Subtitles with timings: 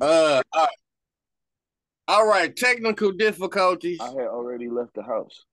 [0.00, 0.68] Uh, all right.
[2.08, 2.56] all right.
[2.56, 4.00] Technical difficulties.
[4.00, 5.44] I had already left the house.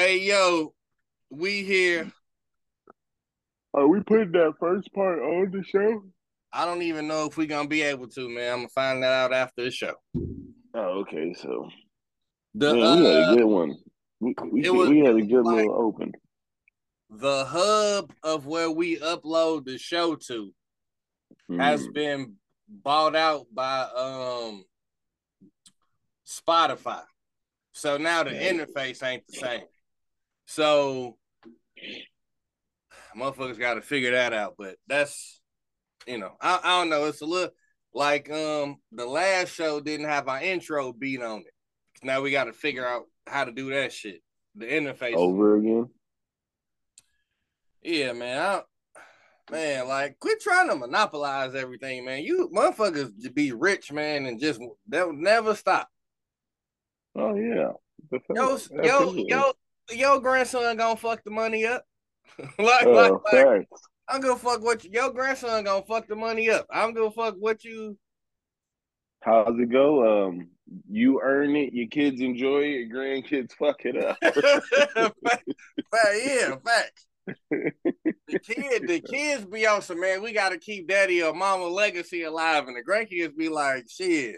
[0.00, 0.72] Hey, yo,
[1.28, 2.10] we here.
[3.74, 6.02] Are we putting that first part on the show?
[6.54, 8.50] I don't even know if we're gonna be able to, man.
[8.50, 9.92] I'm gonna find that out after the show.
[10.72, 11.34] Oh, okay.
[11.34, 11.68] So
[12.54, 13.74] The man, we had uh, a good one.
[14.20, 16.12] We we, was- we had a good like- little open.
[17.10, 20.50] the hub of where we upload the show to
[21.58, 21.92] has Mm.
[21.92, 22.36] been
[22.70, 24.64] bought out by um
[26.26, 27.02] Spotify.
[27.72, 29.60] So now the interface ain't the same.
[30.50, 31.16] So
[33.16, 34.56] motherfuckers got to figure that out.
[34.58, 35.40] But that's
[36.08, 37.04] you know, I, I don't know.
[37.04, 37.54] It's a little
[37.94, 41.54] like um the last show didn't have our intro beat on it.
[42.02, 44.22] Now we got to figure out how to do that shit.
[44.56, 45.14] The interface.
[45.14, 45.88] over again.
[47.82, 48.42] Yeah, man.
[48.42, 48.62] I,
[49.52, 52.24] man, like, quit trying to monopolize everything, man.
[52.24, 55.88] You motherfuckers be rich, man, and just they'll never stop.
[57.14, 57.70] Oh yeah.
[58.34, 59.52] Yo, yo, yo,
[59.92, 61.84] your grandson gonna fuck the money up.
[62.58, 63.68] like, Oh, like, like.
[64.08, 66.66] I'm gonna fuck what you, your grandson gonna fuck the money up.
[66.70, 67.96] I'm gonna fuck what you.
[69.22, 70.28] How's it go?
[70.28, 70.48] Um,
[70.90, 74.16] you earn it, your kids enjoy it, your grandkids fuck it up.
[74.22, 77.06] fact, fact, yeah, facts.
[78.28, 80.22] The kid, the kids be on some man.
[80.22, 84.36] We gotta keep daddy or mama legacy alive, and the grandkids be like, shit.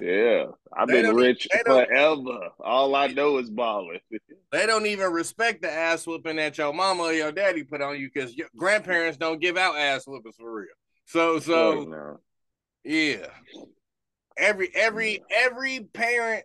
[0.00, 2.48] Yeah, I've been rich forever.
[2.60, 4.00] All I know is balling.
[4.50, 8.00] They don't even respect the ass whooping that your mama or your daddy put on
[8.00, 10.68] you because your grandparents don't give out ass whoopings for real.
[11.04, 12.20] So, so Fuck no.
[12.82, 13.26] yeah,
[14.38, 16.44] every every every parent,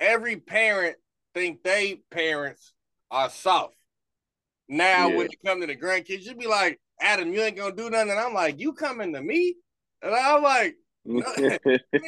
[0.00, 0.96] every parent
[1.34, 2.72] think they parents
[3.10, 3.74] are soft.
[4.66, 5.16] Now, Yeah.
[5.16, 8.12] when you come to the grandkids, you'd be like, Adam, you ain't gonna do nothing.
[8.12, 9.56] And I'm like, you coming to me?
[10.00, 11.22] And I'm like, you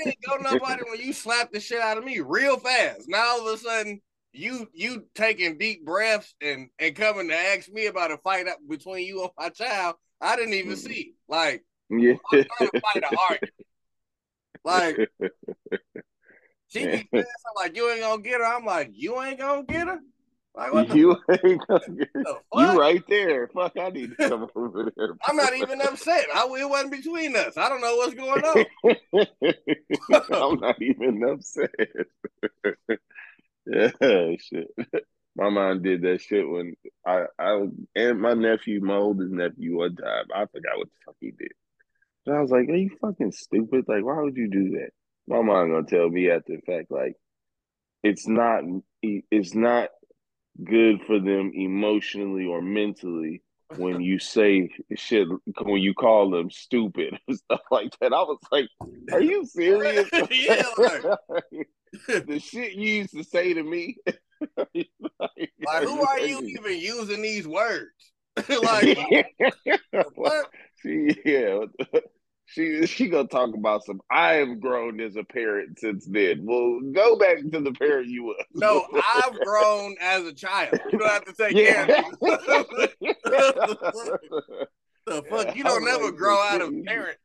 [0.06, 3.08] ain't go nobody when you slap the shit out of me real fast.
[3.08, 4.00] Now all of a sudden
[4.32, 8.58] you you taking deep breaths and and coming to ask me about a fight up
[8.68, 9.96] between you and my child.
[10.20, 10.78] I didn't even Mhm.
[10.78, 11.14] see.
[11.28, 12.12] Like yeah.
[12.32, 13.52] I'm trying to fight an argument.
[14.64, 15.10] Like
[16.68, 16.96] she Yeah.
[16.96, 18.46] keep saying something like you ain't gonna get her.
[18.46, 20.00] I'm like you ain't gonna get her.
[20.56, 21.62] Like you ain't
[22.54, 23.48] you right there.
[23.48, 25.10] Fuck, I need to come over there.
[25.26, 26.26] I'm not even upset.
[26.34, 27.58] I, it wasn't between us.
[27.58, 28.64] I don't know what's going on.
[30.32, 31.70] I'm not even upset.
[33.66, 34.68] yeah, shit.
[35.36, 36.74] My mom did that shit when
[37.06, 40.24] I, I and my nephew, my oldest nephew, one time.
[40.34, 41.52] I forgot what the fuck he did.
[42.24, 43.84] And I was like, "Are you fucking stupid?
[43.86, 44.90] Like, why would you do that?"
[45.28, 47.16] My mom gonna tell me after the fact, like,
[48.02, 48.62] it's not,
[49.02, 49.90] it's not
[50.64, 53.42] good for them emotionally or mentally
[53.76, 55.26] when you say shit
[55.62, 58.12] when you call them stupid and stuff like that.
[58.12, 58.68] I was like,
[59.12, 61.66] "Are you serious?" Yeah, like-
[62.26, 63.96] the shit you used to say to me.
[64.46, 67.90] Like who are you even using these words?
[68.48, 68.98] like
[70.14, 70.50] what?
[70.82, 71.64] she, yeah,
[72.46, 74.00] she she gonna talk about some.
[74.10, 76.42] I have grown as a parent since then.
[76.44, 78.34] Well, go back to the parent you were.
[78.54, 80.78] No, I've grown as a child.
[80.92, 81.86] You don't have to take Yeah.
[81.86, 83.04] care of me.
[85.06, 85.56] the fuck?
[85.56, 87.18] You don't was never like, grow out of parent.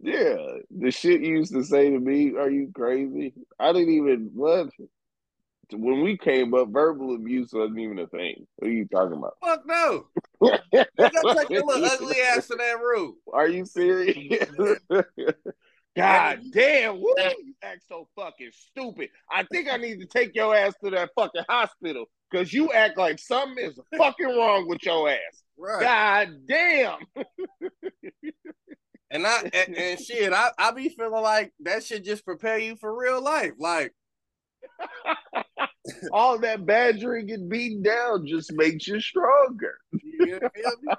[0.00, 0.36] Yeah,
[0.70, 3.34] the shit you used to say to me, are you crazy?
[3.60, 4.70] I didn't even what
[5.74, 8.46] when we came up, verbal abuse wasn't even a thing.
[8.56, 9.34] What are you talking about?
[9.42, 10.06] Fuck no.
[10.42, 13.16] Nigga, take your little ugly ass to that room.
[13.32, 14.48] Are you serious?
[15.96, 19.10] God damn, woo, you act so fucking stupid.
[19.30, 22.96] I think I need to take your ass to that fucking hospital because you act
[22.96, 25.42] like something is fucking wrong with your ass.
[25.58, 25.82] Right.
[25.82, 26.98] God damn.
[29.12, 32.76] And I and, and shit, I, I be feeling like that should just prepare you
[32.76, 33.52] for real life.
[33.58, 33.92] Like,
[36.12, 39.74] All that badgering and beating down just makes you stronger.
[40.02, 40.40] you
[40.82, 40.92] me?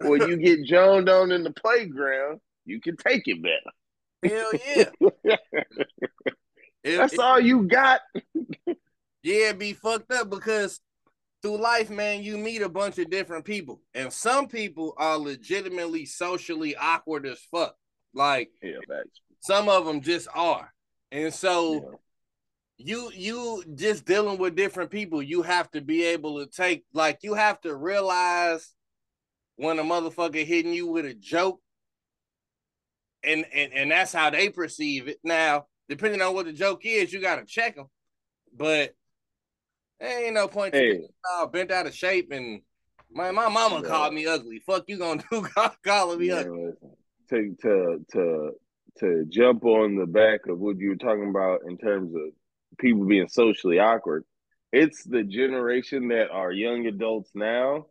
[0.00, 4.34] When you get joned on in the playground, you can take it better.
[4.34, 4.50] Hell
[5.24, 5.36] yeah.
[6.84, 8.00] That's it- all you got.
[9.22, 10.80] yeah, be fucked up because
[11.42, 16.04] through life, man, you meet a bunch of different people, and some people are legitimately
[16.06, 17.74] socially awkward as fuck.
[18.12, 18.78] Like Yeah,
[19.40, 20.72] some of them just are,
[21.12, 21.98] and so
[22.76, 25.22] you you just dealing with different people.
[25.22, 28.72] You have to be able to take like you have to realize
[29.56, 31.60] when a motherfucker hitting you with a joke,
[33.22, 35.18] and and and that's how they perceive it.
[35.22, 37.86] Now, depending on what the joke is, you got to check them,
[38.56, 38.94] but
[40.00, 40.98] there ain't no point hey.
[40.98, 42.62] to all bent out of shape and.
[43.16, 43.88] My my mama yeah.
[43.88, 44.60] called me ugly.
[44.66, 45.46] Fuck you gonna do
[45.84, 46.72] calling me yeah, ugly.
[47.30, 48.50] To to to
[48.98, 52.32] to jump on the back of what you were talking about in terms of
[52.78, 54.24] people being socially awkward.
[54.72, 57.86] It's the generation that are young adults now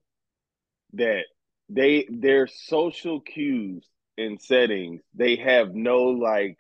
[0.94, 1.24] that
[1.70, 3.88] they their social cues
[4.18, 6.58] and settings they have no like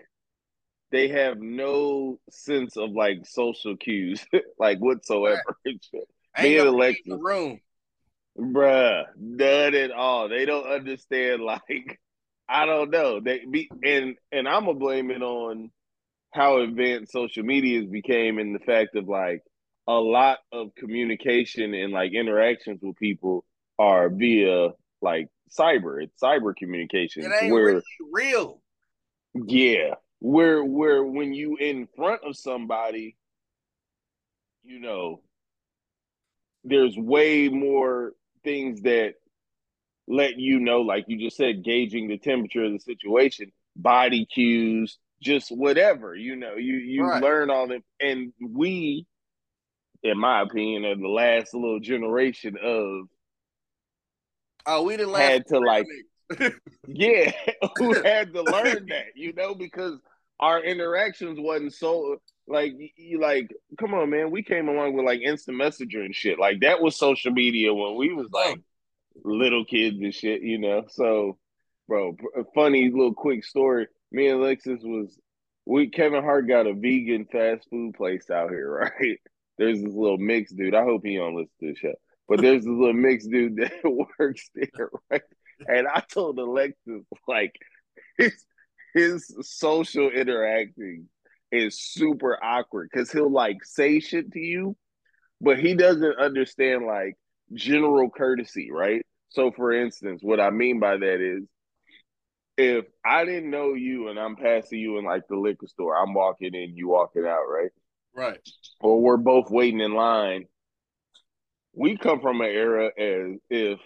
[0.92, 4.26] they have no sense of like social cues
[4.60, 5.42] like whatsoever.
[5.66, 7.60] Me and Alexis, the room.
[8.38, 10.30] bruh, none at all.
[10.30, 11.42] They don't understand.
[11.70, 12.00] Like,
[12.48, 13.20] I don't know.
[13.20, 15.72] They be and and I'm gonna blame it on
[16.34, 19.44] how advanced social medias became and the fact of like
[19.88, 23.46] a lot of communication and like interactions with people
[23.78, 24.70] are via
[25.02, 25.28] like
[25.58, 26.02] cyber.
[26.04, 27.24] It's cyber communication.
[27.26, 27.82] It ain't where, really
[28.12, 28.62] real.
[29.34, 29.96] Yeah.
[30.20, 33.18] Where where when you in front of somebody,
[34.64, 35.22] you know,
[36.64, 38.14] there's way more
[38.44, 39.16] things that
[40.08, 44.98] let you know, like you just said, gauging the temperature of the situation, body cues,
[45.24, 47.24] just whatever, you know, you you right.
[47.24, 47.82] learn all that.
[48.00, 49.06] And we,
[50.04, 53.08] in my opinion, are the last little generation of
[54.66, 55.88] Oh, we didn't had to like
[56.88, 57.32] Yeah,
[57.78, 60.00] who had to learn that, you know, because
[60.40, 62.18] our interactions wasn't so
[62.48, 63.50] like you like
[63.80, 66.98] come on man we came along with like instant messenger and shit like that was
[66.98, 68.60] social media when we was like
[69.24, 71.38] little kids and shit you know so
[71.88, 72.18] bro
[72.54, 75.20] funny little quick story me and Alexis was
[75.66, 79.20] we Kevin Hart got a vegan fast food place out here, right?
[79.58, 80.76] There's this little mixed dude.
[80.76, 81.94] I hope he don't listen to the show.
[82.28, 85.22] But there's this little mixed dude that works there, right?
[85.68, 87.54] And I told Alexis, like,
[88.18, 88.34] his
[88.94, 91.10] his social interacting
[91.52, 94.76] is super awkward because he'll like say shit to you,
[95.42, 97.16] but he doesn't understand like
[97.54, 99.06] general courtesy, right?
[99.30, 101.44] So for instance, what I mean by that is
[102.58, 106.14] if I didn't know you and I'm passing you in like the liquor store, I'm
[106.14, 107.72] walking in, you walking out, right?
[108.16, 108.40] Right.
[108.80, 110.46] Or we're both waiting in line.
[111.74, 113.80] We come from an era as if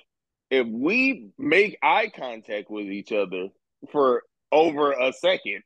[0.50, 3.48] if we make eye contact with each other
[3.92, 5.64] for over a second,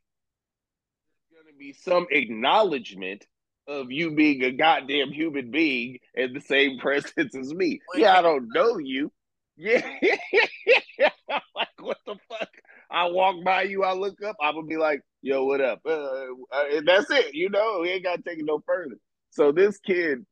[1.32, 3.26] there's gonna be some acknowledgement
[3.68, 7.80] of you being a goddamn human being in the same presence as me.
[7.96, 9.12] Yeah, I don't know you.
[9.58, 9.88] Yeah.
[11.56, 12.50] like what the fuck?
[12.92, 16.26] I walk by you, I look up, I'm gonna be like, "Yo, what up?" Uh,
[16.52, 17.34] uh, that's it.
[17.34, 18.96] You know, we ain't gotta take it no further.
[19.30, 20.26] So this kid,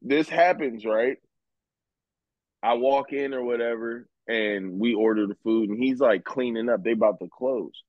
[0.00, 1.16] this happens, right?
[2.62, 6.82] I walk in or whatever, and we order the food, and he's like cleaning up.
[6.84, 7.82] They about to close.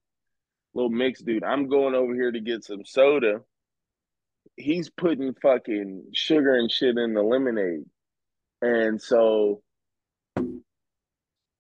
[0.74, 1.44] Little mixed dude.
[1.44, 3.42] I'm going over here to get some soda.
[4.58, 7.86] He's putting fucking sugar and shit in the lemonade,
[8.62, 9.62] and so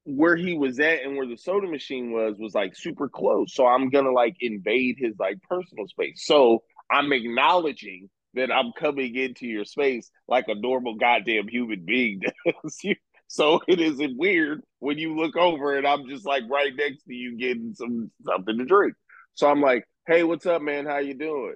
[0.05, 3.53] where he was at and where the soda machine was was like super close.
[3.53, 6.23] So I'm gonna like invade his like personal space.
[6.25, 12.21] So I'm acknowledging that I'm coming into your space like a normal goddamn human being
[12.45, 12.79] does.
[13.27, 17.13] so it isn't weird when you look over and I'm just like right next to
[17.13, 18.93] you getting some something to drink.
[19.33, 20.85] So I'm like, hey, what's up, man?
[20.85, 21.55] How you doing?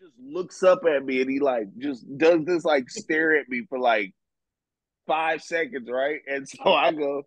[0.00, 3.64] Just looks up at me and he like just does this like stare at me
[3.68, 4.12] for like
[5.08, 6.20] five seconds, right?
[6.28, 7.24] And so I go,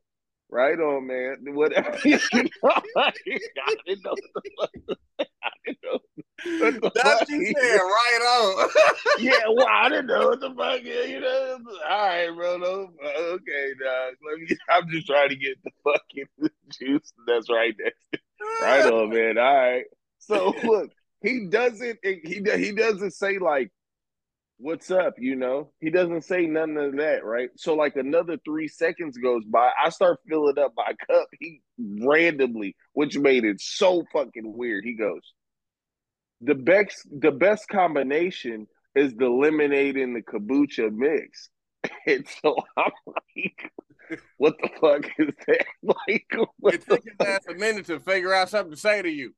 [0.51, 1.55] right on, man.
[1.55, 1.97] Whatever.
[2.05, 3.11] you know, I
[3.85, 5.27] didn't know what the fuck.
[5.43, 5.99] I didn't know.
[6.95, 8.69] That's you said right on.
[9.19, 10.81] yeah, well, I didn't know what the fuck.
[10.83, 11.57] Yeah, You know,
[11.89, 12.57] all right, bro.
[12.57, 14.13] No, okay, dog.
[14.27, 14.57] Let me.
[14.69, 18.23] I'm just trying to get the fucking juice that's right next.
[18.61, 19.37] right on, man.
[19.37, 19.85] All right.
[20.19, 21.99] So look, he doesn't.
[22.03, 23.71] He he doesn't say like
[24.61, 25.15] what's up?
[25.17, 27.49] You know, he doesn't say none of that, right?
[27.57, 31.27] So like another three seconds goes by, I start filling up my cup.
[31.39, 34.83] He randomly, which made it so fucking weird.
[34.85, 35.21] He goes,
[36.41, 41.49] the best the best combination is the lemonade and the kombucha mix.
[42.05, 43.71] And so I'm like,
[44.37, 45.65] what the fuck is that?
[45.83, 46.25] Like,
[46.73, 49.33] it took him half a minute to figure out something to say to you.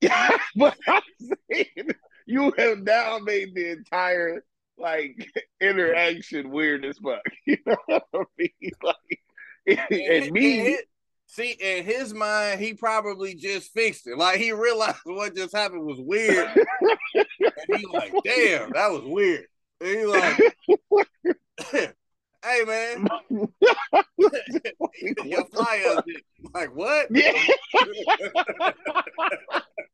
[0.00, 1.02] Yeah, but I'm
[1.50, 1.90] saying
[2.26, 4.42] you have now made the entire
[4.78, 5.28] like
[5.60, 7.22] interaction weird as fuck.
[7.46, 8.72] You know what I mean?
[8.82, 9.20] Like,
[9.66, 10.78] and, and me.
[11.26, 14.18] See, in his mind, he probably just fixed it.
[14.18, 16.48] Like he realized what just happened was weird.
[17.14, 17.26] and
[17.78, 19.46] he like, damn, that was weird.
[19.80, 20.38] And he like,
[22.44, 23.08] hey man,
[25.24, 26.02] your fire
[26.52, 27.06] like what?
[27.10, 27.32] Yeah.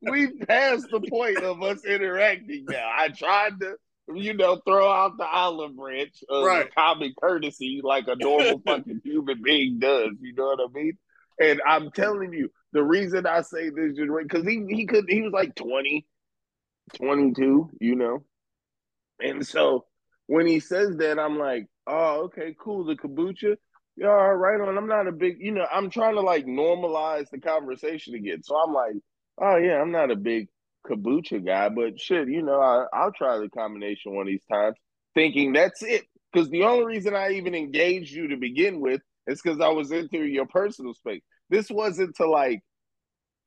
[0.03, 2.91] we passed the point of us interacting now.
[2.93, 3.77] I tried to,
[4.17, 6.71] you know, throw out the olive branch uh, of Right.
[6.75, 10.13] common courtesy like a normal fucking human being does.
[10.21, 10.99] You know what I mean?
[11.41, 15.23] And I'm telling you, the reason I say this generation, because he he could he
[15.23, 16.07] was like 20,
[16.97, 18.25] 22, you know.
[19.21, 19.87] And so
[20.27, 22.85] when he says that, I'm like, oh, okay, cool.
[22.85, 23.57] The kombucha,
[23.97, 24.77] yeah, right on.
[24.77, 28.43] I'm not a big, you know, I'm trying to like normalize the conversation again.
[28.43, 28.95] So I'm like,
[29.41, 30.49] oh yeah, I'm not a big
[30.87, 34.77] kombucha guy, but shit, you know, I, I'll try the combination one of these times,
[35.15, 36.05] thinking that's it.
[36.33, 39.91] Because the only reason I even engaged you to begin with is because I was
[39.91, 41.23] into your personal space.
[41.49, 42.61] This wasn't to like,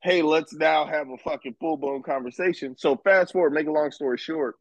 [0.02, 2.76] hey, let's now have a fucking full blown conversation.
[2.76, 4.56] So fast forward, make a long story short,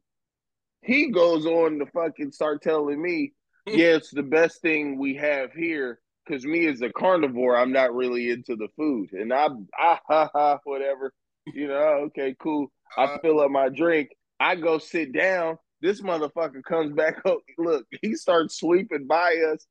[0.82, 3.34] he goes on to fucking start telling me,
[3.66, 6.00] yeah, it's the best thing we have here.
[6.28, 9.12] Cause me as a carnivore, I'm not really into the food.
[9.12, 11.14] And I ah ha ha whatever.
[11.48, 12.72] You know, okay, cool.
[12.98, 14.10] I Uh, fill up my drink.
[14.40, 15.58] I go sit down.
[15.82, 17.40] This motherfucker comes back up.
[17.58, 19.66] Look, he starts sweeping by us.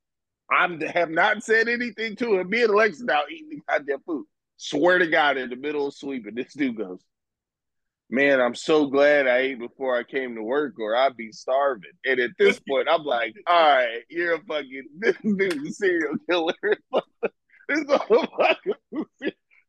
[0.51, 2.51] I have not said anything to him.
[2.51, 4.27] Me and Lex now eating the goddamn food.
[4.59, 7.03] Swear to God, in the middle of sweeping, this dude goes,
[8.11, 11.93] Man, I'm so glad I ate before I came to work, or I'd be starving.
[12.05, 16.17] And at this point, I'm like, All right, you're a fucking this dude's a serial
[16.29, 16.55] killer.
[17.69, 18.75] this motherfucker.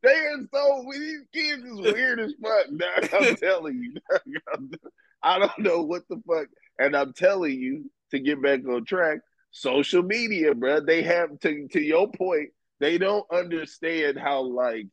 [0.04, 2.68] They are so these kids is weird as fuck.
[2.78, 3.10] Dog.
[3.14, 3.94] I'm telling you.
[4.14, 4.80] dog.
[5.24, 6.48] I don't know what the fuck.
[6.78, 9.20] And I'm telling you to get back on track.
[9.52, 10.82] Social media, bro.
[10.82, 12.50] They have to to your point.
[12.80, 14.88] They don't understand how like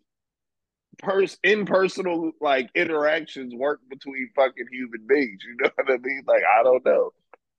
[0.98, 5.40] pers impersonal like interactions work between fucking human beings.
[5.44, 6.22] You know what I mean?
[6.26, 7.10] Like I don't know.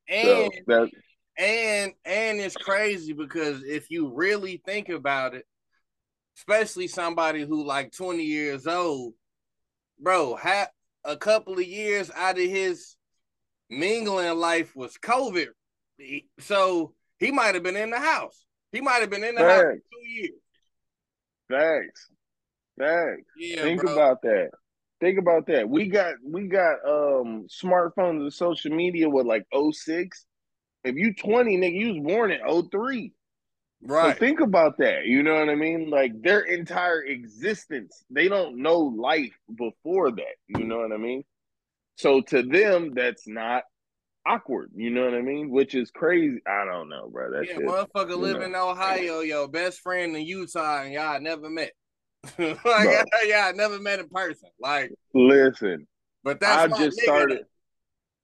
[0.07, 0.89] And that
[1.37, 5.45] and and it's crazy because if you really think about it,
[6.41, 9.13] especially somebody who like 20 years old,
[9.99, 10.69] bro, had
[11.03, 12.95] a couple of years out of his
[13.69, 15.47] mingling life was COVID.
[16.39, 18.43] So he might have been in the house.
[18.71, 20.31] He might have been in the house for two years.
[21.49, 22.09] thanks.
[22.79, 23.23] Thanks.
[23.37, 23.93] Yeah, Think bro.
[23.93, 24.49] about that.
[24.99, 25.69] Think about that.
[25.69, 30.25] We got we got um smartphones and social media with like 06.
[30.83, 33.13] If you 20, nigga, you was born in 03.
[33.83, 34.13] Right.
[34.13, 35.05] So think about that.
[35.05, 35.89] You know what I mean?
[35.89, 40.35] Like their entire existence, they don't know life before that.
[40.47, 41.23] You know what I mean?
[41.95, 43.63] So to them, that's not
[44.25, 44.71] awkward.
[44.75, 45.49] You know what I mean?
[45.49, 46.39] Which is crazy.
[46.47, 47.31] I don't know, bro.
[47.31, 48.45] That yeah, motherfucker live know.
[48.45, 51.71] in Ohio, yo, best friend in Utah, and y'all never met.
[52.37, 53.03] like, Bro.
[53.25, 54.49] yeah, I never met in person.
[54.59, 55.87] Like, Listen,
[56.23, 57.45] but that's I just started.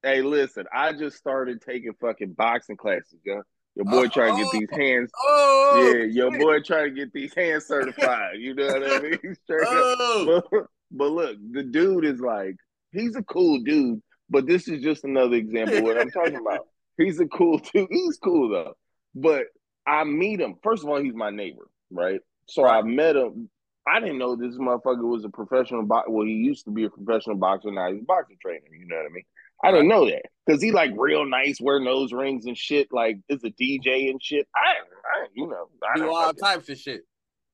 [0.04, 3.42] Hey, listen, I just started taking fucking boxing classes, yo.
[3.78, 5.12] Your oh, boy Oh, trying to get these hands.
[5.24, 6.42] Oh, oh yeah, your shit.
[6.42, 8.38] boy trying to get these hands certified.
[8.40, 9.38] You know what I mean?
[9.52, 12.56] Oh, But, but look, the dude is like,
[12.92, 16.68] he's a cool dude, but this is just another example of what I'm talking about.
[16.98, 17.88] He's a cool dude.
[17.92, 18.74] He's cool though.
[19.14, 19.44] But
[19.86, 20.56] I meet him.
[20.64, 22.20] First of all, he's my neighbor, right?
[22.48, 23.52] So I met him.
[23.88, 26.10] I didn't know this motherfucker was a professional boxer.
[26.10, 27.72] Well, he used to be a professional boxer.
[27.72, 28.66] Now he's a boxing trainer.
[28.72, 29.24] You know what I mean?
[29.64, 32.88] I didn't know that because he like real nice, wear nose rings and shit.
[32.92, 34.48] Like is a DJ and shit.
[34.56, 37.02] I, I you know, I do all types of shit.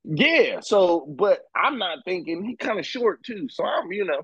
[0.03, 0.59] yeah.
[0.61, 3.47] So, but I'm not thinking he kind of short too.
[3.49, 4.23] So I'm, you know,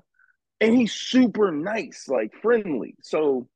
[0.60, 2.96] and he's super nice, like friendly.
[3.02, 3.48] So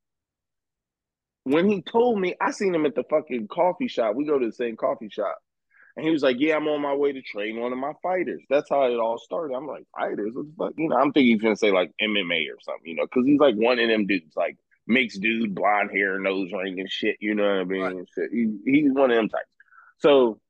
[1.45, 4.17] when he told me, I seen him at the fucking coffee shop.
[4.17, 5.37] We go to the same coffee shop.
[5.97, 8.43] And he was like, Yeah, I'm on my way to train one of my fighters.
[8.51, 9.55] That's how it all started.
[9.55, 10.33] I'm like, Fighters?
[10.35, 10.73] What the fuck?
[10.77, 13.41] You know, I'm thinking he's gonna say like MMA or something, you know, because he's
[13.41, 17.17] like one of them dudes, like mixed dude, blonde hair, nose ring and shit.
[17.21, 17.83] You know what I mean?
[17.83, 18.09] Right.
[18.15, 18.31] Shit.
[18.33, 19.45] He, he's one of them types.
[19.99, 20.41] So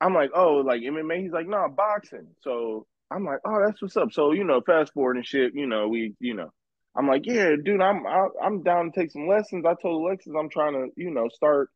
[0.00, 1.22] I'm like, oh, like MMA.
[1.22, 2.28] He's like, no, boxing.
[2.42, 4.12] So I'm like, oh, that's what's up.
[4.12, 5.54] So you know, fast forward and shit.
[5.54, 6.50] You know, we, you know,
[6.96, 9.64] I'm like, yeah, dude, I'm I, I'm down to take some lessons.
[9.64, 11.70] I told Alexis I'm trying to, you know, start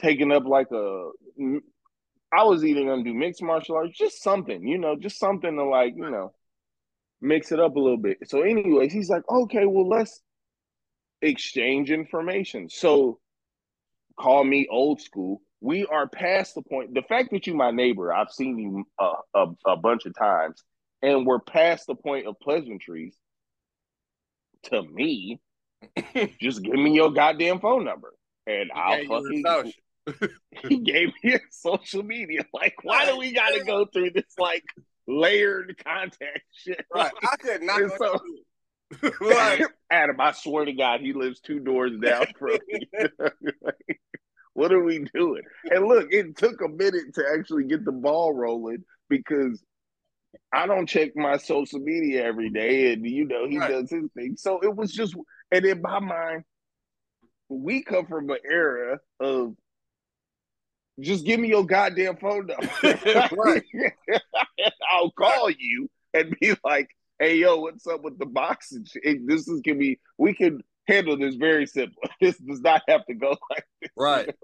[0.00, 1.10] taking up like a.
[2.36, 5.64] I was either gonna do mixed martial arts, just something, you know, just something to
[5.64, 6.32] like, you know,
[7.20, 8.18] mix it up a little bit.
[8.26, 10.20] So, anyways, he's like, okay, well, let's
[11.22, 12.68] exchange information.
[12.68, 13.20] So,
[14.18, 15.42] call me old school.
[15.60, 16.94] We are past the point.
[16.94, 20.62] The fact that you my neighbor, I've seen you a, a, a bunch of times,
[21.02, 23.16] and we're past the point of pleasantries.
[24.64, 25.40] To me,
[26.40, 28.14] just give me your goddamn phone number,
[28.46, 29.72] and I'll Yeah, you fucking.
[30.68, 32.44] he gave me his social media.
[32.52, 34.64] Like, why do we got to go through this like
[35.06, 36.84] layered contact shit?
[36.94, 37.12] Right.
[37.22, 37.80] I could not.
[37.98, 38.20] So-
[39.20, 42.88] like, Adam, I swear to God, he lives two doors down from me.
[44.52, 45.42] what are we doing?
[45.70, 49.62] And look, it took a minute to actually get the ball rolling because
[50.52, 53.70] I don't check my social media every day, and you know he Right.
[53.70, 54.36] does his thing.
[54.36, 55.14] So it was just,
[55.50, 56.44] and in my mind,
[57.48, 59.54] we come from an era of
[61.00, 62.68] just give me your goddamn phone number.
[63.36, 63.62] Right.
[64.90, 69.26] I'll call you and be like, "Hey, yo, what's up with the box and shit?
[69.26, 69.98] This is gonna be.
[70.18, 72.02] We can handle this very simple.
[72.20, 73.90] This does not have to go like this.
[73.96, 74.34] Right.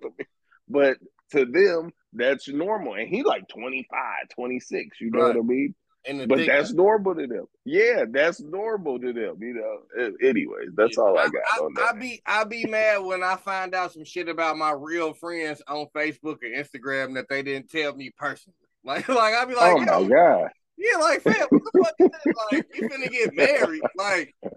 [0.68, 0.98] But
[1.32, 2.94] to them, that's normal.
[2.94, 5.36] And he like 25, 26, you know Right.
[5.36, 5.74] what I mean?
[6.06, 7.46] The But that's of- normal to them.
[7.64, 9.36] Yeah, that's normal to them.
[9.40, 10.10] You know.
[10.22, 13.74] Anyways, that's all I got I, on I be I be mad when I find
[13.74, 17.94] out some shit about my real friends on Facebook or Instagram that they didn't tell
[17.94, 18.54] me personally.
[18.82, 20.50] Like, like I be like, oh my yo, god.
[20.78, 22.34] yeah, like, fam, what the fuck is this?
[22.50, 23.82] Like, you finna get married?
[23.94, 24.34] Like,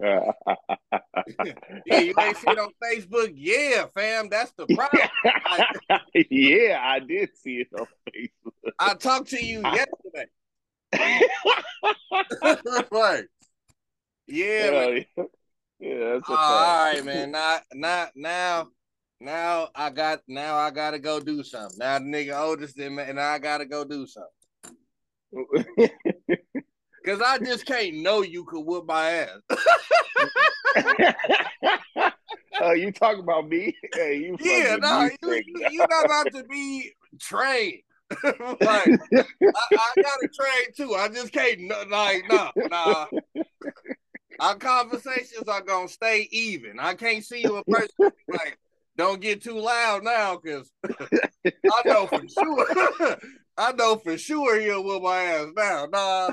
[1.84, 3.32] yeah, you ain't see it on Facebook.
[3.34, 5.08] Yeah, fam, that's the problem.
[6.30, 7.86] yeah, I did see it on
[8.16, 8.72] Facebook.
[8.78, 10.26] I talked to you yesterday.
[12.90, 13.24] right.
[14.26, 15.00] Yeah, yeah,
[15.80, 16.96] yeah, that's All fact.
[16.96, 17.30] right, man.
[17.32, 18.68] Now, now, now,
[19.20, 20.20] now I got.
[20.28, 21.78] Now I gotta go do something.
[21.78, 24.30] Now the nigga oldest than me, and I gotta go do something.
[27.04, 29.40] Cause I just can't know you could whoop my ass.
[32.60, 33.76] Oh, you talking about me?
[33.94, 37.82] Hey, you yeah, no, you, you're not about to be trained.
[38.22, 39.22] like I,
[39.72, 40.94] I gotta train too.
[40.94, 41.68] I just can't.
[41.90, 43.06] Like nah nah.
[44.40, 46.78] Our conversations are gonna stay even.
[46.80, 48.12] I can't see you in person.
[48.28, 48.58] Like,
[48.96, 50.70] don't get too loud now, cause
[51.46, 53.16] I know for sure.
[53.56, 55.86] I know for sure he'll whoop my ass now.
[55.86, 56.30] Nah,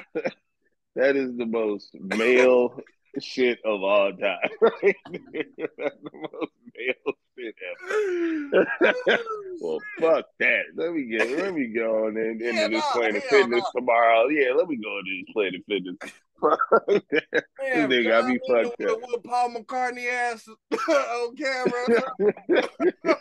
[0.95, 2.79] That is the most male
[3.19, 4.37] shit of all time.
[4.59, 4.95] Right?
[5.11, 9.23] That's the most male shit ever.
[9.63, 10.63] Well, fuck that.
[10.75, 13.79] Let me get let me go on and into Yeah, this Planet hell Fitness nah.
[13.79, 14.27] tomorrow.
[14.29, 15.97] Yeah, let me go into this Planet Fitness.
[17.61, 18.99] Man, This nigga John Lennon fucked up.
[19.07, 20.47] whooped Paul McCartney ass
[20.89, 22.03] on camera.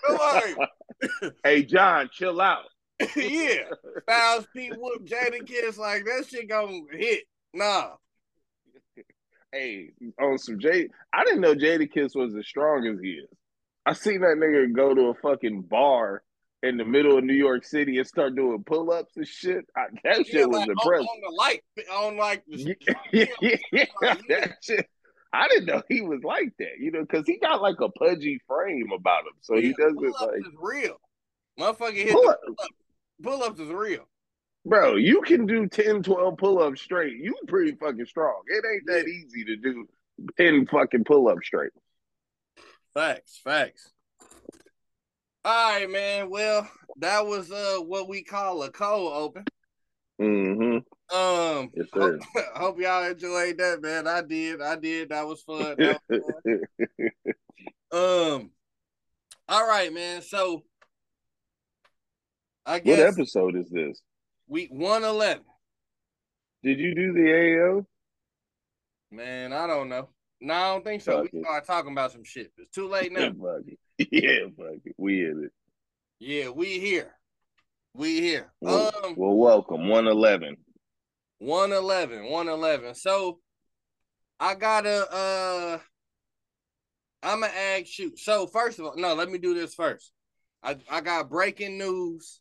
[0.09, 0.57] like,
[1.45, 2.65] hey John, chill out.
[3.17, 3.65] yeah,
[4.05, 7.25] Styles P whoop Jadakiss like that shit gonna hit.
[7.53, 7.91] Nah,
[9.53, 13.29] Hey, on some Jay, I didn't know Jadakiss was as strong as he is.
[13.85, 16.23] I seen that nigga go to a fucking bar
[16.63, 19.65] in the middle of New York City and start doing pull ups and shit.
[19.77, 21.07] I, that shit was like impressive.
[21.07, 22.77] on the light, on like the
[23.13, 24.87] yeah, yeah, yeah, that shit.
[25.33, 28.41] I didn't know he was like that, you know, because he got like a pudgy
[28.49, 30.41] frame about him, so he doesn't pull-ups like.
[30.41, 30.97] is real.
[31.59, 32.41] Motherfucker hit Pull up,
[33.23, 34.09] pull ups is real.
[34.65, 37.17] bro, you can do 10, 12 pull ups straight.
[37.17, 38.43] You pretty fucking strong.
[38.49, 39.87] It ain't that easy to do
[40.37, 41.71] 10 fucking pull ups straight.
[42.93, 43.93] Facts, facts.
[45.45, 46.29] All right, man.
[46.31, 49.45] Well, that was uh what we call a cold open.
[50.21, 51.17] Mm-hmm.
[51.17, 52.19] Um, Yes, sir.
[52.35, 54.07] hope, hope y'all enjoyed that, man.
[54.07, 55.09] I did, I did.
[55.09, 55.77] That was fun.
[55.79, 56.61] That was fun.
[57.93, 58.51] Um,
[59.49, 60.23] all right, man.
[60.23, 60.63] So
[62.65, 64.01] I guess what episode is this?
[64.47, 65.43] week one eleven.
[66.63, 67.33] Did you do the
[67.81, 67.87] AO?
[69.11, 70.09] Man, I don't know.
[70.41, 71.27] No, I don't think so.
[71.33, 72.53] We started talking about some shit.
[72.59, 73.33] It's too late now.
[74.11, 74.59] Yeah, fuck it.
[74.59, 74.95] Yeah, fuck it.
[74.99, 75.53] We in it.
[76.19, 77.15] Yeah, we here.
[77.95, 78.53] We here.
[78.61, 79.89] Well, Um, well welcome.
[79.89, 80.57] 111.
[81.39, 82.95] 111, 111.
[82.95, 83.41] So
[84.39, 85.79] I gotta uh
[87.23, 88.17] I'ma ask you.
[88.17, 90.13] So first of all, no, let me do this first.
[90.63, 92.41] I, I got breaking news.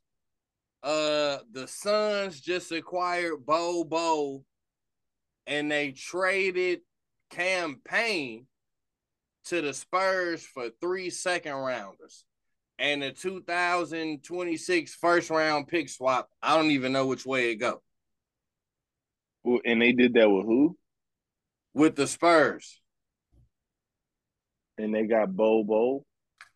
[0.84, 4.44] Uh the Suns just acquired Bol Bol
[5.48, 6.82] and they traded
[7.32, 8.46] Cam Payne
[9.46, 12.26] to the Spurs for three second rounders
[12.78, 16.30] and the 2026 first round pick swap.
[16.42, 17.82] I don't even know which way it go.
[19.44, 20.78] Well, And they did that with who?
[21.74, 22.82] with the Spurs.
[24.78, 26.06] And they got Bol Bol.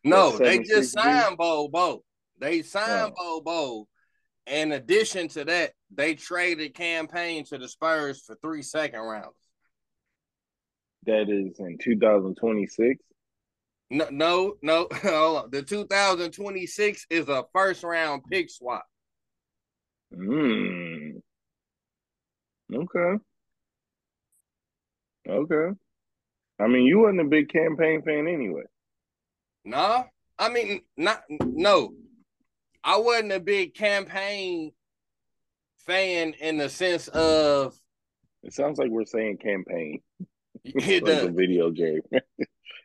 [0.03, 2.03] No, they just signed Bol Bol.
[2.39, 3.41] They signed Oh.
[3.41, 3.87] Bol Bol.
[4.47, 9.35] In addition to that, they traded Cam Payne to the Spurs for three second rounds.
[11.05, 13.03] That is in 2026.
[13.89, 14.87] No, no, no.
[14.93, 15.51] Hold on.
[15.51, 18.85] The 2026 is a first round pick swap.
[20.13, 21.17] Hmm.
[22.73, 23.23] Okay.
[25.27, 25.77] Okay.
[26.59, 28.63] I mean, you wasn't a big Cam Payne fan anyway.
[29.65, 30.05] No,
[30.37, 31.93] I mean not no.
[32.83, 34.71] I wasn't a big Cam Payne
[35.85, 37.75] fan in the sense of.
[38.43, 40.01] It sounds like we're saying campaign.
[40.75, 41.27] It like does.
[41.27, 42.01] a video game.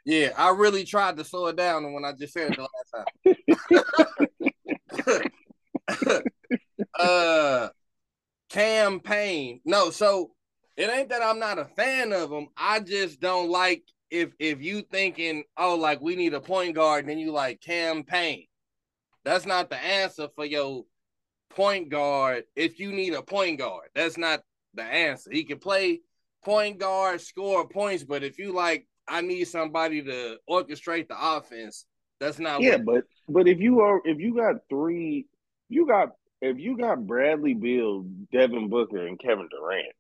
[0.05, 2.95] Yeah, I really tried to slow it down when I just said it the last
[6.01, 6.12] time.
[6.99, 7.69] uh
[8.49, 9.61] campaign.
[9.67, 10.31] No, so
[10.79, 12.49] it ain't that I'm not a fan of them.
[12.57, 17.07] I just don't like if if you thinking, oh, like we need a point guard,
[17.07, 18.47] then you like Cam Payne.
[19.25, 20.85] That's not the answer for your
[21.51, 22.45] point guard.
[22.57, 24.41] If you need a point guard, that's not
[24.75, 25.31] the answer.
[25.31, 26.01] He can play
[26.44, 31.87] point guard, score points, but if you like, I need somebody to orchestrate the offense.
[32.20, 35.27] That's not yeah, but but if you are if you got three,
[35.68, 39.94] you got if you got Bradley Beal, Devin Booker, and Kevin Durant,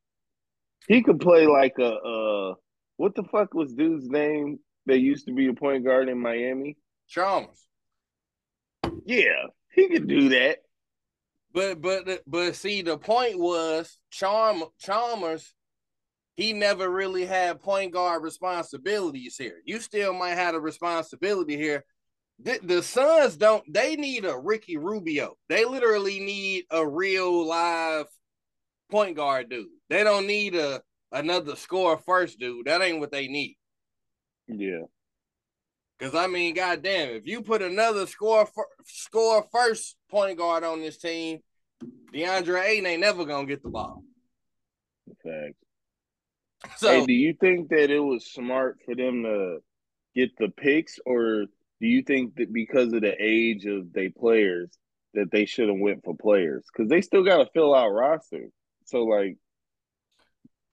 [0.88, 2.54] he could play like a uh
[2.96, 6.76] what the fuck was dude's name that used to be a point guard in Miami?
[7.08, 7.68] Chalmers.
[9.04, 10.58] Yeah, he could do that.
[11.52, 15.54] But but but see, the point was Charm Chalmers.
[16.38, 19.56] He never really had point guard responsibilities here.
[19.64, 21.84] You still might have a responsibility here.
[22.38, 23.64] The, the Suns don't.
[23.68, 25.34] They need a Ricky Rubio.
[25.48, 28.06] They literally need a real live
[28.88, 29.66] point guard dude.
[29.90, 32.66] They don't need a another score first dude.
[32.66, 33.56] That ain't what they need.
[34.46, 34.82] Yeah,
[35.98, 40.80] Because I mean, goddamn, if you put another score fir- score first point guard on
[40.80, 41.40] this team,
[42.14, 44.04] DeAndre Ayton ain't never gonna get the ball.
[45.24, 45.56] fact.
[46.76, 49.58] So hey, do you think that it was smart for them to
[50.14, 51.46] get the picks, or
[51.80, 54.70] do you think that because of the age of their players
[55.14, 56.64] that they should have went for players?
[56.72, 58.48] Because they still got to fill out roster.
[58.86, 59.36] So like,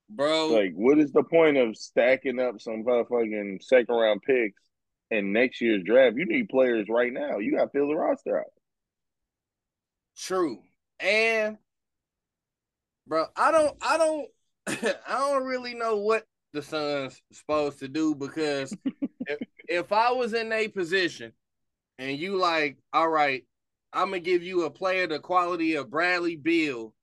[0.10, 4.62] bro, like, what is the point of stacking up some motherfucking second round picks
[5.12, 6.18] and next year's draft?
[6.18, 7.38] You need players right now.
[7.38, 8.46] You got to fill the roster out.
[10.18, 10.62] true.
[11.00, 11.58] And
[13.08, 14.28] bro, I don't I don't
[14.68, 18.76] I don't really know what the Suns supposed to do because
[19.28, 21.34] if, if I was in a position
[22.00, 23.46] and you like, all right,
[23.94, 26.94] I'm gonna give you a player the quality of Bradley Beal,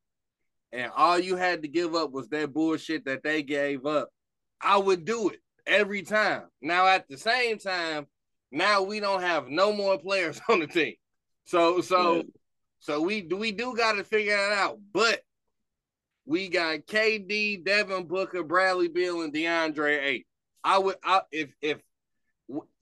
[0.72, 4.10] and all you had to give up was that bullshit that they gave up,
[4.60, 6.44] I would do it every time.
[6.60, 8.06] Now at the same time,
[8.50, 10.94] now we don't have no more players on the team.
[11.44, 12.22] So so
[12.78, 14.78] so we do we do got to figure that out.
[14.92, 15.20] But
[16.24, 20.24] we got KD, Devin Booker, Bradley Beal, and DeAndre Ayton.
[20.64, 21.82] I would I, if if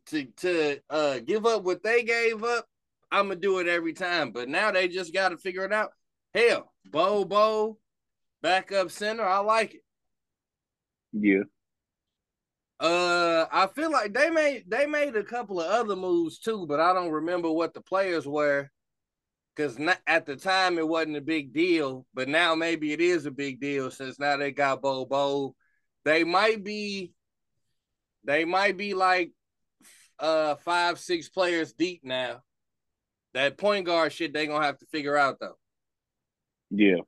[0.06, 2.66] to to uh give up what they gave up,
[3.10, 4.32] I'm gonna do it every time.
[4.32, 5.92] But now they just got to figure it out.
[6.34, 7.78] Hell, Bol Bol,
[8.42, 9.82] backup center, I like it.
[11.12, 11.42] Yeah,
[12.78, 16.80] Uh, I feel like they made they made a couple of other moves too, but
[16.80, 18.70] I don't remember what the players were.
[19.60, 23.30] Because at the time it wasn't a big deal, but now maybe it is a
[23.30, 25.54] big deal since now they got Bol Bol.
[26.02, 27.12] They might be,
[28.24, 29.32] they might be like,
[30.18, 32.40] uh, five six players deep now.
[33.34, 35.58] That point guard shit they gonna have to figure out though.
[36.70, 37.00] yeah,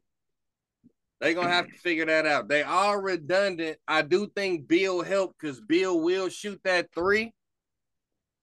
[1.23, 2.49] They gonna have to figure that out.
[2.49, 3.79] They are redundant.
[3.88, 7.33] I do think Bill helped because Bill will shoot that three.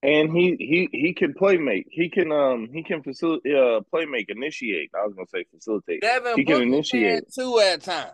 [0.02, 1.88] And he he he can play make.
[1.90, 4.92] He can um he can facilitate uh play make initiate.
[4.96, 6.02] I was gonna say facilitate.
[6.02, 7.24] Devin He can initiate.
[7.34, 8.14] two at times.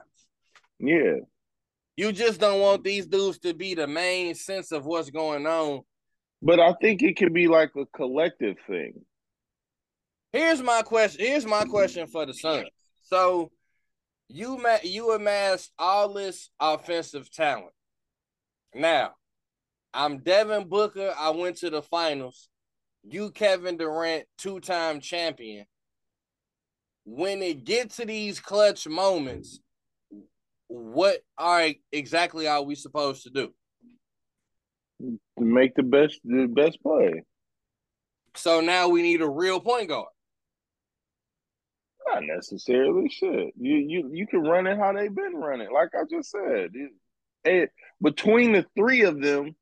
[0.80, 1.18] Yeah,
[1.96, 5.82] You just don't want these dudes to be the main sense of what's going on.
[6.42, 9.06] but I think it can be like a collective thing.
[10.34, 11.26] Here's my question.
[11.26, 12.68] Here's my question for the Suns.
[13.04, 13.52] So
[14.28, 17.72] you ma- you amassed all this offensive talent.
[18.74, 19.12] Now,
[19.96, 21.14] I'm Devin Booker.
[21.18, 22.50] I went to the finals.
[23.04, 25.66] You Kevin Durant, two-time champion.
[27.06, 29.62] When it gets to these clutch moments,
[30.68, 33.54] what are exactly are we supposed to do?
[35.38, 37.24] Make the best the best play.
[38.36, 40.08] So now we need a real point guard.
[42.08, 43.54] Not necessarily shit.
[43.60, 45.72] You you you can run it how they've been running.
[45.72, 46.92] Like I just said, it,
[47.46, 49.56] it- between the three of them,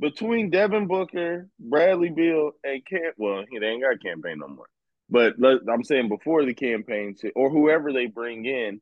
[0.00, 3.14] between Devin Booker, Bradley Beal, and Camp.
[3.18, 4.66] Well, they ain't got Cam Payne no more.
[5.08, 8.80] But let, I'm saying before the Cam Payne, or whoever they bring in,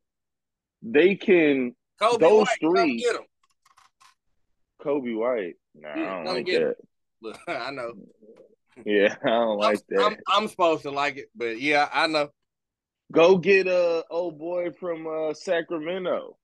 [0.83, 1.75] they can.
[2.01, 3.17] Coby Those White, come three- him.
[4.81, 5.57] Coby White.
[5.75, 6.77] Nah, Yeah, I don't like get that.
[7.21, 7.93] Look, I know.
[8.87, 10.05] Yeah, I don't like I'm, that.
[10.05, 12.29] I'm, I'm supposed to like it, but yeah, I know.
[13.11, 16.37] Go get a old boy from uh, Sacramento.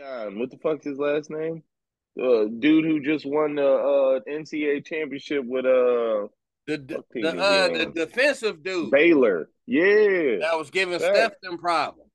[0.00, 1.62] What the fuck's his last name?
[2.20, 6.28] Uh, dude who just won the uh, NCAA championship with uh
[6.66, 8.90] The the, the, uh, the defensive dude.
[8.90, 9.48] Baylor.
[9.66, 10.38] Yeah.
[10.40, 11.00] That was giving that.
[11.00, 12.10] Steph them problems.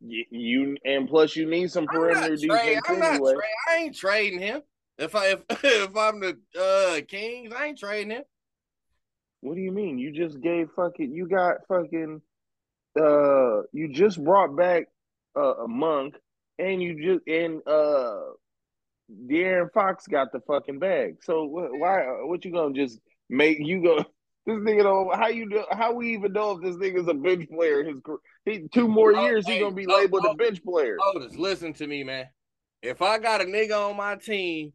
[0.00, 3.32] You, you, and plus you need some perimeter defense I'm anyway.
[3.32, 4.62] Not I ain't trading him.
[4.98, 8.22] If I if, if I'm the uh Kings, I ain't trading him.
[9.40, 9.98] What do you mean?
[9.98, 12.20] You just gave fucking you got fucking
[13.00, 14.86] uh you just brought back
[15.36, 16.16] uh, a monk
[16.58, 18.20] and you just and uh
[19.26, 21.16] De'Aaron Fox got the fucking bag.
[21.22, 23.96] So why what you gonna just make you go
[24.46, 27.48] this nigga don't how you do how we even know if this nigga's a bench
[27.48, 27.96] player his
[28.44, 30.96] he, two more years he gonna be labeled a bench player.
[31.14, 32.26] Otis, listen to me, man.
[32.82, 34.72] If I got a nigga on my team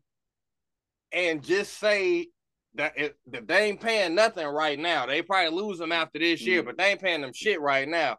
[1.11, 2.27] and just say
[2.75, 2.93] that,
[3.27, 6.65] that they ain't paying nothing right now, they probably lose them after this year, mm.
[6.65, 8.17] but they ain't paying them shit right now.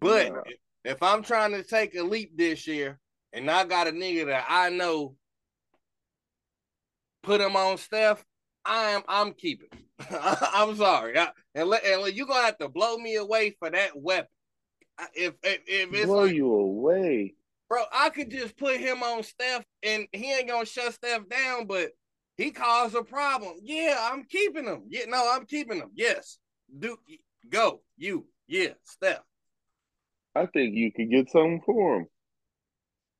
[0.00, 0.40] But yeah.
[0.46, 3.00] if, if I'm trying to take a leap this year
[3.32, 5.16] and I got a nigga that I know
[7.22, 8.24] put him on Steph,
[8.64, 9.68] I'm I'm keeping.
[10.10, 13.90] I'm sorry, I, and, let, and you're gonna have to blow me away for that
[13.94, 14.28] weapon.
[15.14, 17.34] If if, if it's blow like, you away,
[17.68, 21.66] bro, I could just put him on Steph, and he ain't gonna shut Steph down,
[21.66, 21.92] but
[22.36, 23.54] he caused a problem.
[23.62, 24.84] Yeah, I'm keeping him.
[24.88, 25.90] Yeah, no, I'm keeping him.
[25.94, 26.38] Yes,
[26.78, 26.96] do
[27.48, 28.26] go you.
[28.48, 29.22] Yeah, Steph.
[30.34, 32.06] I think you could get something for him.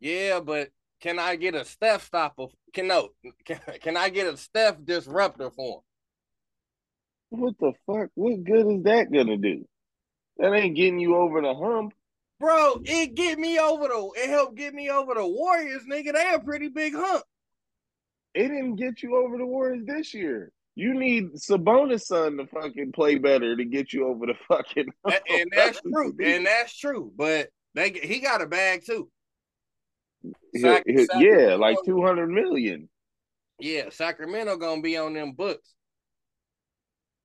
[0.02, 2.46] Yeah, but can I get a Steph stopper?
[2.74, 3.10] Can no?
[3.44, 5.76] Can, can I get a Steph disruptor for
[7.30, 7.40] him?
[7.40, 8.10] What the fuck?
[8.14, 9.64] What good is that gonna do?
[10.38, 11.94] That ain't getting you over the hump.
[12.40, 16.12] Bro, it get me over the it helped get me over the Warriors, nigga.
[16.14, 17.22] They a pretty big hump.
[18.34, 20.50] It didn't get you over the Warriors this year.
[20.74, 24.88] You need Sabonis' son to fucking play better to get you over the fucking.
[25.04, 26.16] And, and that's true.
[26.20, 27.12] And that's true.
[27.16, 29.08] But they he got a bag too.
[30.56, 32.88] Sac- yeah, like two hundred million.
[33.58, 35.74] Yeah, Sacramento gonna be on them books.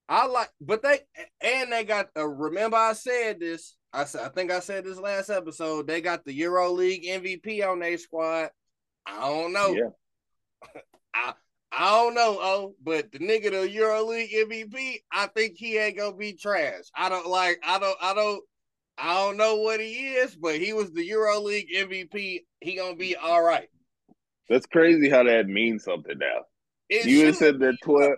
[0.09, 0.99] I like, but they
[1.41, 2.07] and they got.
[2.15, 3.75] Uh, remember, I said this.
[3.91, 5.87] I said, I think I said this last episode.
[5.87, 8.49] They got the Euro League MVP on their squad.
[9.05, 9.73] I don't know.
[9.73, 10.81] Yeah.
[11.13, 11.33] I
[11.71, 15.97] I don't know, oh, but the nigga the Euro League MVP, I think he ain't
[15.97, 16.85] gonna be trash.
[16.95, 17.59] I don't like.
[17.63, 17.97] I don't.
[18.01, 18.43] I don't.
[18.97, 22.43] I don't know what he is, but he was the Euro League MVP.
[22.61, 23.69] He gonna be all right.
[24.49, 26.45] That's crazy how that means something now.
[26.89, 28.13] It you said that twelve.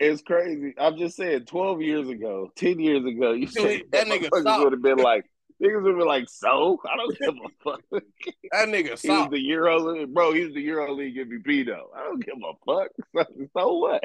[0.00, 0.74] It's crazy.
[0.78, 4.72] I'm just saying, twelve years ago, ten years ago, you said that, that nigga would
[4.72, 5.24] have been like,
[5.62, 7.80] niggas would be like, so I don't give a fuck.
[7.90, 10.12] that nigga, he's the Euro, League.
[10.12, 10.32] bro.
[10.32, 11.90] He's the Euro League MVP though.
[11.96, 13.26] I don't give a fuck.
[13.56, 14.04] so what?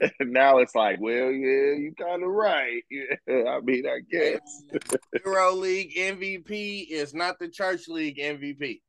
[0.20, 2.82] and now it's like, well, yeah, you kind of right.
[2.90, 4.40] Yeah, I mean, I guess
[5.24, 8.80] Euro League MVP is not the Church League MVP.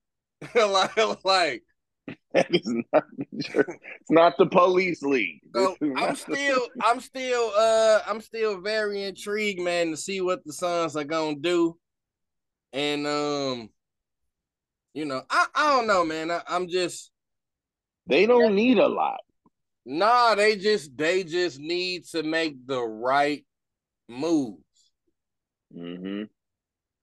[0.56, 1.64] like, like
[2.34, 5.40] that is not it's not the police league.
[5.56, 10.54] So I'm still I'm still uh I'm still very intrigued, man, to see what the
[10.54, 11.78] Suns are gonna do.
[12.74, 13.70] And um,
[14.94, 16.32] you know, I, I don't know, man.
[16.32, 17.12] I, I'm just
[18.08, 19.22] they don't need a lot.
[19.86, 23.46] Nah, they just they just need to make the right
[24.10, 24.60] moves.
[25.76, 26.24] Mm-hmm.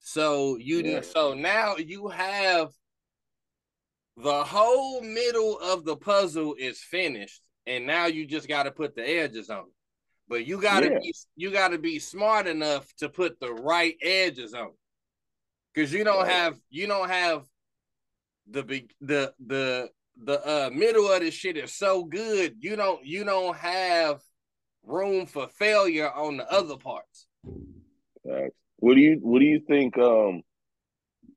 [0.00, 1.00] So you yeah.
[1.02, 2.70] so now you have
[4.22, 8.94] the whole middle of the puzzle is finished, and now you just got to put
[8.94, 9.64] the edges on.
[10.28, 10.98] But you got to yeah.
[11.00, 14.70] be you got to be smart enough to put the right edges on,
[15.74, 17.44] because you don't have you don't have
[18.48, 19.90] the big the the
[20.22, 24.20] the uh, middle of this shit is so good, you don't you don't have
[24.84, 27.26] room for failure on the other parts.
[28.76, 30.42] What do you what do you think um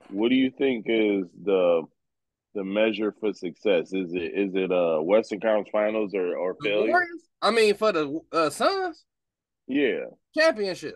[0.09, 1.83] what do you think is the
[2.53, 3.93] the measure for success?
[3.93, 6.89] Is it is it uh Western Conference Finals or or failure?
[6.89, 7.21] Warriors?
[7.41, 9.03] I mean for the uh, Suns?
[9.67, 10.05] Yeah.
[10.37, 10.95] Championship.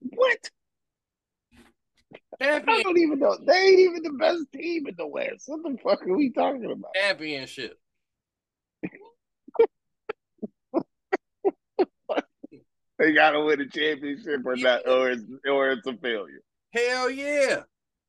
[0.00, 0.50] What?
[2.42, 2.78] Champion.
[2.78, 3.38] I don't even know.
[3.46, 5.44] They ain't even the best team in the West.
[5.46, 6.94] What the fuck are we talking about?
[6.94, 7.78] Championship.
[12.98, 16.42] they gotta win a championship or not, or it's or it's a failure.
[16.72, 17.62] Hell yeah.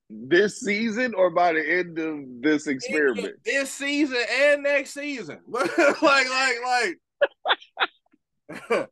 [0.10, 3.38] This season or by the end of this experiment?
[3.44, 5.40] This season and next season.
[5.48, 6.58] like, like,
[8.70, 8.90] like.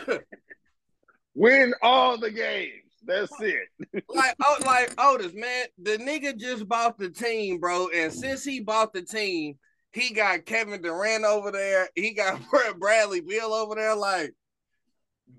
[1.34, 2.88] Win all the games.
[3.04, 3.68] That's it.
[4.08, 7.88] like, oh, like Otis, man, the nigga just bought the team, bro.
[7.94, 9.56] And since he bought the team,
[9.92, 11.88] he got Kevin Durant over there.
[11.94, 12.40] He got
[12.78, 13.96] Bradley Beal over there.
[13.96, 14.34] Like,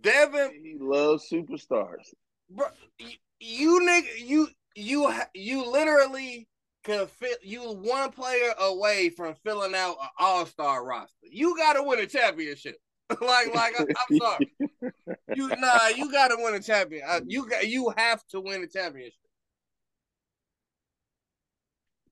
[0.01, 2.13] Devin, he loves superstars.
[2.49, 4.47] Bro, you, you nigga, you
[4.79, 6.47] you you literally
[6.83, 11.27] can fit you one player away from filling out an all star roster.
[11.29, 12.77] You got to win a championship.
[13.21, 14.51] like, like I, am sorry.
[15.35, 17.01] You nah, you gotta win a champion.
[17.07, 19.13] Uh, you got you have to win a championship.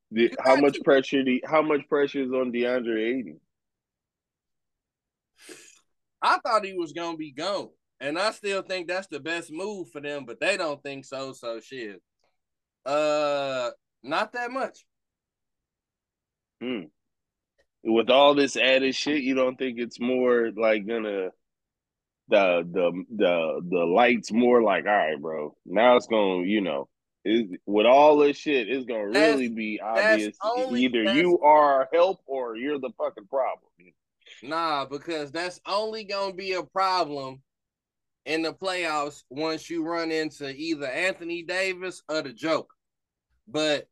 [0.09, 0.83] The, how much to.
[0.83, 1.23] pressure?
[1.23, 3.39] The, how much pressure is on DeAndre Ayton?
[6.21, 9.91] I thought he was gonna be gone, and I still think that's the best move
[9.91, 11.33] for them, but they don't think so.
[11.33, 12.01] So shit,
[12.87, 13.71] uh,
[14.03, 14.85] not that much.
[16.61, 16.85] Hmm.
[17.83, 21.29] With all this added shit, you don't think it's more like gonna
[22.29, 25.55] the the the the lights more like all right, bro.
[25.65, 26.89] Now it's gonna you know
[27.23, 30.35] it, with all this shit, it's gonna really that's, be obvious.
[30.41, 33.69] Only, Either you are help or you're the fucking problem.
[34.43, 37.41] Nah, because that's only gonna be a problem
[38.25, 42.76] in the playoffs once you run into either Anthony Davis or the Joker.
[43.47, 43.87] But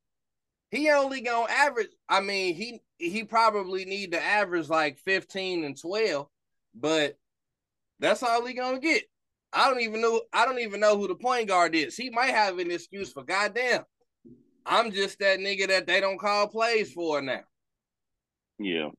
[0.72, 1.90] he only gonna average.
[2.10, 6.28] I mean, he he probably need to average like 15 and 12,
[6.74, 7.18] but
[8.00, 9.04] that's all he gonna get.
[9.54, 10.22] I don't even know.
[10.34, 11.96] I don't even know who the point guard is.
[11.96, 13.84] He might have an excuse for goddamn.
[14.66, 17.42] I'm just that nigga that they don't call plays for now.
[18.60, 18.90] Yeah.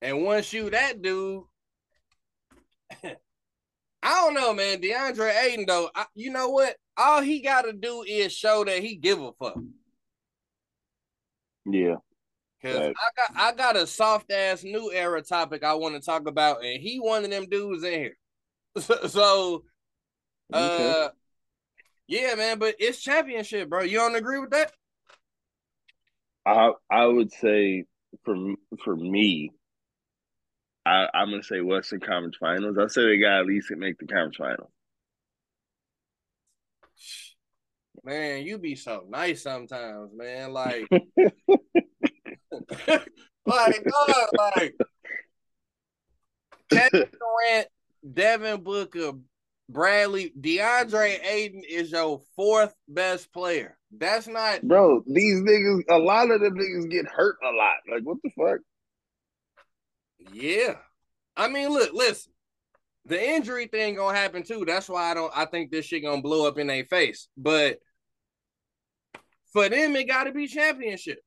[0.00, 1.44] And once you that dude,
[4.04, 4.82] I don't know, man.
[4.82, 6.76] DeAndre Ayton, though, I, you know what?
[6.94, 9.56] All he got to do is show that he give a fuck.
[11.64, 11.96] Yeah.
[12.62, 12.94] Cause right.
[12.96, 16.64] I got I got a soft ass new era topic I want to talk about,
[16.64, 18.16] and he one of them dudes in here.
[18.80, 19.64] So, so
[20.52, 21.08] uh, okay.
[22.08, 22.58] yeah, man.
[22.58, 23.82] But it's championship, bro.
[23.82, 24.72] You don't agree with that?
[26.44, 27.84] I I would say
[28.24, 28.36] for
[28.82, 29.52] for me,
[30.86, 32.76] I, I'm gonna say Western Conference Finals.
[32.78, 34.70] I say they got at least it make the conference final.
[38.04, 40.52] Man, you be so nice sometimes, man.
[40.52, 40.86] Like,
[43.46, 44.74] like, God, like
[46.70, 47.68] Kevin Durant,
[48.12, 49.12] Devin Booker,
[49.70, 53.78] Bradley, DeAndre Ayton is your fourth best player.
[53.96, 55.02] That's not, bro.
[55.06, 57.76] These niggas, a lot of them niggas get hurt a lot.
[57.90, 58.60] Like, what the fuck?
[60.32, 60.76] Yeah.
[61.36, 62.32] I mean, look, listen.
[63.06, 64.64] The injury thing gonna happen too.
[64.66, 67.28] That's why I don't I think this shit gonna blow up in their face.
[67.36, 67.78] But
[69.52, 71.18] for them, it gotta be championship.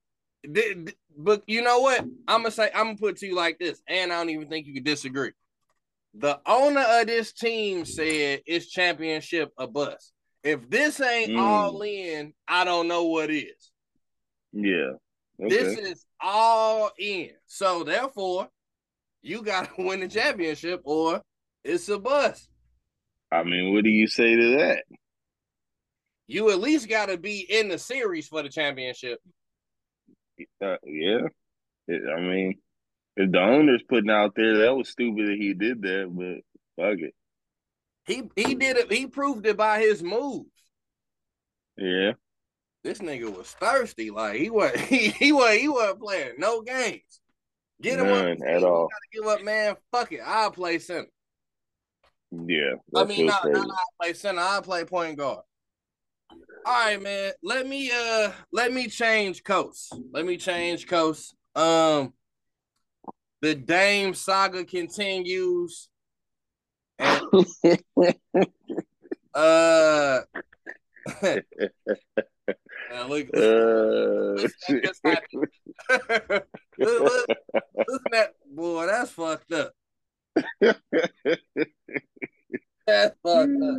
[1.15, 1.99] But you know what?
[2.27, 4.65] I'm gonna say I'm gonna put to you like this, and I don't even think
[4.65, 5.31] you could disagree.
[6.15, 10.13] The owner of this team said it's championship a bust.
[10.43, 11.39] If this ain't mm.
[11.39, 13.71] all in, I don't know what is.
[14.51, 14.93] Yeah.
[15.39, 15.49] Okay.
[15.49, 17.29] This is all in.
[17.45, 18.47] So therefore,
[19.27, 21.21] you got to win the championship or
[21.63, 22.49] it's a bust.
[23.31, 24.83] I mean, what do you say to that?
[26.27, 29.19] You at least got to be in the series for the championship.
[30.61, 31.27] Uh, yeah.
[31.87, 32.55] It, I mean,
[33.15, 36.99] if the owner's putting out there, that was stupid that he did that, but fuck
[36.99, 37.13] it.
[38.05, 38.91] He he did it.
[38.91, 40.49] He proved it by his moves.
[41.77, 42.13] Yeah.
[42.83, 44.11] This nigga was thirsty.
[44.11, 47.19] Like he was he he was he wasn't playing no games.
[47.81, 48.87] Get him None up at all.
[48.87, 49.75] Gotta give up, man.
[49.91, 50.21] Fuck it.
[50.25, 51.07] I'll play center.
[52.31, 52.73] Yeah.
[52.95, 54.41] I mean, not, not I'll play center.
[54.41, 55.41] I'll play point guard.
[56.65, 57.31] All right, man.
[57.43, 59.95] Let me uh let me change coast.
[60.11, 61.35] Let me change coast.
[61.55, 62.13] Um
[63.41, 65.89] the Dame saga continues.
[66.99, 67.21] And,
[69.33, 70.21] uh
[73.07, 74.47] look, uh,
[76.79, 77.27] look, look,
[77.87, 78.87] look at that boy.
[78.87, 79.73] That's fucked up.
[82.85, 83.77] that's fucked up.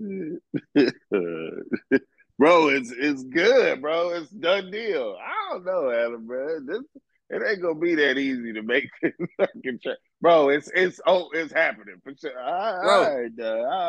[2.38, 4.10] bro, it's it's good, bro.
[4.10, 5.16] It's done deal.
[5.20, 6.60] I don't know, Adam, bro.
[6.60, 6.82] This
[7.30, 9.96] it ain't gonna be that easy to make this fucking check.
[10.20, 12.38] Bro, it's it's oh it's happening for sure.
[12.38, 13.28] I, bro, I, I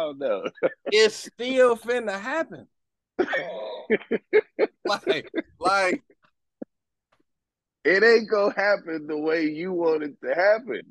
[0.01, 0.43] don't know.
[0.86, 2.67] it's still finna happen.
[4.86, 6.04] like, like
[7.86, 10.82] it ain't gonna happen the way you want it to happen.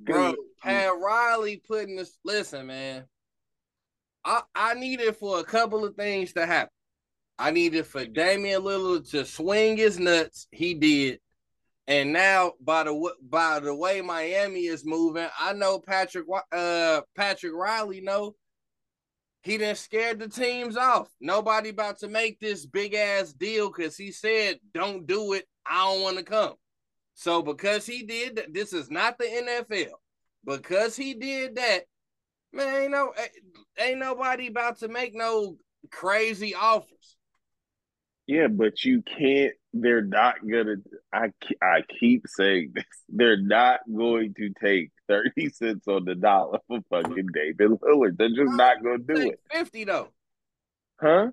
[0.00, 3.04] Bro, Pat Riley putting this listen, man.
[4.24, 6.72] I, I needed for a couple of things to happen.
[7.38, 10.48] I needed for Damian Lillard to swing his nuts.
[10.50, 11.20] He did.
[11.86, 17.54] And now, by the by the way Miami is moving, I know Patrick uh Patrick
[17.54, 18.34] Riley know
[19.42, 21.08] he didn't scared the teams off.
[21.20, 25.46] Nobody about to make this big ass deal because he said, "Don't do it.
[25.68, 26.54] I don't want to come."
[27.14, 29.90] So because he did that, this is not the NFL.
[30.44, 31.80] Because he did that,
[32.52, 33.28] man, ain't no eh,
[33.78, 35.56] ain't nobody about to make no
[35.90, 37.16] crazy offers.
[38.28, 39.54] Yeah, but you can't.
[39.72, 40.76] They're not gonna.
[41.12, 42.84] I I keep saying this.
[43.08, 48.16] They're not going to take thirty cents on the dollar for fucking David Lillard.
[48.16, 49.40] They're just not gonna do it.
[49.50, 50.08] Fifty though,
[51.00, 51.28] huh?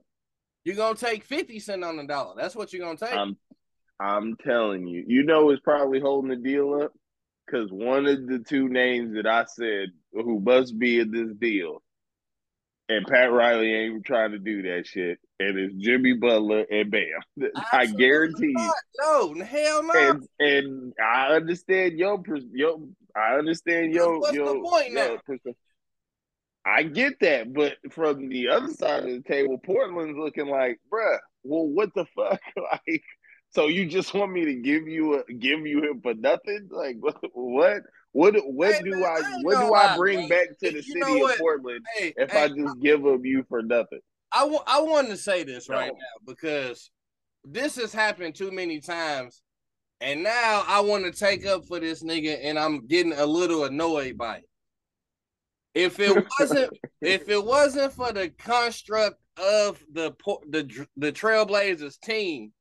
[0.63, 2.33] You're gonna take fifty cent on the dollar.
[2.35, 3.13] That's what you're gonna take.
[3.13, 3.37] I'm,
[3.99, 5.03] I'm telling you.
[5.07, 6.93] You know, it's probably holding the deal up
[7.45, 11.81] because one of the two names that I said who must be in this deal,
[12.87, 16.91] and Pat Riley ain't even trying to do that shit, and it's Jimmy Butler and
[16.91, 17.49] Bam.
[17.71, 18.73] I guarantee you.
[18.99, 19.93] No, hell no.
[19.93, 22.21] And, and I understand your
[22.53, 22.79] your
[23.15, 25.53] I understand your What's your, the point your now?
[26.65, 31.19] I get that, but from the other side of the table, Portland's looking like, bruh,
[31.43, 32.41] well, what the fuck?
[32.57, 33.03] like,
[33.55, 36.67] so you just want me to give you a give you him for nothing?
[36.69, 37.17] Like, what?
[37.33, 37.81] What?
[38.11, 41.21] What, what Hey, do man, I I what do I bring back to the city
[41.21, 41.37] of?
[41.37, 43.99] Portland Hey, if hey, I just give them you for nothing?
[44.31, 45.93] I, wa- I wanted to say this right No.
[45.93, 46.91] now because
[47.43, 49.41] this has happened too many times,
[49.99, 53.65] and now I want to take up for this nigga, and I'm getting a little
[53.65, 54.49] annoyed by it.
[55.73, 60.13] If it wasn't, if it wasn't for the construct of the
[60.49, 62.53] the the Trailblazers team,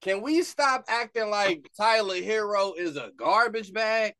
[0.00, 4.14] can we stop acting like Tyler Herro is a garbage bag?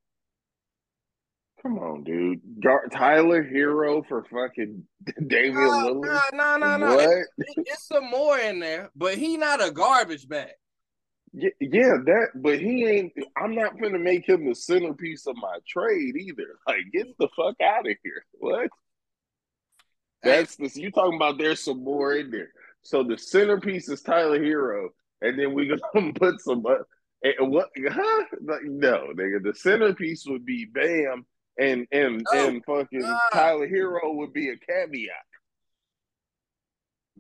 [1.62, 2.40] Come on, dude.
[2.62, 4.82] Gar- Tyler Herro for fucking
[5.26, 6.32] Damian No, Lillard.
[6.32, 6.76] no, no, no.
[6.78, 6.96] no.
[6.96, 7.08] What?
[7.08, 7.26] It-
[7.66, 10.52] it's some more in there, but he not a garbage bag.
[11.32, 12.28] Yeah, yeah, that.
[12.34, 13.12] But he ain't.
[13.36, 16.58] I'm not gonna make him the centerpiece of my trade either.
[16.66, 18.24] Like, get the fuck out of here.
[18.40, 18.68] What?
[20.22, 20.76] That's this.
[20.76, 21.38] You talking about?
[21.38, 22.50] There's some more in there.
[22.82, 24.88] So the centerpiece is Tyler Herro,
[25.22, 26.64] and then we gonna put some.
[26.66, 26.76] Uh,
[27.40, 27.68] what?
[27.90, 28.24] Huh?
[28.42, 29.42] Like, no, nigga.
[29.42, 31.24] The centerpiece would be Bam,
[31.58, 32.48] and and No.
[32.48, 33.18] and fucking Nah.
[33.32, 35.24] Tyler Herro would be a caveat.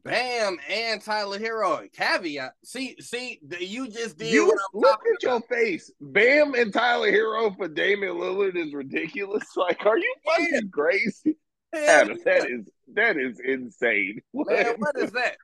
[0.02, 1.86] Bam and Tyler Herro.
[1.92, 2.54] Caveat.
[2.64, 5.90] See, see, you just did You look at your face.
[6.00, 9.44] Bam and Tyler Herro for Damian Lillard is ridiculous.
[9.56, 11.36] Like, are you fucking crazy?
[11.72, 12.24] Hell Adam, yeah.
[12.24, 14.22] that is that is insane.
[14.34, 15.36] Man, what is that?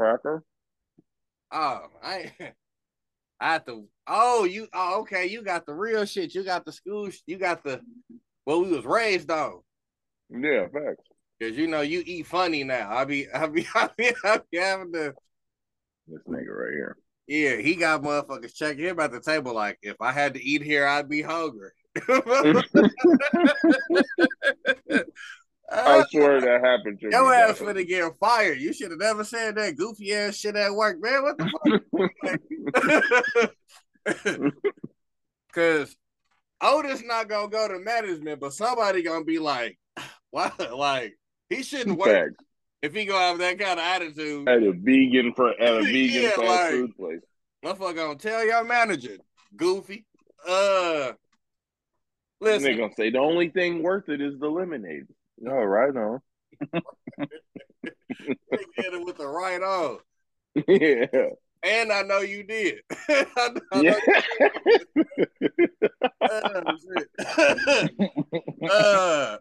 [0.00, 0.42] Parker?
[1.52, 2.32] Oh, I
[3.40, 3.84] I have to.
[4.06, 4.66] Oh, you.
[4.72, 5.26] Oh, okay.
[5.26, 6.34] You got the real shit.
[6.34, 7.10] You got the school.
[7.26, 7.82] You got the
[8.44, 9.60] what we was raised on.
[10.30, 11.04] Yeah, facts.
[11.40, 12.90] Cause you know you eat funny now.
[12.90, 15.14] I be, I be, I be, I be having to.
[16.06, 16.96] This nigga right here.
[17.26, 19.54] Yeah, he got motherfuckers checking him at the table.
[19.54, 21.70] Like, if I had to eat here, I'd be hungry.
[25.72, 27.12] I swear that happened to me.
[27.12, 28.58] Your ass finna get fired.
[28.58, 31.22] You should have never said that goofy ass shit at work, man.
[31.22, 31.80] What the
[34.04, 34.50] fuck?
[35.52, 35.96] Cause
[36.60, 39.78] Otis not gonna go to management, but somebody gonna be like,
[40.30, 41.18] "Why?" Like
[41.48, 42.44] he shouldn't work Facts.
[42.82, 44.48] if he gonna have that kind of attitude.
[44.48, 47.20] At a vegan for at a vegan Yeah, fast like- food place.
[47.64, 49.18] Motherfucker gonna tell your manager,
[49.56, 50.06] goofy.
[50.48, 51.12] Uh,
[52.40, 52.62] Listen.
[52.62, 55.06] listen, They gonna say the only thing worth it is the lemonade.
[55.48, 56.20] All right, on.
[58.30, 58.38] hit
[58.76, 59.98] it with the right on.
[60.68, 61.30] yeah.
[61.62, 62.80] And I know you did.
[63.08, 64.00] I know Yeah.
[68.70, 69.38] Uh,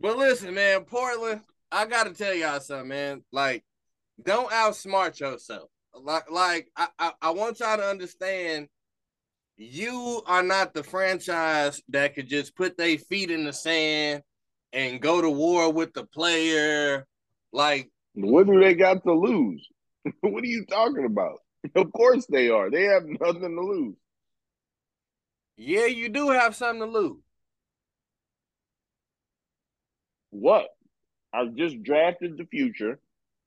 [0.00, 1.40] but listen, man, Portland,
[1.72, 3.24] I gotta tell y'all something, man.
[3.32, 3.64] Like,
[4.22, 5.70] don't outsmart yourself.
[5.94, 8.68] Like, like I, I, I want y'all to understand
[9.56, 14.22] you are not the franchise that could just put their feet in the sand
[14.72, 17.06] and go to war with the player.
[17.52, 19.66] Like, What do they got to lose?
[20.20, 21.40] what are you talking about?
[21.76, 22.70] Of course they are.
[22.70, 23.96] They have nothing to lose.
[25.56, 27.18] yeah, you do have something to lose.
[30.30, 30.68] What?
[31.32, 32.98] I've just drafted the future.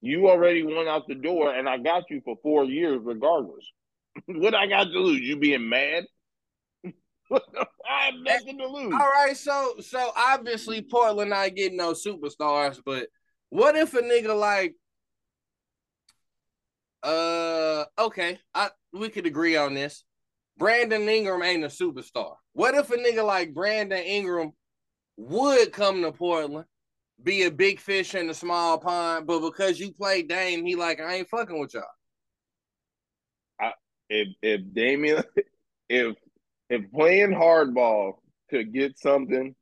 [0.01, 3.65] You already went out the door, and I got you for four years, regardless.
[4.27, 5.21] what I got to lose?
[5.21, 6.05] You being mad?
[7.33, 8.93] I have nothing to lose.
[8.93, 13.07] All right, so so obviously Portland not getting no superstars, but
[13.49, 14.75] what if a nigga like
[17.03, 20.03] uh okay, I we could agree on this.
[20.57, 22.35] Brandon Ingram ain't a superstar.
[22.53, 24.53] What if a nigga like Brandon Ingram
[25.17, 26.65] would come to Portland,
[27.21, 30.99] be a big fish in a small pond, but because you play Dame, he like
[30.99, 31.83] I ain't fucking with y'all.
[33.59, 33.73] I,
[34.09, 35.23] If if Damian,
[35.89, 36.15] if
[36.73, 38.13] if playing hardball
[38.49, 39.53] could get something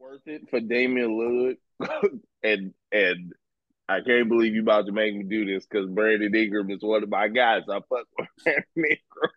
[0.00, 3.32] worth it for Damian Lillard, and and
[3.88, 7.04] I can't believe you about to make me do this because Brandon Ingram is one
[7.04, 7.62] of my guys.
[7.68, 9.30] I fuck with Brandon Ingram.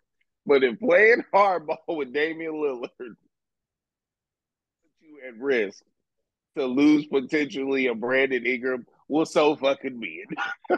[0.44, 3.16] But if playing hardball with Damian Lillard put
[5.00, 5.84] you at risk
[6.56, 10.24] to lose potentially a Brandon Ingram, will so fucking be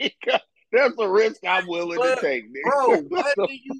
[0.00, 0.42] it.
[0.70, 2.62] That's a risk I'm willing But, to take, nigga.
[2.62, 3.78] bro, what do you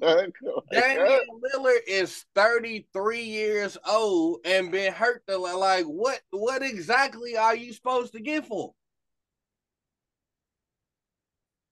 [0.71, 1.21] Damian
[1.53, 7.73] Lillard is 33 years old and been hurt the like what what exactly are you
[7.73, 8.73] supposed to get for?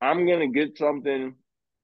[0.01, 1.33] I'm gonna get something,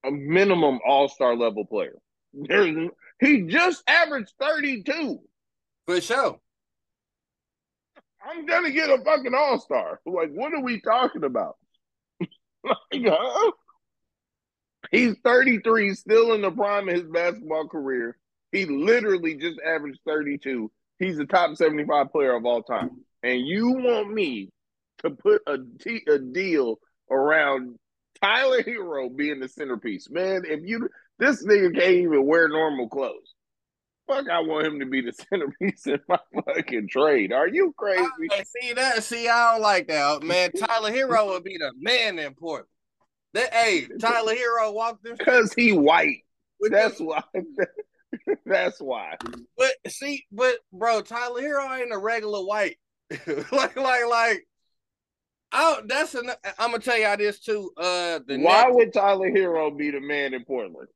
[0.06, 1.96] a minimum All Star level player.
[2.34, 5.20] There's, he just averaged 32.
[5.86, 6.40] For sure.
[8.26, 10.00] I'm gonna get a fucking All Star.
[10.06, 11.58] Like, what are we talking about?
[12.91, 13.51] like, huh?
[14.91, 18.18] He's 33, still in the prime of his basketball career.
[18.51, 20.72] He literally just averaged 32.
[20.99, 22.91] He's the top 75 player of all time.
[23.24, 24.49] And you want me
[24.99, 27.78] to put a, t- a deal around
[28.22, 30.09] Tyler Herro being the centerpiece.
[30.09, 30.89] Man, if you
[31.20, 33.33] this nigga can't even wear normal clothes.
[34.08, 37.32] Fuck, I want him to be the centerpiece in my fucking trade.
[37.32, 38.06] Are you crazy?
[38.32, 39.04] Hey, see that?
[39.04, 40.51] See, I don't like that, man.
[40.51, 42.68] Tyler Herro would be the man in Portland.
[43.34, 45.16] That hey, Tyler Herro walked in.
[45.16, 46.24] Because he white.
[46.70, 47.24] That's why.
[48.45, 49.18] That's why.
[49.58, 52.78] But see, but bro, Tyler Herro ain't a regular white.
[53.51, 54.47] like, like, like.
[55.56, 56.32] I that's an.
[56.58, 57.72] I'm gonna tell y'all this too.
[57.78, 60.88] Uh, the Why would Tyler Herro be the man in Portland?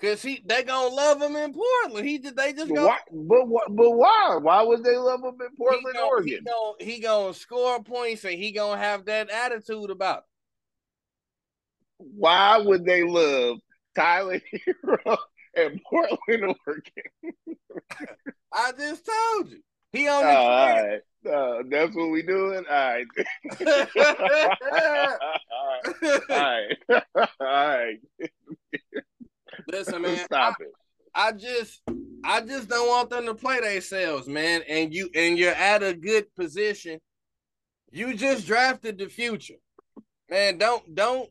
[0.00, 2.06] Cause he they gonna love him in Portland.
[2.06, 2.86] He they just go.
[2.86, 3.74] Why, but what?
[3.74, 4.38] But why?
[4.40, 6.28] Why would they love him in He Portland, gonna, Oregon?
[6.28, 10.18] he gonna he gonna score points and he gonna have that attitude about.
[10.18, 10.24] It.
[11.98, 13.58] Why would they love
[13.96, 14.40] Tyler
[14.84, 15.16] Herro
[15.56, 16.92] in Portland, Oregon?
[18.52, 19.62] I just told you.
[19.90, 21.00] He on the all right.
[21.28, 22.64] Uh, that's what we doing.
[22.70, 23.06] All right.
[25.50, 25.80] all
[26.30, 27.02] right.
[27.16, 27.98] All right.
[29.70, 30.18] Listen, man.
[30.18, 30.68] I, Stop it.
[31.14, 31.82] I just
[32.24, 34.62] I just don't want them to play themselves, man.
[34.68, 37.00] And you and you're at a good position.
[37.90, 39.54] You just drafted the future.
[40.30, 41.28] Man, don't don't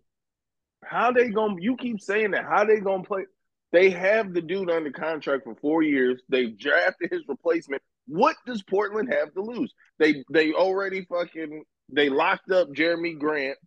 [0.84, 1.56] How they gonna?
[1.60, 2.46] You keep saying that.
[2.46, 3.26] How they gonna play?
[3.72, 6.22] They have the dude under contract for four years.
[6.30, 7.82] They've drafted his replacement.
[8.08, 9.74] What does Portland have to lose?
[10.00, 13.58] They they already fucking they locked up Jerami Grant.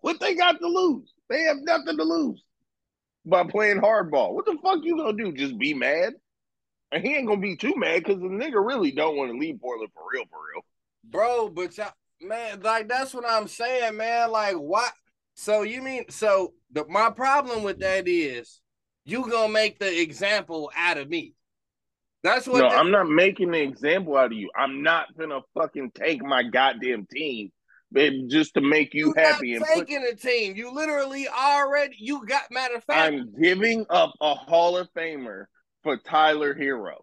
[0.00, 1.12] What they got to lose?
[1.28, 2.42] They have nothing to lose
[3.24, 4.34] by playing hardball.
[4.34, 5.32] What the fuck you gonna do?
[5.32, 6.14] Just be mad?
[6.92, 9.60] And he ain't gonna be too mad because the nigga really don't want to leave
[9.60, 10.62] Portland for real, for real.
[11.04, 14.30] bro, but y'all, man, like that's what I'm saying, man.
[14.30, 14.92] Like what
[15.34, 18.60] so you mean so the my problem with that is
[19.04, 21.34] you gonna make the example out of me.
[22.22, 24.50] That's what No, I'm not making the example out of you.
[24.54, 27.50] I'm not gonna fucking take my goddamn team,
[27.92, 30.56] babe, just to make you, you happy and not put taking a team.
[30.56, 33.12] You literally already you got matter of fact.
[33.12, 35.44] I'm giving up a Hall of Famer
[35.82, 37.02] for Tyler Herro.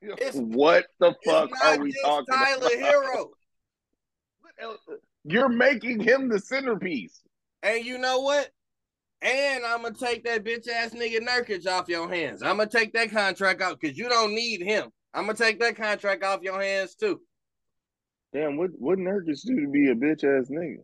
[0.00, 2.94] It's- what the fuck are we talking Tyler about?
[2.94, 3.26] Herro.
[5.24, 7.20] You're making him the centerpiece.
[7.62, 8.50] And you know what?
[9.20, 12.42] And I'm gonna take that bitch ass nigga Nurkic off your hands.
[12.42, 14.90] I'm gonna take that contract out because you don't need him.
[15.12, 17.20] I'm gonna take that contract off your hands too.
[18.38, 20.76] Damn, what what Nurkic do to be a bitch ass nigga?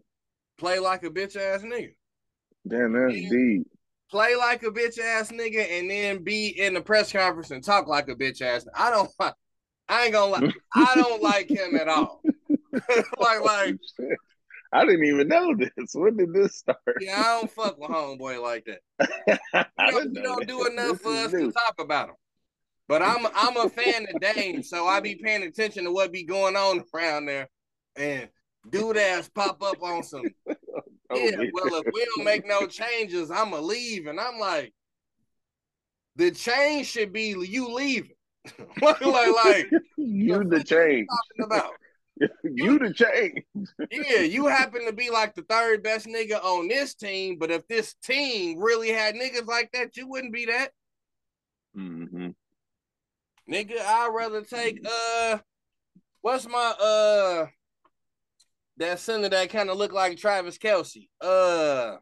[0.58, 1.94] Play like a bitch ass nigga.
[2.66, 3.28] Damn, that's Yeah.
[3.30, 3.66] deep.
[4.10, 7.86] Play like a bitch ass nigga, and then be in the press conference and talk
[7.86, 8.66] like a bitch ass.
[8.74, 9.08] I don't.
[9.88, 10.52] I ain't gonna lie.
[10.72, 12.22] I don't like him at all.
[13.20, 13.76] like, like,
[14.72, 15.70] I didn't even know this.
[15.94, 16.78] When did this start?
[17.00, 19.68] yeah, I don't fuck with homeboy like that.
[19.78, 20.48] I You don't, you don't that.
[20.48, 21.46] do enough This for us new.
[21.46, 22.14] to talk about him.
[22.88, 26.24] But I'm I'm a fan of Dame, so I be paying attention to what be
[26.24, 27.48] going on around there.
[27.96, 28.28] And
[28.68, 30.22] dude ass pop up on some.
[31.10, 34.06] Oh, yeah, well, if we don't make no changes, I'ma leave.
[34.06, 34.72] And I'm like,
[36.16, 38.16] the change should be you leaving.
[38.82, 41.06] like, like, like you the change.
[41.08, 41.72] talking about.
[42.44, 43.42] You the change.
[43.90, 47.66] Yeah, you happen to be like the third best nigga on this team, but if
[47.66, 50.70] this team really had niggas like that, you wouldn't be that.
[51.74, 52.28] hmm
[53.50, 55.38] Nigga, I'd rather take uh
[56.22, 57.46] what's my uh
[58.78, 61.08] that center that kind of look like Travis Kelce.
[61.20, 61.96] Uh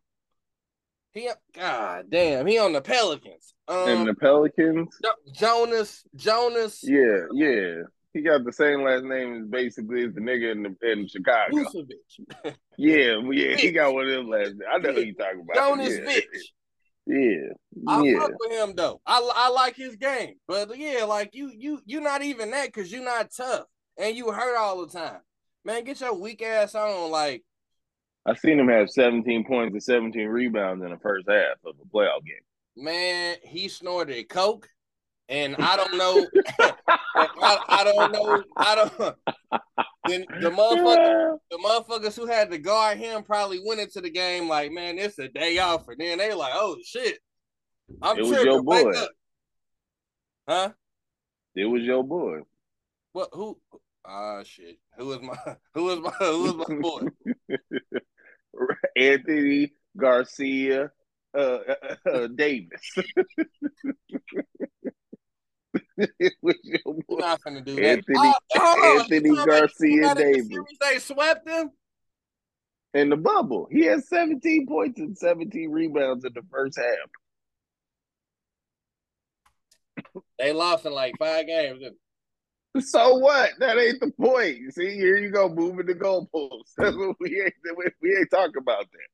[1.12, 3.54] he god damn, he on the Pelicans.
[3.66, 4.96] Um And the Pelicans,
[5.32, 7.82] Jonas, Jonas yeah, yeah.
[8.14, 11.64] He got the same last name as basically as the nigga in the, in Chicago.
[12.76, 14.62] Yeah, yeah, he got one of them last names.
[14.70, 15.56] I know who you talking about.
[15.56, 16.04] Jonas yeah.
[16.04, 16.52] Vitch.
[17.06, 17.52] Yeah,
[17.88, 18.20] I yeah.
[18.20, 19.00] fuck with him though.
[19.04, 22.92] I I like his game, but yeah, like you you you're not even that because
[22.92, 23.66] you're not tough
[23.98, 25.20] and you hurt all the time.
[25.64, 27.10] Man, get your weak ass on.
[27.10, 27.42] Like
[28.24, 31.96] I seen him have 17 points and 17 rebounds in the first half of a
[31.96, 32.36] playoff game.
[32.76, 34.68] man, he snorted coke,
[35.32, 36.26] and I don't know.
[37.16, 38.44] I, I don't know.
[38.56, 39.16] I don't.
[40.04, 44.48] The, the motherfucker, the motherfuckers who had to guard him probably went into the game
[44.48, 47.18] like, man, it's a day off, and then they like, oh shit,
[48.02, 48.52] I'm It was tripping.
[48.52, 48.92] your boy.
[50.48, 50.70] Huh?
[51.54, 52.40] It was your boy.
[53.12, 53.28] What?
[53.32, 53.58] Who?
[54.04, 54.78] Ah, shit.
[54.98, 55.36] Who was my?
[55.74, 56.10] Who was my?
[56.18, 57.00] Who was my boy?
[58.96, 60.90] Anthony Garcia
[61.34, 62.92] uh, uh, uh, Davis.
[65.96, 67.18] It was your boy.
[67.18, 67.84] not gonna do that.
[67.84, 69.00] Anthony- oh, hold on.
[69.00, 70.78] Anthony You talking about Garcia the Davis.
[70.80, 71.70] They swept them.
[72.94, 77.10] In the bubble, he had 17 points and 17 rebounds in the first half.
[80.38, 81.82] They lost in like five games.
[82.80, 83.50] So what?
[83.58, 84.74] That ain't the point.
[84.74, 86.72] See, here you go, moving the goalposts.
[86.76, 87.54] That's what we ain't
[88.00, 89.11] we ain't talking about that.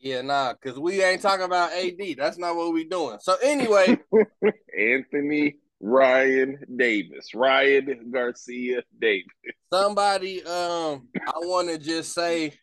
[0.00, 2.00] Yeah, nah, because we ain't talking about AD.
[2.16, 3.18] That's not what we doing.
[3.20, 3.98] So anyway,
[4.78, 9.26] Anthony Ryan Davis, Ryan Garcia Davis.
[9.72, 12.54] somebody um I want to just say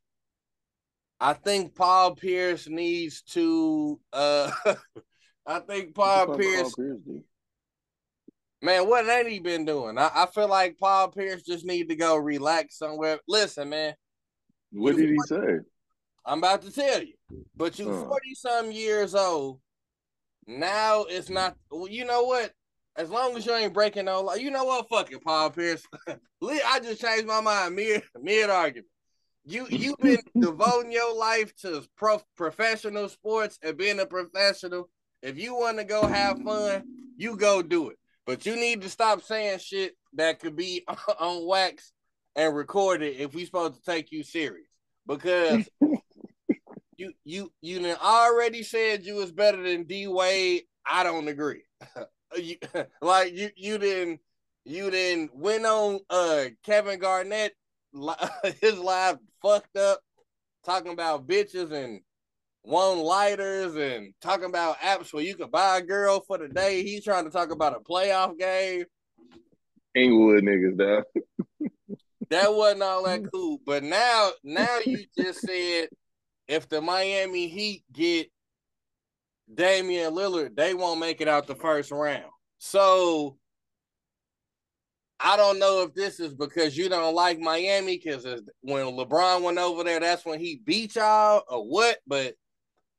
[1.19, 4.51] I think Paul Pierce needs to uh
[5.45, 6.75] I think Paul Pierce
[8.61, 11.95] man what ain't he been doing I, I feel like Paul Pierce just need to
[11.95, 13.93] go relax somewhere listen man
[14.71, 15.59] What did he say?
[16.25, 17.13] I'm about to tell you
[17.55, 18.05] but you Huh.
[18.05, 19.59] 40 some years old
[20.47, 22.51] now it's not well, you know what
[22.95, 25.83] as long as you ain't breaking no law you know what fuck it Paul Pierce
[26.07, 28.87] I just changed my mind mid mid argument
[29.45, 34.89] you you've been devoting your life to pro, professional sports and being a professional.
[35.21, 36.83] If you want to go have fun,
[37.17, 37.97] you go do it.
[38.25, 40.85] But you need to stop saying shit that could be
[41.19, 41.91] on wax
[42.35, 44.67] and recorded if we supposed to take you serious.
[45.05, 45.67] Because
[46.97, 50.63] you you you already said you was better than D Wade.
[50.85, 51.63] I don't agree.
[52.37, 52.57] you,
[53.01, 54.19] like you you didn't
[54.65, 57.53] you didn't went on uh Kevin Garnett
[58.61, 59.99] his life fucked up
[60.65, 62.01] talking about bitches and
[62.63, 66.81] one lighters and talking about apps where you could buy a girl for the day.
[66.81, 68.85] He's trying to talk about a playoff game.
[69.93, 71.03] Inglewood niggas, dog.
[72.29, 73.59] That wasn't all that cool.
[73.65, 75.89] But now, now you just said
[76.53, 78.31] if the Miami Heat get
[79.53, 82.31] Damian Lillard, they won't make it out the first round.
[82.59, 83.37] So
[85.19, 88.25] I don't know if this is because you don't like Miami because
[88.61, 91.97] when LeBron went over there, that's when he beat y'all or what.
[92.05, 92.35] But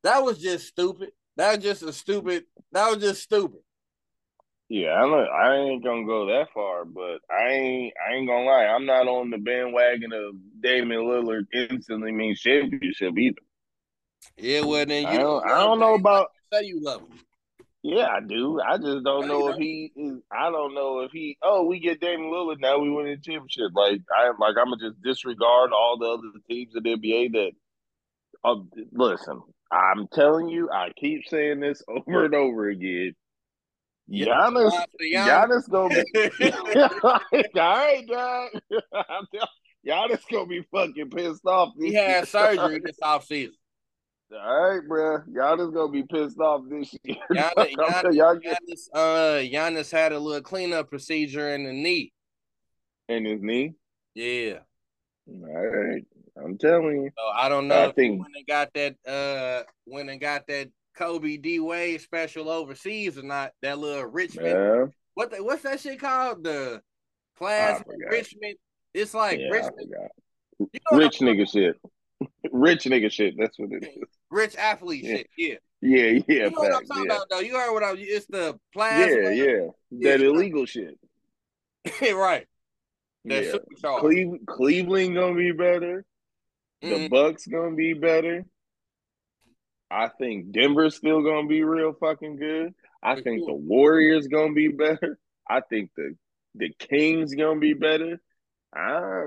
[0.02, 1.10] that was just stupid.
[1.36, 2.44] That was just a stupid.
[2.72, 3.60] That was just stupid.
[4.68, 8.44] Yeah, I know I ain't gonna go that far, but I ain't I ain't gonna
[8.44, 8.64] lie.
[8.64, 13.36] I'm not on the bandwagon of Damian Lillard instantly means championship either.
[14.36, 17.18] Yeah, well then you I don't, I don't know about like say you love him.
[17.82, 18.60] Yeah, I do.
[18.60, 20.22] I just don't No, know if he is.
[20.32, 21.36] I don't know if he.
[21.42, 22.78] Oh, we get Damian Lillard now.
[22.78, 23.72] We win the championship.
[23.74, 24.56] Like I like.
[24.58, 27.52] I'm gonna just disregard all the other teams in the NBA that.
[28.42, 28.56] Uh,
[28.92, 30.70] listen, I'm telling you.
[30.70, 33.14] I keep saying this over and over again.
[34.10, 34.72] Giannis,
[35.14, 35.70] Giannis.
[35.70, 36.50] Gonna be.
[37.60, 38.48] all right, dog.
[39.86, 41.74] Giannis gonna be fucking pissed off.
[41.78, 43.52] he had surgery this offseason.
[44.34, 45.18] All right, bro.
[45.30, 47.16] Giannis gonna be pissed off this year.
[47.30, 52.12] Giannis, Giannis, y'all, Giannis, uh, Giannis had a little cleanup procedure in the knee.
[53.08, 53.74] in his knee.
[54.14, 54.58] Yeah.
[55.28, 56.04] All right,
[56.36, 57.10] I'm telling you.
[57.16, 60.68] So I don't know I think- when they got that uh when they got that
[60.96, 63.52] Kobe D Wade special overseas or not.
[63.62, 66.44] That little Richmond Yeah, what the, what's that shit called?
[66.44, 66.82] The
[67.36, 67.82] class.
[68.10, 68.56] Richmond.
[68.92, 69.92] It's like yeah, Richmond.
[70.60, 71.76] You know Rich nigga shit.
[72.52, 73.34] Rich nigga shit.
[73.36, 74.04] That's what it is.
[74.34, 75.16] Rich athlete Yeah.
[75.16, 75.30] shit.
[75.36, 75.54] Yeah.
[75.80, 77.14] Yeah, yeah, You know what I'm talking yeah.
[77.16, 77.40] about though.
[77.40, 79.30] You heard what I was it's the plasma.
[79.30, 79.66] Yeah, yeah.
[80.10, 80.26] That Yeah.
[80.28, 80.98] illegal shit.
[82.14, 82.46] right.
[83.26, 84.36] That Yeah.
[84.46, 86.04] Cleveland gonna be better.
[86.80, 87.10] The Mhm.
[87.10, 88.44] Bucks gonna be better.
[89.90, 92.74] I think Denver's still gonna be real fucking good.
[93.02, 93.48] I For think sure.
[93.48, 95.18] the Warriors gonna be better.
[95.48, 96.16] I think the
[96.54, 98.20] the Kings gonna be better.
[98.72, 99.26] I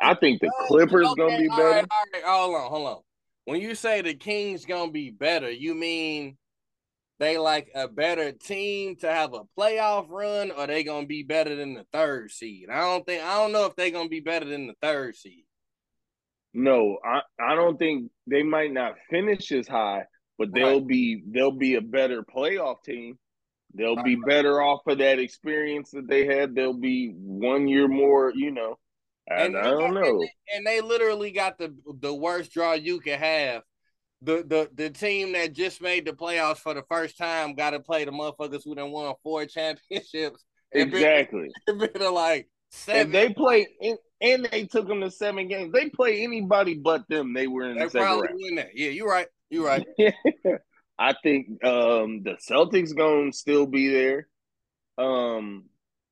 [0.00, 1.70] I think the Clippers okay, gonna be all better.
[1.70, 3.02] right, all right, hold on, hold on.
[3.44, 6.36] When you say the Kings gonna be better, you mean
[7.18, 11.54] they like a better team to have a playoff run, or they gonna be better
[11.54, 12.68] than the third seed?
[12.70, 15.44] I don't think I don't know if they gonna be better than the third seed.
[16.54, 20.04] No, I, I don't think they might not finish as high,
[20.38, 23.18] but they'll be they'll be a better playoff team.
[23.74, 26.54] They'll be better off of that experience that they had.
[26.54, 28.78] They'll be one year more, you know.
[29.28, 30.02] And, I don't know.
[30.02, 33.62] And they, and they literally got the the worst draw you could have.
[34.22, 37.80] The, the the team that just made the playoffs for the first time got to
[37.80, 40.44] play the motherfuckers who done won four championships.
[40.72, 41.48] and been- Exactly.
[41.66, 43.02] been like seven.
[43.02, 45.72] And they play and, and they took them to seven games.
[45.72, 47.34] They play anybody but them.
[47.34, 48.40] They were in They the second probably round.
[48.42, 48.70] win that.
[48.74, 49.26] Yeah, you're right.
[49.50, 49.86] You're right.
[50.98, 54.28] I think um, the Celtics gonna still be there.
[54.96, 55.64] Um,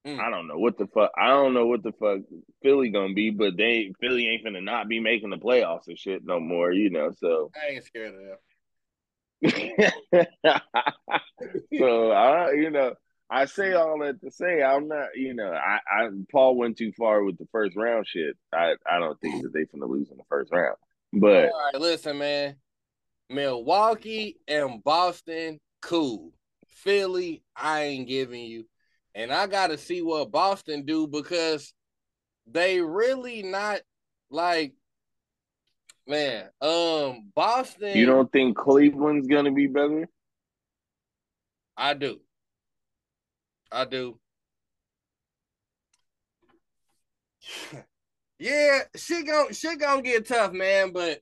[0.06, 0.18] Mm.
[0.18, 1.12] I don't know what the fuck.
[1.16, 2.20] I don't know what the fuck
[2.62, 6.24] Philly gonna be, but they Philly ain't gonna not be making the playoffs and shit
[6.24, 6.72] no more.
[6.72, 8.38] You know, so I ain't scared of them.
[11.78, 12.94] so I, you know,
[13.30, 16.92] I say all that to say I'm not, you know, I, I Paul went too
[16.98, 18.36] far with the first round shit.
[18.52, 20.76] I, I don't think that they finna lose in the first round,
[21.12, 22.56] but All right, listen, man.
[23.30, 26.32] Milwaukee and Boston, cool.
[26.68, 28.66] Philly, I ain't giving you.
[29.14, 31.74] And I gotta see what Boston do because
[32.46, 33.80] they really not
[34.30, 34.74] like
[36.06, 36.48] man.
[36.60, 40.08] Um Boston you don't think Cleveland's gonna be better?
[41.76, 42.20] I do.
[43.70, 44.18] I do.
[48.38, 50.92] yeah, shit gon' shit gonna get tough, man.
[50.92, 51.20] But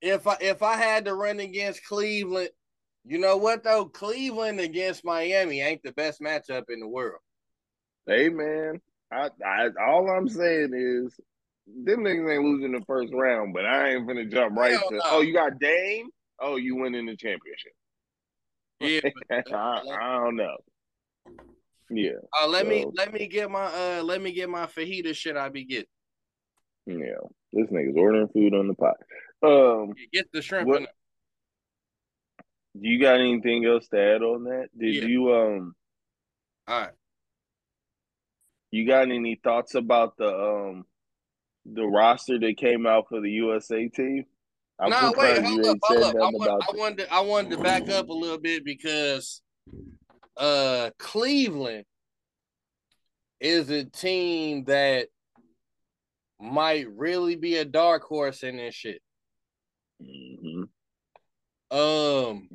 [0.00, 2.50] if I if I had to run against Cleveland,
[3.04, 3.86] you know what though?
[3.86, 7.20] Cleveland against Miami ain't the best matchup in the world.
[8.06, 8.80] Hey man,
[9.12, 11.18] I, I all I'm saying is
[11.66, 14.94] them niggas ain't losing the first round, but I ain't gonna jump right Hell to
[14.96, 15.02] no.
[15.06, 16.08] oh you got Dame,
[16.40, 17.72] oh you winning the championship.
[18.82, 19.00] Yeah.
[19.30, 20.56] I, I don't know.
[21.90, 25.36] Yeah, Uh, let me let me get my uh let me get my fajita shit
[25.36, 25.84] I be getting.
[26.86, 27.18] yeah.
[27.52, 28.96] This nigga's ordering food on the pot.
[29.42, 30.88] Um, Get the shrimp What-
[32.78, 34.68] do you got anything else to add on that?
[34.76, 35.04] Did Yeah.
[35.06, 35.74] you um
[36.68, 36.92] All right.
[38.70, 40.84] you got any thoughts about the um
[41.66, 44.24] the roster that came out for the USA team?
[44.78, 46.14] I'm No, wait, hold up, hold up.
[46.16, 49.42] I, want, I wanted to, I wanted to back up a little bit because
[50.36, 51.84] uh Cleveland
[53.40, 55.08] is a team that
[56.40, 59.02] might really be a dark horse in this shit.
[60.02, 60.29] Mhm.
[61.70, 62.48] Um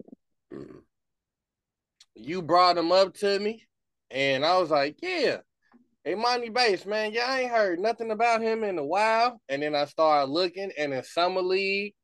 [2.15, 3.65] you brought him up to me
[4.11, 5.37] and I was like, yeah.
[6.03, 9.41] Hey, Monty Bass, man, yeah, I ain't heard nothing about him in a while.
[9.49, 11.95] And then I started looking, and in summer league,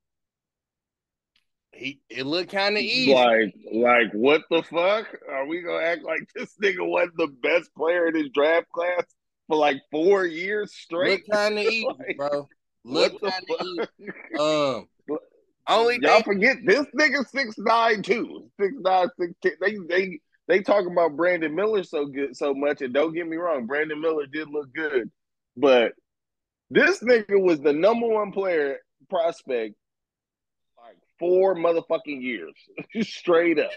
[1.72, 3.14] he it looked kind of easy.
[3.14, 5.08] Like, like, what the fuck?
[5.30, 9.04] Are we gonna act like this nigga wasn't the best player in his draft class
[9.48, 11.24] for like four years straight?
[11.30, 12.50] Look kind of easy, Like, bro.
[12.84, 14.12] Look kind of easy.
[14.40, 14.88] Um,
[15.68, 18.50] only Y'all thing, forget this nigga six nine too.
[18.60, 19.54] Six nine, six ten.
[19.62, 23.38] They they they talk about Brandon Miller so good so much, and don't get me
[23.38, 25.10] wrong, Brandon Miller did look good,
[25.56, 25.94] but
[26.70, 28.78] this nigga was the number one player
[29.10, 29.76] prospect
[30.78, 32.54] like four motherfucking years
[33.08, 33.72] straight up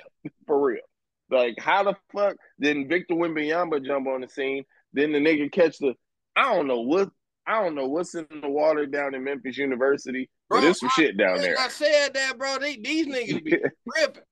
[0.46, 0.82] for real.
[1.30, 4.64] Like how the fuck didn't Victor Wembanyama jump on the scene?
[4.92, 5.94] Then the nigga catch the
[6.36, 7.10] I don't know what
[7.46, 11.16] I don't know what's in the water down in Memphis University, but there's some shit
[11.16, 11.56] down there.
[11.58, 12.58] I said that, bro.
[12.58, 13.58] They, these niggas be
[13.96, 14.22] ripping.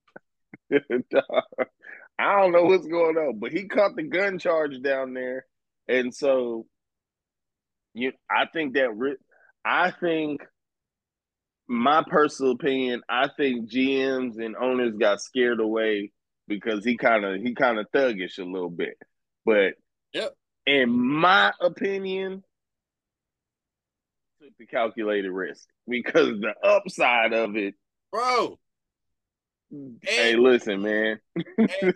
[2.19, 5.45] I don't know what's going on, but he caught the gun charge down there,
[5.89, 6.67] and so
[7.95, 8.13] you.
[8.31, 8.91] I think that.
[9.65, 10.43] I think,
[11.69, 16.13] my personal opinion, I think GMs and owners got scared away
[16.49, 18.97] because he kind of he kind of thuggish a little bit,
[19.45, 19.75] but
[20.15, 20.35] Yep.
[20.67, 22.43] in my opinion,
[24.43, 27.75] took the calculated risk because the upside of it.
[28.11, 28.59] Bro,
[30.03, 31.21] hey, listen, man.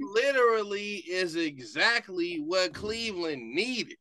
[0.00, 3.96] literally is exactly what Cleveland needed.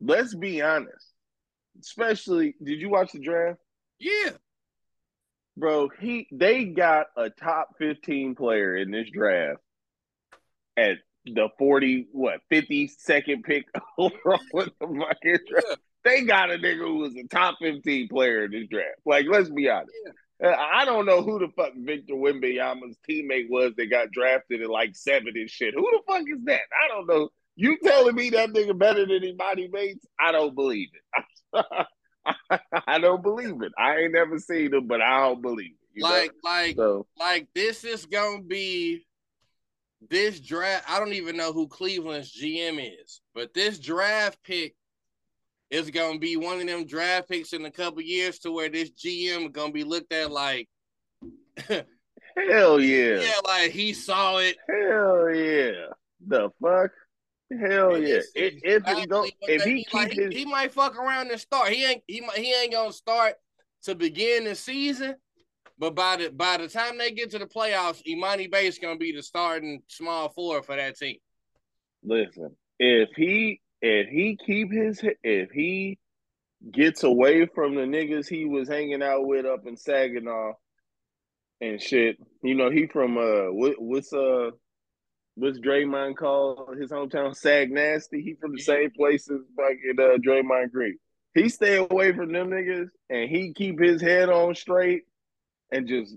[0.00, 1.06] let's be honest.
[1.80, 3.58] Especially, did you watch the draft,
[3.98, 4.30] Yeah.
[5.56, 5.88] bro?
[6.00, 9.60] He they got a top fifteen player in this draft
[10.76, 13.64] at the forty what fifty second pick
[13.98, 15.66] overall in the fucking draft.
[15.68, 15.74] Yeah.
[16.04, 19.00] They got a nigga who was a top fifteen player in this draft.
[19.04, 19.92] Like, let's be honest.
[20.42, 24.70] Uh, I don't know who the fuck Victor Wembanyama's teammate was that got drafted at
[24.70, 25.74] like seven and shit.
[25.74, 26.60] Who the fuck is that?
[26.82, 27.28] I don't know.
[27.56, 30.06] You telling me that nigga better than anybody mates?
[30.18, 31.66] I don't believe it.
[32.86, 33.72] I don't believe it.
[33.78, 35.88] I ain't never seen him, but I don't believe it.
[35.94, 36.08] you know?
[36.08, 39.04] Like, like, so like this is gonna be
[40.08, 40.86] this draft.
[40.88, 44.74] I don't even know who Cleveland's GM is, but this draft pick
[45.70, 48.90] is gonna be one of them draft picks in a couple years to where this
[48.90, 50.68] GM is gonna be looked at like,
[51.68, 53.20] hell yeah.
[53.20, 54.56] yeah, like he saw it.
[54.68, 55.86] Hell yeah.
[56.26, 56.90] The fuck?
[57.50, 58.20] Hell and yeah.
[58.34, 59.84] If, is if he exactly go, what if he need.
[59.84, 61.70] keep Like, he, his he might fuck around and start.
[61.70, 63.34] He ain't he might, he ain't gonna start
[63.84, 65.16] to begin the season,
[65.78, 69.12] but by the by the time they get to the playoffs, Emoni Bates gonna be
[69.12, 71.16] the starting small four for that team.
[72.04, 75.98] listen, if he if he keep his if he
[76.70, 80.52] gets away from the niggas he was hanging out with up in Saginaw
[81.60, 82.18] and shit.
[82.42, 84.50] You know, he from uh what, what's uh
[85.36, 88.22] what's Draymond called his hometown Sag Nasty.
[88.22, 90.98] He from the same places like in uh Draymond Green.
[91.34, 95.02] He stay away from them niggas and he keep his head on straight
[95.70, 96.14] and just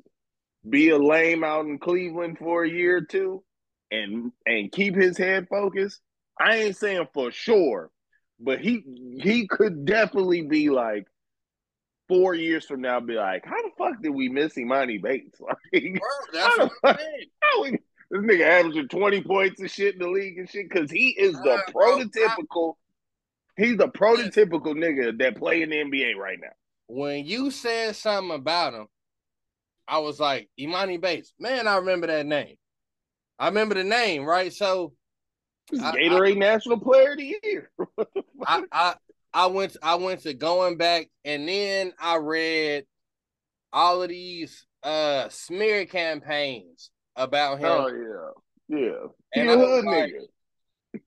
[0.68, 3.43] be a lame out in Cleveland for a year or two
[3.91, 6.01] and and keep his head focused.
[6.43, 7.89] I ain't saying for sure,
[8.39, 8.83] but he
[9.21, 11.05] he could definitely be like
[12.09, 15.39] four years from now, be like, how the fuck did we miss Emoni Bates?
[15.73, 16.97] Like, Bro, that's what I'm.
[17.41, 20.91] How we, this nigga averaging 20 points and shit in the league and shit, because
[20.91, 22.73] he is the uh, prototypical,
[23.57, 26.49] he's the prototypical nigga that play in the NBA right now.
[26.87, 28.87] When you said something about him,
[29.87, 31.33] I was like, Emoni Bates.
[31.39, 32.55] Man, I remember that name.
[33.39, 34.53] I remember the name, right?
[34.53, 34.93] So
[35.72, 37.70] Gatorade I, National Player of the Year.
[38.45, 38.95] I, I
[39.34, 42.86] I went I went to going back and then I read
[43.72, 47.66] all of these uh smear campaigns about him.
[47.66, 47.88] Oh
[48.70, 48.78] yeah.
[48.80, 49.07] Yeah.
[49.36, 51.01] And I was like, nigga.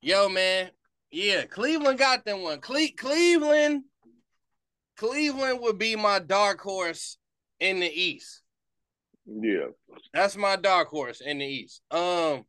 [0.00, 0.70] Yo man,
[1.10, 2.60] yeah, Cleveland got them one.
[2.60, 3.84] Cle- Cleveland
[4.96, 7.16] Cleveland would be my dark horse
[7.58, 8.42] in the East.
[9.26, 9.68] Yeah.
[10.12, 11.82] That's my dark horse in the East.
[11.90, 12.44] Um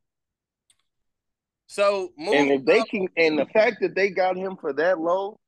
[1.67, 5.39] so and if they can, and the fact that they got him for that low,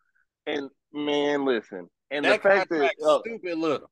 [0.46, 3.90] and man, listen, and the fact that uh, stupid little,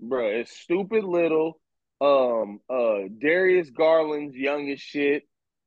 [0.00, 1.60] bro, it's stupid little.
[2.02, 5.24] Um, uh, Darius Garland's young as shit.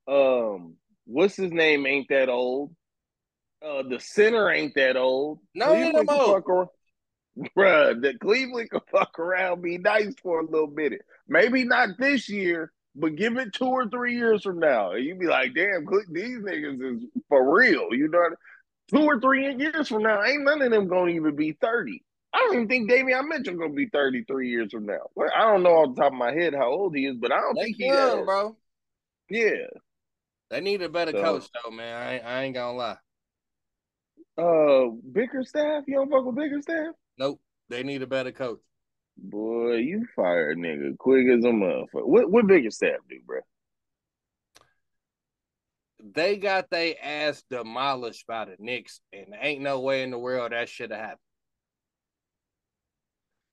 [0.08, 0.74] Um,
[1.06, 1.86] what's his name?
[1.86, 2.74] Ain't that old?
[3.64, 5.38] Uh, the center ain't that old.
[5.54, 6.70] No, Cleveland no, no.
[7.56, 10.92] Bruh, the Cleveland can fuck around, be nice for a little bit.
[11.26, 15.18] Maybe not this year, but give it two or three years from now, and you'd
[15.18, 17.88] be like, damn, these niggas is for real.
[17.92, 18.30] You know,
[18.88, 22.02] two or three years from now, ain't none of them gonna even be 30.
[22.32, 25.08] I don't even think Davion Mitchell gonna be 33 years from now.
[25.36, 27.40] I don't know off the top of my head how old he is, but I
[27.40, 28.56] don't think he's young, bro.
[29.30, 29.66] Yeah.
[30.50, 31.94] They need a better so, coach though, man.
[31.96, 32.96] I ain't, I ain't gonna lie.
[34.36, 35.84] Uh Bickerstaff?
[35.86, 36.94] You don't fuck with Bickerstaff?
[37.18, 37.40] Nope.
[37.68, 38.60] They need a better coach.
[39.16, 42.06] Boy, you fire nigga quick as a motherfucker.
[42.06, 43.40] What what Bickerstaff do, bro?
[46.12, 50.52] They got their ass demolished by the Knicks, and ain't no way in the world
[50.52, 51.18] that should have happened.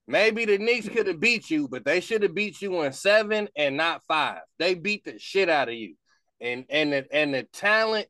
[0.08, 3.48] Maybe the Knicks could have beat you, but they should have beat you in seven
[3.56, 4.42] and not five.
[4.60, 5.96] They beat the shit out of you,
[6.42, 8.08] and and the, and the talent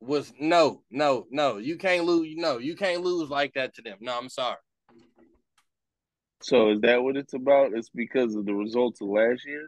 [0.00, 1.56] was no, no, no.
[1.56, 2.34] You can't lose.
[2.36, 3.98] No, you can't lose like that to them.
[4.00, 4.58] No, I'm sorry.
[6.46, 7.72] So is that what it's about?
[7.74, 9.66] It's because of the results of last year?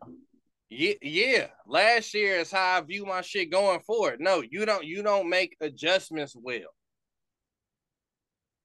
[0.70, 1.46] Yeah, yeah.
[1.66, 4.20] Last year is how I view my shit going forward.
[4.20, 6.70] No, you don't you don't make adjustments well.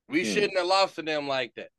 [0.10, 0.32] We hmm.
[0.32, 1.70] shouldn't have lost to them like that.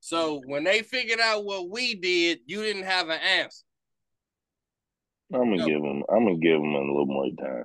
[0.00, 3.62] So when they figured out what we did, you didn't have an answer.
[5.34, 5.66] I'm gonna no.
[5.66, 6.02] give him.
[6.08, 7.64] I'm gonna give him a little more time.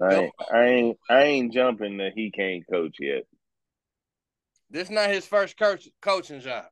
[0.00, 0.98] I ain't, I ain't.
[1.10, 3.24] I ain't jumping that he can't coach yet.
[4.70, 6.66] This not his first coach, coaching job.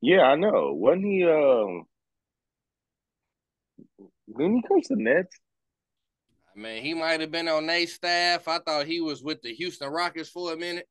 [0.00, 0.72] Yeah, I know.
[0.74, 1.24] Wasn't he?
[1.24, 1.84] Um,
[4.36, 5.36] didn't he coach the Nets?
[6.54, 8.48] I mean, he might have been on their staff.
[8.48, 10.86] I thought he was with the Houston Rockets for a minute,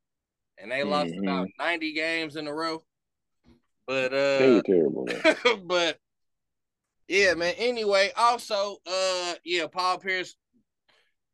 [0.57, 0.89] and they mm-hmm.
[0.89, 2.83] lost about ninety games in a row.
[3.85, 5.07] But uh, they were terrible.
[5.65, 5.97] but
[7.07, 7.53] yeah, man.
[7.57, 10.35] Anyway, also, uh, yeah, Paul Pierce,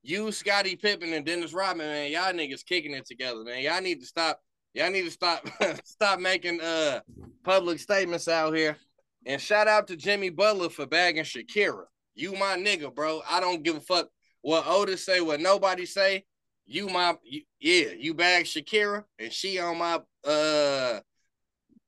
[0.02, 3.62] you, Scottie Pippen, and Dennis Rodman, man, y'all niggas kicking it together, man.
[3.62, 4.42] Y'all need to stop
[4.78, 5.44] Y'all need to stop
[5.84, 7.00] stop making uh
[7.44, 8.78] public statements out here.
[9.26, 11.86] And shout out to Jimmy Butler for bagging Shakira.
[12.14, 13.22] You my nigga, bro.
[13.28, 14.08] I don't give a fuck
[14.42, 16.26] what Otis say, what nobody say.
[16.68, 21.00] You my you, yeah, you bag Shakira and she on my uh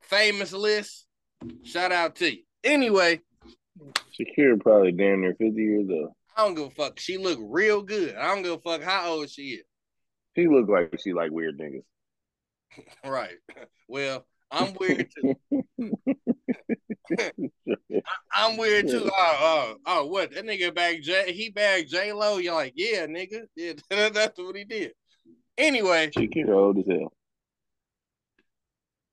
[0.01, 1.05] famous list.
[1.61, 2.41] Shout out to you.
[2.63, 3.21] Anyway,
[4.19, 6.13] Shakira probably damn near 50 years old.
[6.35, 6.99] I don't give a fuck.
[6.99, 8.15] She look real good.
[8.15, 9.63] I don't give a fuck how old she is.
[10.35, 11.83] She look like she like weird niggas.
[13.05, 13.35] Right.
[13.87, 15.35] Well, I'm weird too.
[18.33, 19.09] I'm weird too.
[19.17, 20.33] Oh, oh, oh, what?
[20.33, 21.33] That nigga bagged J.
[21.33, 22.37] He bagged J Lo.
[22.37, 23.41] You're like, yeah, nigga.
[23.55, 23.73] Yeah,
[24.09, 24.93] that's what he did.
[25.57, 27.13] Anyway, she get old as hell.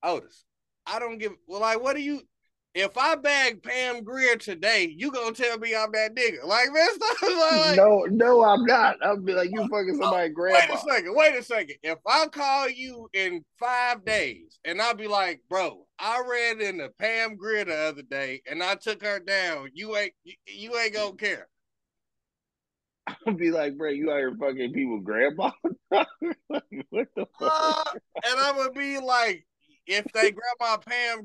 [0.03, 0.45] Otis,
[0.87, 1.33] I don't give.
[1.47, 2.23] Well, like, what do you?
[2.77, 6.45] If I bag Pam Grier today, you gonna tell me I'm that nigga?
[6.45, 6.87] Like, man,
[7.23, 8.97] like, no, no, I'm not.
[9.03, 10.59] I'll be like, you fucking somebody, oh, grandma.
[10.59, 11.77] Wait a second, wait a second.
[11.83, 16.77] If I call you in five days, and I'll be like, bro, I read in
[16.77, 19.71] the Pam Grier the other day, and I took her down.
[19.73, 21.49] You ain't, you, you ain't gonna care.
[23.27, 25.51] I'll be like, bro, you out here fucking people grandma?
[25.89, 26.13] what
[27.17, 27.41] the fuck?
[27.41, 27.85] Uh,
[28.23, 29.47] and I'm gonna be like,
[29.87, 31.25] if they grandma Pam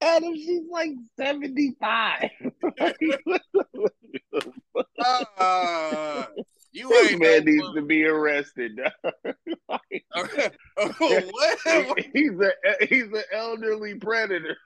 [0.00, 0.16] Grier.
[0.16, 2.30] Adam, she's like 75.
[5.38, 6.26] uh,
[6.72, 8.78] you this ain't man needs to be arrested.
[9.68, 10.04] like,
[10.98, 11.98] what?
[12.12, 12.52] He's a
[12.86, 14.56] he's an elderly predator.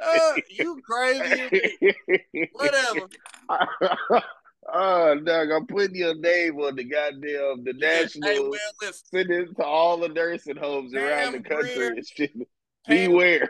[0.00, 1.68] uh, you crazy?
[2.52, 3.08] Whatever.
[4.72, 8.30] Oh, Doug, I'm putting your name on the goddamn the national.
[8.30, 12.46] Hey, well, send it to all the nursing homes Pam around the country and.
[12.86, 13.48] Pam, Beware.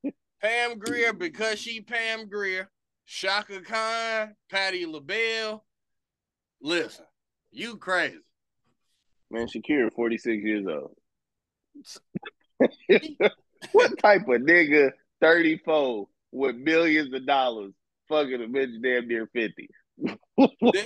[0.40, 2.70] Pam Grier, because she Pam Grier,
[3.06, 5.64] Chaka Khan, Patti LaBelle.
[6.60, 7.04] Listen,
[7.50, 8.18] you crazy.
[9.30, 10.96] Man, Shakira, 46 years old.
[13.72, 17.72] what type of nigga 34 with millions of dollars
[18.08, 19.68] fucking a bitch damn near 50?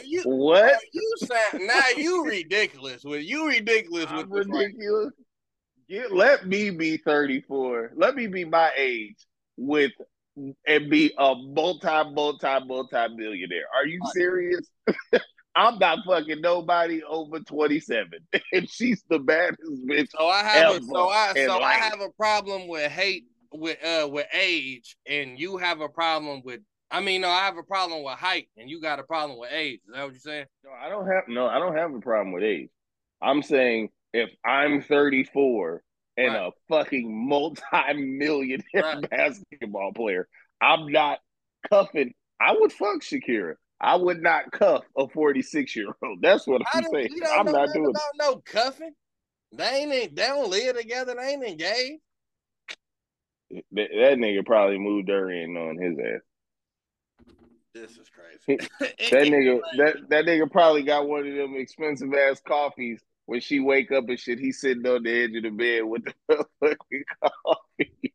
[0.05, 0.80] you, what?
[0.93, 3.05] You sound now you ridiculous.
[3.05, 5.12] With you ridiculous I'm with ridiculous.
[5.89, 7.93] Get, let me be 34.
[7.95, 9.16] Let me be my age
[9.57, 9.93] with
[10.66, 13.64] and be a multi, multi, multi millionaire.
[13.74, 14.66] Are you serious?
[15.55, 18.11] I'm not fucking nobody over 27,
[18.53, 20.09] and she's the baddest bitch.
[20.16, 21.62] So I have a, so I so life.
[21.62, 26.43] I have a problem with hate with uh with age, and you have a problem
[26.45, 26.61] with.
[26.91, 29.51] I mean, no, I have a problem with height, and you got a problem with
[29.53, 29.80] age.
[29.87, 30.47] Is that what you're saying?
[30.64, 32.70] No, I don't have no, I don't have a problem with age.
[33.20, 35.83] I'm saying if I'm 34
[36.17, 36.47] and right.
[36.47, 39.11] a fucking multi-millionaire right.
[39.11, 40.29] basketball player,
[40.61, 41.19] I'm not
[41.69, 42.13] cuffing.
[42.41, 43.55] I would fuck Shakira.
[43.81, 46.23] I would not cuff a 46 year old.
[46.23, 47.11] That's what I'm saying.
[47.37, 48.93] I'm not doing about no cuffing.
[49.53, 51.15] They ain't they don't live together.
[51.17, 52.01] They ain't engaged.
[53.51, 56.21] That, that nigga probably moved her in on his ass.
[57.75, 58.09] This is
[58.47, 58.69] crazy.
[58.81, 63.03] that nigga that, that nigga probably got one of them expensive ass coffees
[63.33, 64.39] when she wake up and shit.
[64.39, 66.14] He's sitting on the edge of the bed with the
[66.61, 68.12] fucking coffee.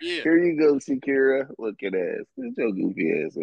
[0.00, 0.22] yeah.
[0.22, 1.50] Here you go, Shakira.
[1.58, 2.24] Look at ass.
[2.38, 3.36] That's your goofy ass.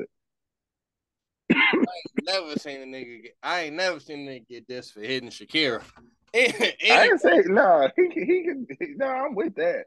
[1.51, 3.37] I ain't never seen a nigga get.
[3.43, 5.83] I ain't never seen a nigga get this for hitting Shakira.
[6.35, 7.87] I didn't say no.
[7.95, 8.67] He he can.
[8.97, 9.85] No, I'm with that.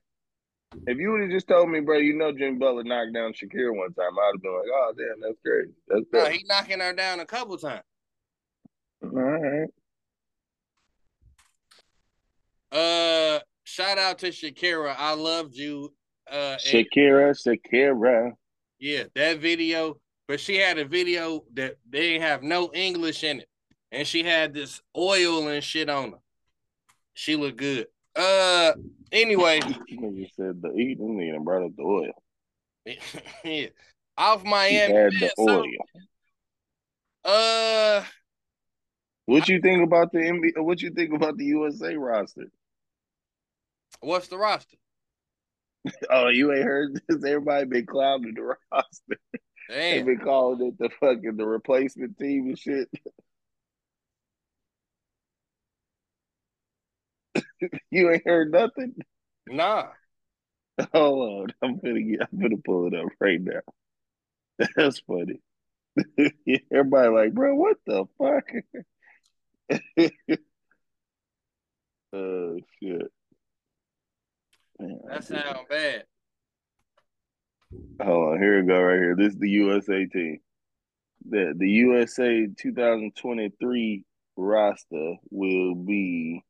[0.87, 3.77] If you would have just told me, bro, you know Jimmy Butler knocked down Shakira
[3.77, 5.73] one time, I'd have been like, oh damn, that's crazy.
[5.89, 7.83] That's no, he knocking her down a couple times.
[9.03, 9.69] All right.
[12.73, 14.95] Uh, shout out to Shakira.
[14.97, 15.93] I loved you.
[16.31, 18.33] Uh, Shakira, and, Shakira.
[18.79, 19.97] Yeah, that video
[20.31, 23.49] but she had a video that they didn't have no English in it,
[23.91, 26.19] and she had this oil and shit on her.
[27.15, 27.89] She looked good.
[28.15, 28.75] Uh,
[29.11, 29.59] anyway,
[29.89, 32.13] you said the eating and brought up the oil.
[33.45, 33.67] yeah,
[34.17, 34.87] off Miami.
[34.87, 35.65] She had the oil.
[37.25, 38.05] uh,
[39.27, 40.63] what you think about the NBA?
[40.63, 42.45] What you think about the USA roster?
[44.01, 44.77] What's the roster?
[46.11, 47.25] oh, you ain't heard this?
[47.25, 49.21] Everybody been clowning the roster.
[49.69, 49.99] Damn.
[49.99, 52.89] They been calling it the fucking the replacement team and shit.
[57.91, 58.95] you ain't heard nothing?
[59.47, 59.89] Nah.
[60.93, 61.47] Hold on.
[61.63, 63.61] I'm gonna get I'm gonna pull it up right now.
[64.77, 65.41] That's funny.
[66.73, 68.49] Everybody like, bro, what the fuck?
[72.13, 73.13] oh shit.
[74.81, 76.05] That sound bad.
[78.03, 79.15] Hold on, here we go right here.
[79.17, 80.39] This is the USA team.
[81.29, 84.05] The the USA 2023
[84.37, 86.43] roster will be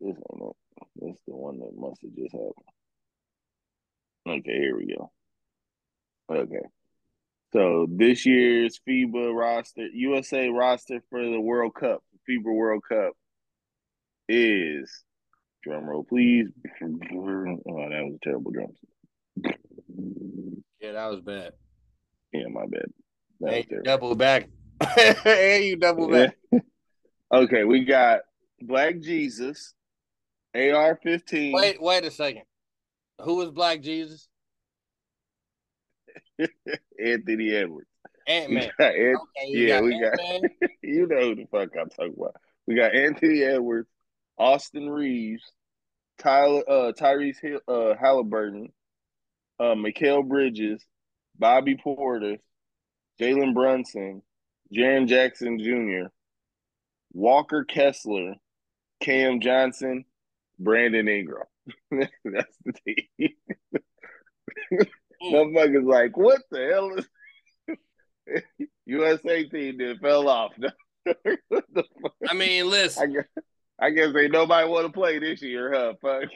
[0.00, 0.56] this ain't it.
[0.96, 2.54] That's the one that must have just happened.
[4.26, 5.10] Okay, here we go.
[6.30, 6.66] Okay.
[7.52, 13.12] So this year's FIBA roster, USA roster for the World Cup, FIBA World Cup
[14.28, 15.04] is
[15.66, 16.46] Drum roll, please.
[16.80, 18.68] Oh, that was a terrible drum.
[20.80, 21.54] Yeah, that was bad.
[22.32, 22.86] Yeah, my bad.
[23.40, 24.48] That hey, double back.
[24.94, 26.36] hey, you double back.
[27.34, 28.20] okay, we got
[28.62, 29.74] Black Jesus,
[30.54, 31.52] AR fifteen.
[31.52, 32.44] Wait, wait a second.
[33.22, 34.28] Who is Black Jesus?
[37.04, 37.88] Anthony Edwards.
[38.28, 38.70] Ant Man.
[38.78, 39.16] Okay,
[39.48, 40.16] yeah, we got.
[40.82, 42.36] you know who the fuck I'm talking about.
[42.68, 43.88] We got Anthony Edwards,
[44.38, 45.42] Austin Reaves,
[46.18, 48.70] Tyler, uh, Tyrese Hill, uh, Haliburton,
[49.60, 49.74] uh,
[50.22, 50.84] Bridges,
[51.38, 52.38] Bobby Portis,
[53.20, 54.22] Jalen Brunson,
[54.74, 56.08] Jaren Jackson Jr.,
[57.12, 58.34] Walker Kessler,
[59.00, 60.04] Cam Johnson,
[60.58, 61.44] Brandon Ingram.
[61.90, 63.30] That's the team.
[65.22, 67.06] Motherfuckers like, what the hell is
[68.86, 70.52] USA team that fell off?
[72.28, 73.02] I mean, listen.
[73.02, 73.40] I
[73.78, 75.94] I guess ain't nobody want to play this year, huh?
[76.00, 76.30] Fuck.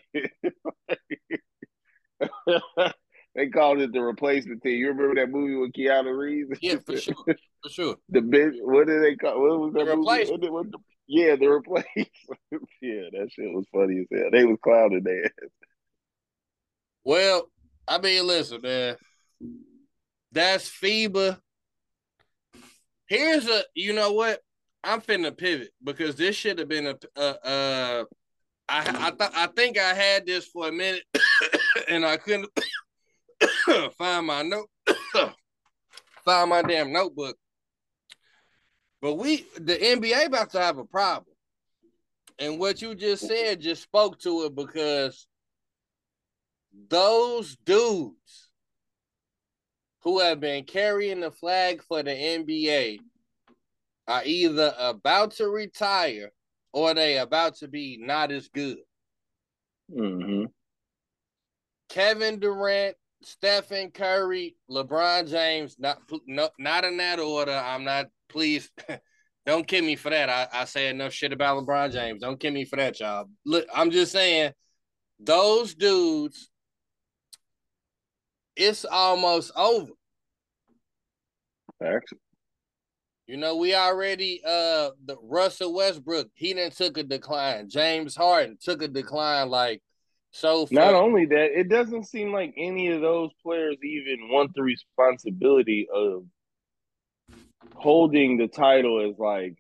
[3.34, 4.76] they called it the replacement team.
[4.78, 6.59] You remember that movie with Keanu Reeves?
[6.61, 7.97] Yeah, for sure, for sure.
[8.11, 8.55] the bit.
[8.61, 9.41] What did they call?
[9.41, 10.30] What was that The movie?
[10.30, 10.78] What did- what the-
[11.12, 11.88] yeah, the replacement.
[12.80, 14.30] yeah, that shit was funny as hell.
[14.30, 15.51] They was clowning their ass.
[17.03, 17.51] Well,
[17.88, 18.97] I mean, listen, man.
[20.30, 21.41] That's FIBA.
[23.09, 24.38] Here's a, you know what?
[24.83, 28.05] I'm finna pivot because this should have been a, uh, uh,
[28.68, 31.03] I, I thought, I think I had this for a minute,
[31.89, 32.49] and I couldn't
[33.99, 34.68] find my note,
[36.24, 37.37] find my damn notebook.
[39.03, 41.35] But we, the NBA, about to have a problem,
[42.39, 45.26] and what you just said just spoke to it because
[46.89, 48.51] those dudes
[50.03, 53.01] who have been carrying the flag for the NBA
[54.07, 56.32] are either about to retire
[56.72, 58.78] or they about to be not as good.
[59.92, 60.44] Mm-hmm.
[61.88, 67.53] Kevin Durant, Stephen Curry, LeBron James, not no, not in that order.
[67.53, 68.70] I'm not please
[69.46, 70.30] don't kill me for that.
[70.30, 72.22] I, I say enough shit about LeBron James.
[72.22, 73.26] Don't kill me for that, y'all.
[73.44, 74.53] Look, I'm just saying
[75.18, 76.51] those dudes
[78.57, 79.92] it's almost over.
[81.78, 82.12] Facts.
[83.31, 87.68] You know, we already uh the Russell Westbrook, he didn't took a decline.
[87.68, 89.83] James Harden took a decline like
[90.33, 94.62] so Not only that, it doesn't seem like any of those players even want the
[94.62, 96.24] responsibility of
[97.76, 99.55] holding the title as like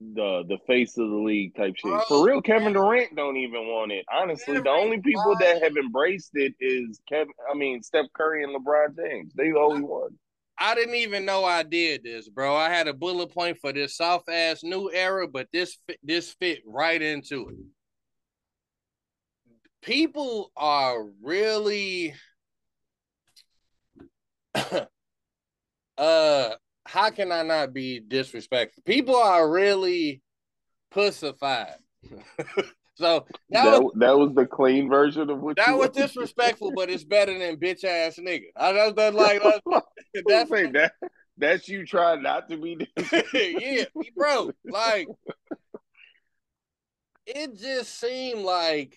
[0.00, 1.84] the the face of the league type shit.
[1.84, 2.72] Bro, For real, Kevin.
[2.72, 4.04] Durant don't even want it.
[4.12, 7.32] Honestly, Man, the only people that have embraced it is Kevin.
[7.48, 9.32] I mean, Steph Curry and LeBron James.
[9.36, 10.18] They the only one.
[10.62, 12.54] I didn't even know I did this, bro.
[12.54, 16.60] I had a bullet point for this soft ass new era, but this this fit
[16.66, 17.56] right into it.
[19.80, 22.14] People are really
[25.96, 26.50] uh
[26.86, 28.82] how can I not be disrespectful?
[28.84, 30.20] People are really
[30.90, 31.76] pussified.
[33.00, 36.90] so that That, was that was the clean version of what that was disrespectful, but
[36.90, 38.44] it's better than bitch ass nigga.
[38.56, 39.58] I that's, that's like uh,
[40.26, 40.66] that's, say.
[40.66, 40.92] that's that.
[41.38, 42.86] That's you trying not to be.
[43.32, 43.84] yeah,
[44.14, 44.52] bro.
[44.64, 45.08] Like
[47.26, 48.96] it just seemed like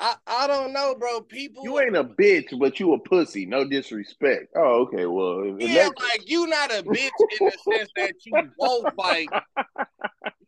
[0.00, 1.20] I I don't know, bro.
[1.20, 3.46] People You ain't a bitch, but you a pussy.
[3.46, 4.52] No disrespect.
[4.56, 5.06] Oh, okay.
[5.06, 9.28] Well, yeah, like you not a bitch in the sense that you won't fight.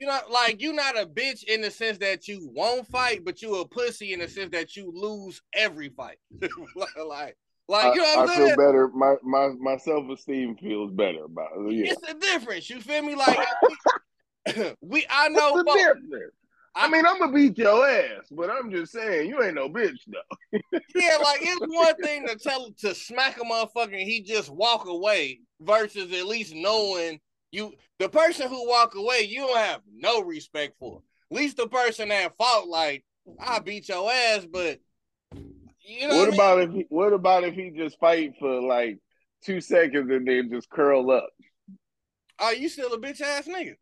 [0.01, 3.43] You know, like you not a bitch in the sense that you won't fight, but
[3.43, 6.17] you a pussy in the sense that you lose every fight.
[7.07, 7.37] like,
[7.69, 8.57] like you know I, what I I'm feel saying?
[8.57, 8.89] better.
[8.95, 11.75] My my my self esteem feels better about it.
[11.75, 11.93] Yeah.
[11.93, 12.71] It's a difference.
[12.71, 13.15] You feel me?
[13.15, 13.39] Like
[14.57, 16.35] we, we I know What's the difference?
[16.75, 19.99] I mean, I'm gonna beat your ass, but I'm just saying you ain't no bitch
[20.07, 20.59] though.
[20.95, 24.87] Yeah, like it's one thing to tell to smack a motherfucker and he just walk
[24.87, 27.21] away versus at least knowing
[27.53, 31.03] you the person who walk away, you don't have no respect for.
[31.31, 33.05] At least the person that fought, like,
[33.39, 34.81] I beat your ass, but
[35.81, 36.35] you know what what, I mean?
[36.35, 38.99] about if he, what about if he just fight for like
[39.45, 41.31] two seconds and then just curl up?
[42.39, 43.75] Are you still a bitch ass nigga.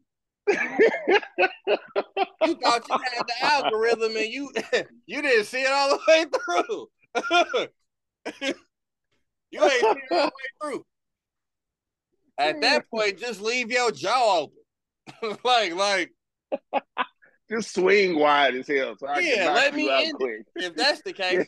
[2.45, 4.51] You thought you had the algorithm and you
[5.07, 6.89] you didn't see it all the way through.
[9.51, 10.31] you ain't see it all the way
[10.63, 10.85] through.
[12.39, 15.39] At that point, just leave your jaw open.
[15.45, 16.13] like, like,
[17.51, 20.47] just swing wide as hell, so I Yeah, let me it.
[20.55, 21.47] if that's the case,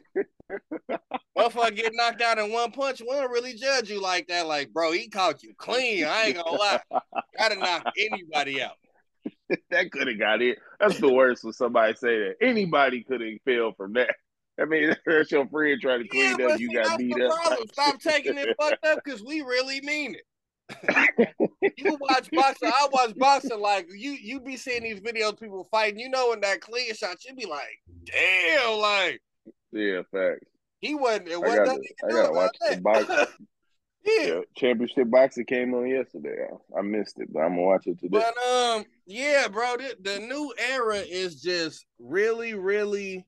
[1.38, 4.46] motherfucker get knocked out in one punch, we don't really judge you like that.
[4.46, 6.04] Like, bro, he caught you clean.
[6.04, 6.80] I ain't gonna lie.
[7.38, 8.76] Gotta knock anybody out.
[9.70, 10.58] that could have got it.
[10.78, 12.36] That's the worst when somebody say that.
[12.40, 14.14] Anybody could have failed from that.
[14.60, 16.60] I mean, that's your friend trying to clean but up.
[16.60, 17.32] You see, got beat up.
[17.42, 17.68] problem.
[17.72, 20.22] Stop taking it fucked up because we really mean it.
[21.76, 25.98] you watch boxing, I watch boxing like you you be seeing these videos people fighting,
[25.98, 29.20] you know, in that clean shot, you be like, damn, like
[29.72, 30.46] Yeah, facts.
[30.80, 32.82] he wasn't it I wasn't gotta, I gotta watch the that.
[32.84, 33.32] box.
[34.04, 34.40] Yeah.
[34.56, 36.46] Championship boxing came on yesterday.
[36.74, 38.18] I, I missed it, but I'm gonna watch it today.
[38.18, 43.26] But um, yeah, bro, the, the new era is just really, really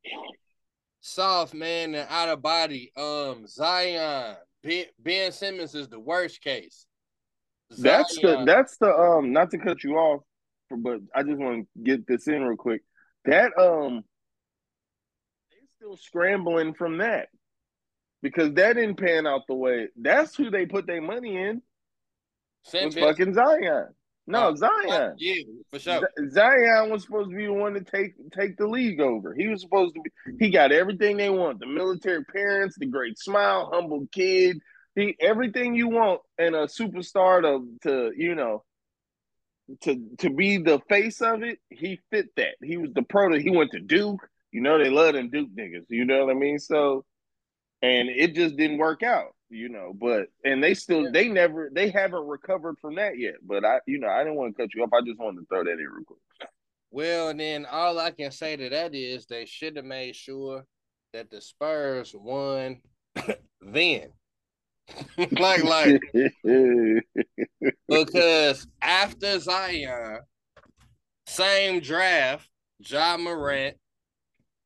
[1.01, 2.93] soft, man, and out of body.
[2.97, 6.87] Um, Zion, Ben, ben Simmons is the worst case.
[7.79, 10.23] That's the that's the um not to cut you off,
[10.71, 12.83] but I just want to get this in real quick.
[13.25, 14.05] That um,
[15.51, 17.29] they're still scrambling from that
[18.23, 19.89] because that didn't pan out the way.
[19.97, 21.63] That's who they put their money in.
[22.73, 23.89] was fucking Zion.
[24.27, 25.17] No, uh, Zion.
[25.19, 25.43] Yeah,
[25.73, 26.09] for sure.
[26.31, 29.35] Zion was supposed to be the one to take take the league over.
[29.35, 30.11] He was supposed to be.
[30.39, 34.59] He got everything they want: the military parents, the great smile, humble kid,
[34.95, 38.63] he everything you want and a superstar to to you know
[39.83, 41.59] to to be the face of it.
[41.71, 42.55] He fit that.
[42.63, 43.39] He was the pro.
[43.39, 44.29] He went to Duke.
[44.51, 45.87] You know they love them Duke niggas.
[45.89, 46.59] You know what I mean?
[46.59, 47.05] So,
[47.83, 51.91] and it just didn't work out you know, but and they still they never they
[51.91, 53.35] haven't recovered from that yet.
[53.43, 54.91] But I you know, I didn't want to cut you off.
[54.93, 56.19] I just wanted to throw that in real quick.
[56.91, 60.65] Well, then all I can say to that is they should have made sure
[61.13, 62.81] that the Spurs won
[63.61, 64.09] then.
[65.39, 66.01] like like
[67.89, 70.21] because after Zion,
[71.27, 72.49] same draft,
[72.81, 73.77] Ja Morant,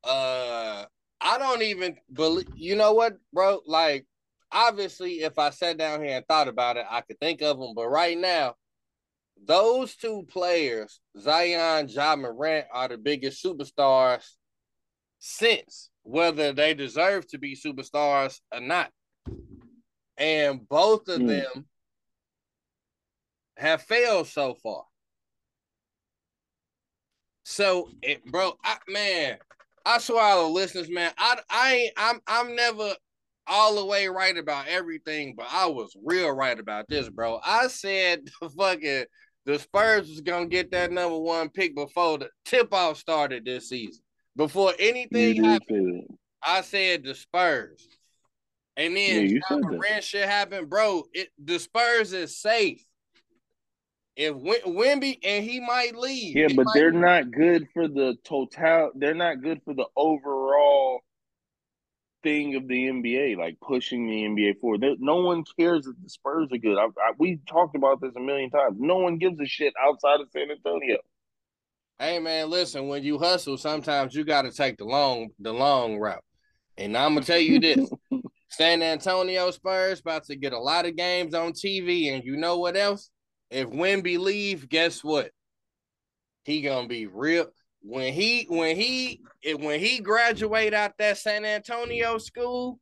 [0.05, 0.85] uh
[1.21, 3.61] I don't even believe you know what, bro?
[3.67, 4.07] Like
[4.53, 7.75] obviously, if I sat down here and thought about it, I could think of them.
[7.75, 8.55] But right now,
[9.45, 14.27] those two players, Zion, Ja Morant, are the biggest superstars
[15.19, 18.91] since whether they deserve to be superstars or not.
[20.17, 21.29] And both of mm.
[21.29, 21.67] them
[23.57, 24.85] have failed so far.
[27.45, 29.39] So, it, bro, I, man,
[29.87, 32.93] I the listeners, man, I, I, I'm, I'm never
[33.47, 37.39] all the way right about everything, but I was real right about this, bro.
[37.45, 39.05] I said the fucking
[39.45, 43.69] the Spurs was gonna get that number one pick before the tip off started this
[43.69, 44.03] season.
[44.35, 46.09] Before anything happened,
[46.43, 47.87] I said the Spurs.
[48.77, 51.05] And then yeah, shit happened, bro.
[51.15, 52.85] It the Spurs is safe.
[54.17, 56.37] If Wemby and he might leave.
[56.37, 57.01] Yeah, but they're leave.
[57.01, 58.91] not good for the total.
[58.95, 61.01] They're not good for the overall
[62.23, 64.81] thing of the NBA, like pushing the NBA forward.
[64.81, 66.79] There, no one cares that the Spurs are good.
[66.79, 68.77] I, I, we talked about this a million times.
[68.81, 70.97] No one gives a shit outside of San Antonio.
[71.99, 72.89] Hey man, listen.
[72.89, 76.25] When you hustle, sometimes you got to take the long the long route.
[76.79, 77.91] And I'm gonna tell you this:
[78.49, 82.59] San Antonio Spurs about to get a lot of games on TV, and you know
[82.59, 83.11] what else?
[83.51, 85.31] If Wemby leave, guess what?
[86.45, 87.47] He gonna be real
[87.87, 89.21] when he when he
[89.59, 92.81] when he graduate out that San Antonio school,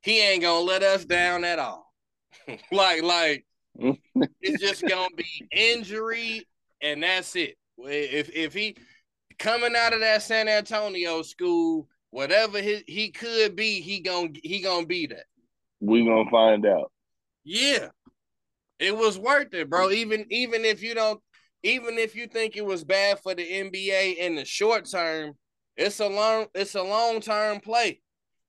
[0.00, 1.92] he ain't gonna let us down at all.
[2.72, 3.44] like like
[4.40, 6.46] it's just gonna be injury
[6.80, 7.56] and that's it.
[7.78, 8.76] If if he
[9.38, 14.60] coming out of that San Antonio school, whatever he, he could be, he gonna he
[14.60, 15.24] gonna be that.
[15.80, 16.92] We gonna find out.
[17.44, 17.88] Yeah,
[18.78, 19.90] it was worth it, bro.
[19.90, 21.20] Even even if you don't
[21.62, 25.34] even if you think it was bad for the NBA in the short term,
[25.76, 28.00] it's a long it's a long term play.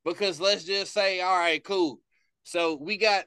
[0.06, 2.00] Because let's just say, all right, cool.
[2.44, 3.26] So we got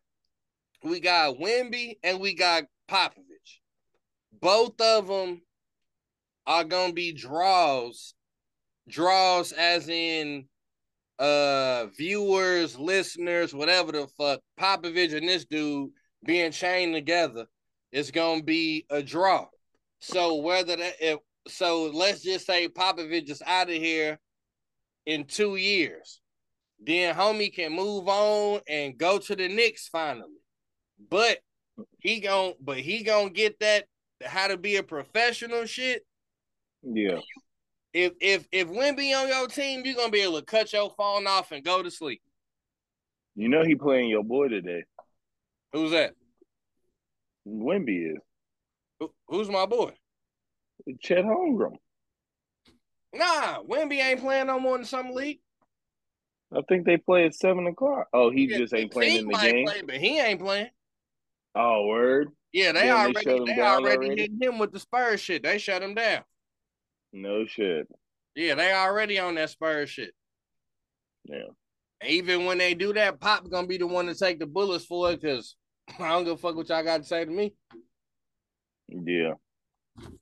[0.82, 3.60] we got Wemby and we got Popovich.
[4.40, 5.42] Both of them
[6.46, 8.14] are gonna be draws,
[8.88, 10.46] draws as in
[11.18, 14.40] uh viewers, listeners, whatever the fuck.
[14.58, 15.90] Popovich and this dude
[16.24, 17.46] being chained together
[17.92, 19.46] is gonna be a draw.
[20.00, 21.18] So whether that if
[21.48, 24.18] so let's just say Popovich is out of here
[25.06, 26.20] in two years.
[26.78, 30.28] Then homie can move on and go to the Knicks finally.
[31.10, 31.38] But
[31.98, 33.86] he gon' but he gonna get that
[34.24, 36.04] how to be a professional shit.
[36.82, 37.20] Yeah.
[37.92, 41.26] If if if Wemby on your team, you're gonna be able to cut your phone
[41.26, 42.22] off and go to sleep.
[43.34, 44.84] You know he playing your boy today.
[45.72, 46.14] Who's that?
[47.46, 48.18] Wemby is.
[48.98, 49.92] Who, who's my boy?
[51.00, 51.76] Chet Holmgren.
[53.14, 55.40] Nah, Wemby ain't playing no more in some league.
[56.52, 58.08] I think they play at seven o'clock.
[58.12, 59.66] Oh, he yeah, just ain't playing in the game.
[59.66, 60.70] Play, but he ain't playing.
[61.54, 62.28] Oh, word.
[62.52, 65.42] Yeah, they already they, they already, already hit him with the Spurs shit.
[65.44, 66.22] They shut him down.
[67.12, 67.86] No shit.
[68.34, 70.12] Yeah, they already on that Spurs shit.
[71.24, 71.48] Yeah.
[72.04, 75.12] Even when they do that, Pop gonna be the one to take the bullets for
[75.12, 75.56] it because
[75.98, 77.54] I don't give a fuck what y'all got to say to me.
[78.88, 79.34] Yeah.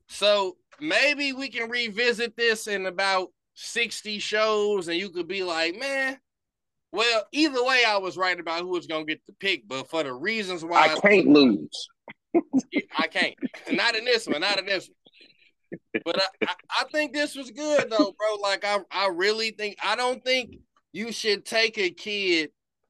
[0.07, 5.77] So maybe we can revisit this in about 60 shows and you could be like,
[5.77, 6.17] man,
[6.91, 9.89] well, either way, I was right about who was going to get the pick, but
[9.89, 11.87] for the reasons why I, I can't lose.
[12.97, 13.35] I can't.
[13.71, 14.95] Not in this one, not in this one.
[16.03, 18.35] But I, I, I think this was good though, bro.
[18.41, 20.55] Like I, I really think I don't think
[20.93, 22.49] you should take a kid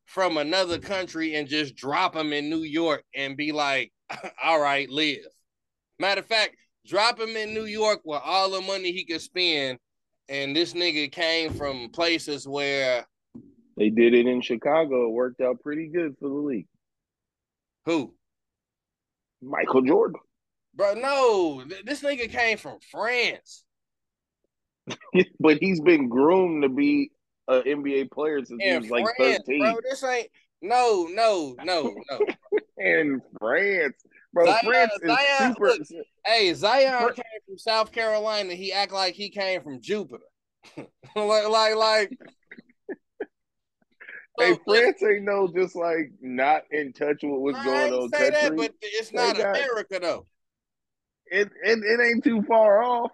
[0.10, 3.92] from another country and just drop him in New York and be like,
[4.44, 5.26] all right, live.
[6.00, 6.56] Matter of fact,
[6.86, 9.78] drop him in New York with all the money he could spend
[10.30, 13.06] and this nigga came from places where
[13.78, 15.08] they did it in Chicago.
[15.08, 16.68] It worked out pretty good for the league.
[17.86, 18.14] Who?
[19.42, 20.20] Michael Jordan.
[20.76, 23.64] Bro, no, this nigga came from France.
[25.40, 27.12] but he's been groomed to be
[27.50, 29.60] NBA player since in he was France, like 13.
[29.62, 30.30] Bro, this ain't
[30.62, 32.20] no, no, no, no.
[32.78, 33.96] in France.
[34.34, 35.68] Bro, Zion, France is Zion, super.
[35.68, 38.54] Look, hey, Zion came from South Carolina.
[38.54, 40.24] He act like he came from Jupiter.
[41.16, 42.18] like, like, like.
[44.38, 48.10] Hey, France ain't no just like not in touch with what's going on.
[48.10, 48.42] Say country.
[48.42, 50.28] that, but it's not got, America though.
[51.26, 53.12] It, it it ain't too far off.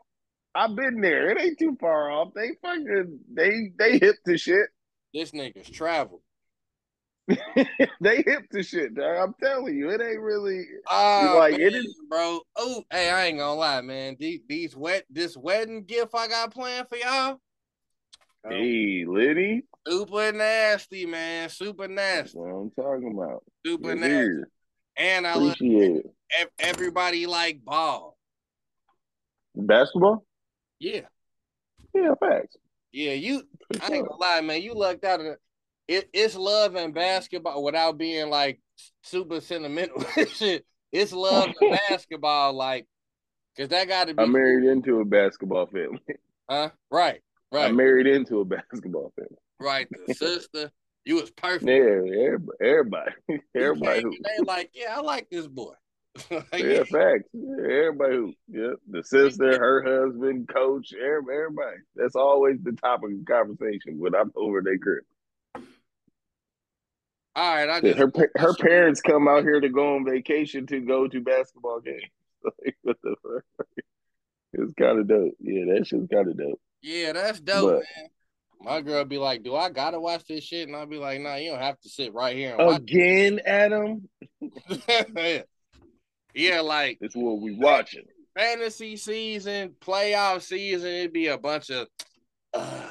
[0.55, 1.31] I've been there.
[1.31, 2.33] It ain't too far off.
[2.33, 4.67] They fucking they they hip to shit.
[5.13, 6.21] This nigga's travel.
[7.27, 9.17] they hip to shit, dog.
[9.17, 12.39] I'm telling you, it ain't really oh, like man, it is, bro.
[12.55, 14.15] Oh, hey, I ain't gonna lie, man.
[14.17, 17.39] These, these wet this wedding gift I got planned for y'all.
[18.45, 18.49] Oh.
[18.49, 19.63] Hey, Liddy.
[19.87, 21.49] Super nasty, man.
[21.49, 22.21] Super nasty.
[22.21, 23.43] That's what I'm talking about.
[23.65, 24.15] Super it's nasty.
[24.15, 24.49] Here.
[24.97, 26.51] And I appreciate it.
[26.59, 28.17] Everybody like ball.
[29.55, 30.23] Basketball?
[30.79, 31.01] Yeah.
[31.93, 32.57] Yeah, facts.
[32.91, 33.43] Yeah, you
[33.81, 34.61] I ain't gonna lie, man.
[34.61, 35.37] You lucked out of
[35.87, 38.59] it, it's love and basketball without being like
[39.03, 40.03] super sentimental
[40.33, 40.65] shit.
[40.91, 42.87] It's love and basketball, like,
[43.57, 44.23] cause that got to be.
[44.23, 45.99] I married into a basketball family.
[46.49, 46.69] Huh?
[46.91, 47.21] Right.
[47.51, 47.65] Right.
[47.65, 49.37] I married into a basketball family.
[49.59, 49.87] Right.
[50.07, 50.71] The sister.
[51.05, 51.69] You was perfect.
[51.69, 51.75] Yeah,
[52.61, 53.11] everybody,
[53.55, 54.01] everybody.
[54.01, 54.11] who.
[54.23, 55.73] They like, yeah, I like this boy.
[56.31, 57.29] yeah, facts.
[57.33, 61.77] Yeah, everybody who, yeah, the sister, her husband, coach, everybody.
[61.95, 65.03] That's always the topic of conversation when I'm over their crib.
[67.35, 70.79] All right, I just, her her parents come out here to go on vacation to
[70.79, 72.01] go to basketball games.
[72.43, 73.67] like, what the fuck?
[74.53, 75.35] It's kind of dope.
[75.41, 76.61] Yeah, that shit's kind of dope.
[76.81, 78.09] Yeah, that's dope, but, man.
[78.61, 81.35] My girl be like, "Do I gotta watch this shit?" And I'll be like, "Nah,
[81.35, 84.07] you don't have to sit right here and again, Adam."
[84.39, 85.41] yeah.
[86.35, 88.03] yeah, like it's what we watching.
[88.37, 91.87] Fantasy season, playoff season, it'd be a bunch of.
[92.53, 92.89] Uh,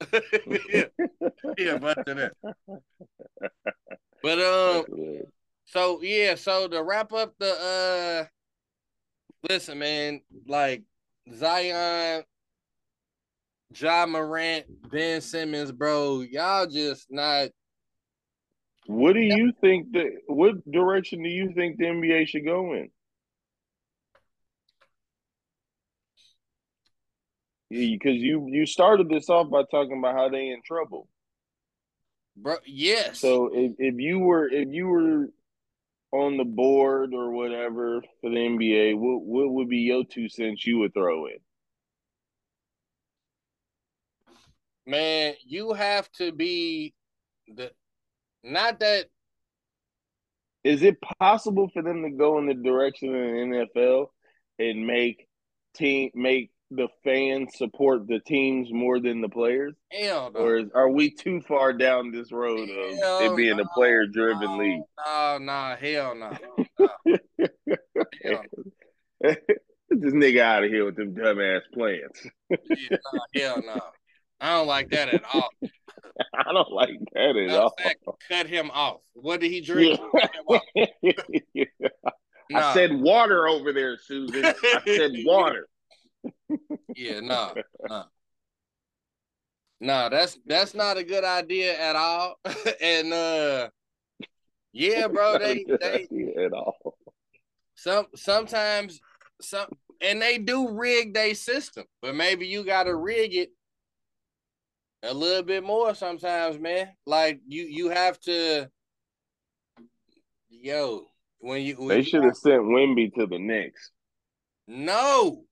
[0.72, 0.84] yeah,
[1.56, 2.32] yeah, bunch of that.
[4.22, 4.84] But um,
[5.66, 10.82] so yeah, so to wrap up the uh, listen, man, like
[11.32, 12.24] Zion,
[13.74, 17.50] Ja Morant, Ben Simmons, bro, y'all just not.
[18.86, 20.10] What do you think that?
[20.26, 22.90] What direction do you think the NBA should go in?
[27.68, 31.08] Because you you started this off by talking about how they in trouble.
[32.36, 33.20] Bro, yes.
[33.20, 35.28] So if, if you were if you were
[36.12, 40.66] on the board or whatever for the NBA, what what would be your two cents
[40.66, 41.38] you would throw in?
[44.86, 46.94] Man, you have to be
[47.46, 47.70] the
[48.42, 49.06] not that
[50.62, 54.06] is it possible for them to go in the direction of the NFL
[54.58, 55.26] and make
[55.74, 59.74] team make the fans support the teams more than the players?
[59.90, 60.40] Hell no.
[60.40, 63.68] Or is, are we too far down this road of hell it being no, a
[63.74, 64.82] player driven no, league?
[65.06, 66.38] No, no, hell no.
[67.36, 68.04] no.
[68.22, 68.44] hell
[69.90, 72.26] this nigga out of here with them dumbass plans.
[72.48, 73.80] yeah, no, hell no.
[74.40, 75.48] I don't like that at all.
[76.34, 77.74] I don't like that at all.
[77.78, 79.00] Fact, cut him off.
[79.14, 80.00] What did he drink?
[80.74, 81.64] Yeah.
[82.52, 84.44] I said water over there, Susan.
[84.44, 84.54] I
[84.84, 85.68] said water
[86.96, 87.54] yeah, no,
[87.88, 88.04] no.
[89.82, 92.38] No, that's that's not a good idea at all.
[92.80, 93.68] and uh
[94.72, 96.06] yeah, bro, they they
[96.44, 96.96] at all.
[97.74, 99.00] Some sometimes
[99.40, 99.66] some
[100.02, 103.50] and they do rig their system, but maybe you gotta rig it
[105.02, 106.88] a little bit more sometimes, man.
[107.06, 108.70] Like you you have to
[110.48, 111.04] yo,
[111.38, 113.90] when you when They should have sent Wemby to the Knicks.
[114.66, 115.44] No,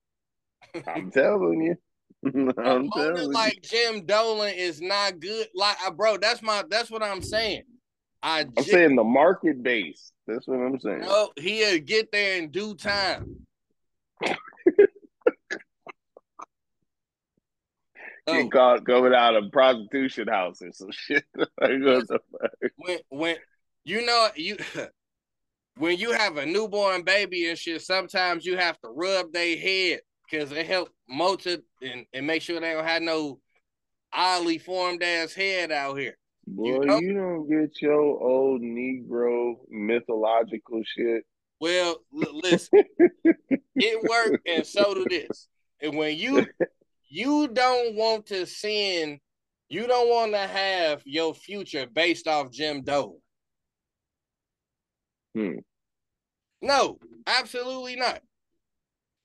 [0.86, 1.76] I'm telling you.
[2.58, 5.46] I'm telling like Jim Dolan is not good.
[5.54, 7.62] Like, uh, bro, that's my that's what I'm saying.
[8.22, 10.12] I I'm saying the market base.
[10.26, 11.00] That's what I'm saying.
[11.00, 13.46] No, he'll get there in due time.
[18.28, 18.48] Get oh.
[18.48, 21.24] caught coming out of prostitution house or some shit.
[22.76, 23.36] when when
[23.84, 24.56] you know you
[25.76, 30.00] when you have a newborn baby and shit, sometimes you have to rub their head
[30.30, 33.40] because it help motor and, and make sure they don't have no
[34.12, 36.16] oddly formed ass head out here.
[36.46, 36.98] Boy, you, know?
[36.98, 41.24] you don't get your old Negro mythological shit.
[41.60, 42.84] Well, l- listen,
[43.74, 45.48] it worked, and so do this.
[45.80, 46.46] And when you
[47.08, 49.20] you don't want to send,
[49.68, 53.20] you don't want to have your future based off Jim Doe.
[55.34, 55.58] Hmm.
[56.60, 58.20] No, absolutely not.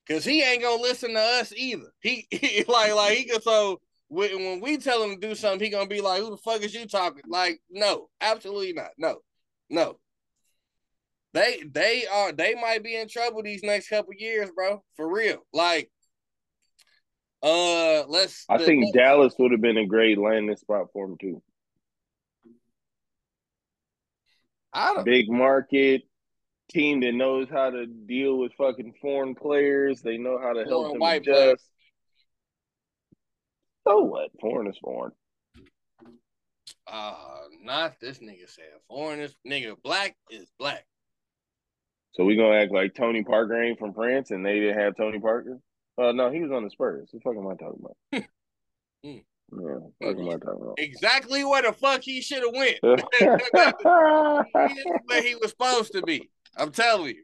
[0.07, 1.91] Cause he ain't gonna listen to us either.
[2.01, 3.79] He, he like like he can so
[4.09, 6.61] when, when we tell him to do something, he gonna be like, "Who the fuck
[6.61, 8.91] is you talking?" Like, no, absolutely not.
[8.97, 9.19] No,
[9.69, 9.97] no.
[11.33, 14.83] They they are they might be in trouble these next couple years, bro.
[14.95, 15.39] For real.
[15.51, 15.89] Like,
[17.43, 18.45] uh, let's.
[18.49, 21.41] I the- think let's- Dallas would have been a great landing spot for him too.
[24.73, 25.05] I don't.
[25.05, 26.03] Big market
[26.69, 30.01] team that knows how to deal with fucking foreign players.
[30.01, 31.35] They know how to help them white adjust.
[31.37, 31.69] players.
[33.85, 34.31] So what?
[34.39, 35.11] Foreign is foreign.
[36.87, 37.15] Uh,
[37.61, 40.85] not this nigga saying foreign is Nigga, black is black.
[42.13, 45.19] So we gonna act like Tony Parker ain't from France and they didn't have Tony
[45.19, 45.59] Parker?
[45.97, 47.09] Uh no, he was on the Spurs.
[47.11, 48.25] What the fuck am I talking about?
[49.03, 49.17] Hmm.
[49.51, 52.79] yeah, what the fuck am I talking Exactly where the fuck he should have went.
[53.53, 54.45] about?
[55.05, 56.29] Where he was supposed to be.
[56.57, 57.23] I'm telling you.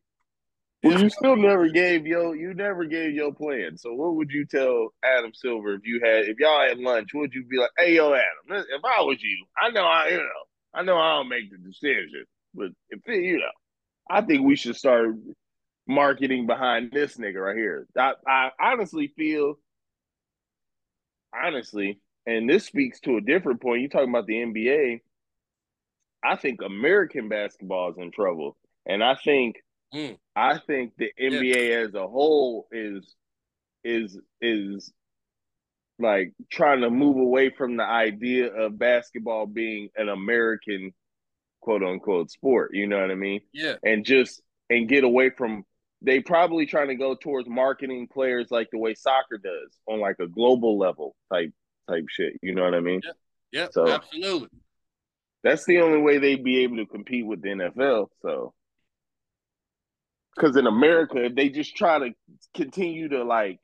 [0.83, 3.77] well, you still never gave yo you never gave your plan.
[3.77, 7.33] So what would you tell Adam Silver if you had if y'all had lunch, would
[7.33, 10.43] you be like, Hey yo Adam, if I was you, I know I you know,
[10.73, 13.51] I know I don't make the decision, but if you know,
[14.09, 15.15] I think we should start
[15.89, 17.87] marketing behind this nigga right here.
[17.97, 19.55] I, I honestly feel,
[21.33, 23.81] honestly, and this speaks to a different point.
[23.81, 25.01] You talking about the NBA?
[26.23, 28.55] I think American basketball is in trouble,
[28.85, 29.57] and I think,
[29.91, 30.19] Mm.
[30.35, 33.15] I think the NBA as a whole is
[33.83, 34.93] is is
[35.97, 40.93] like trying to move away from the idea of basketball being an American
[41.61, 42.69] quote unquote sport.
[42.75, 43.41] You know what I mean?
[43.51, 43.77] Yeah.
[43.83, 45.65] and just and get away from
[46.01, 50.15] they probably trying to go towards marketing players like the way soccer does on like
[50.19, 51.51] a global level type
[51.89, 52.34] type shit.
[52.41, 53.01] You know what I mean?
[53.51, 53.73] Yep.
[53.73, 54.49] So- absolutely.
[55.41, 58.07] That's the only way they'd be able to compete with the NFL.
[58.21, 58.53] So
[60.35, 62.11] because in America, if they just try to
[62.53, 63.59] continue to like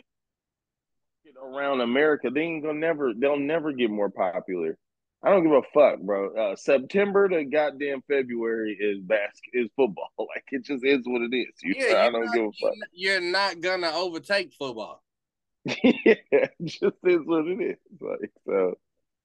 [1.24, 4.78] get around America, they ain't gonna never they'll never get more popular.
[5.26, 6.36] I don't give a fuck, bro.
[6.36, 10.10] Uh, September to goddamn February is basket is football.
[10.20, 11.48] Like it just is what it is.
[11.64, 12.74] You Yeah, I you're don't not- give a fuck.
[12.94, 15.02] You're not gonna overtake football.
[15.66, 15.74] yeah,
[16.04, 17.78] it just is what it is.
[18.00, 18.76] Like so,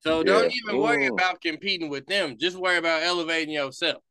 [0.00, 0.58] So don't Yeah.
[0.64, 1.12] even worry Ooh.
[1.12, 2.36] about competing with them.
[2.38, 4.02] Just worry about elevating yourself.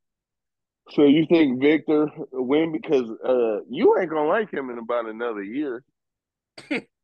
[0.92, 5.44] so you think Victor win because uh you ain't gonna like him in about another
[5.44, 5.84] year.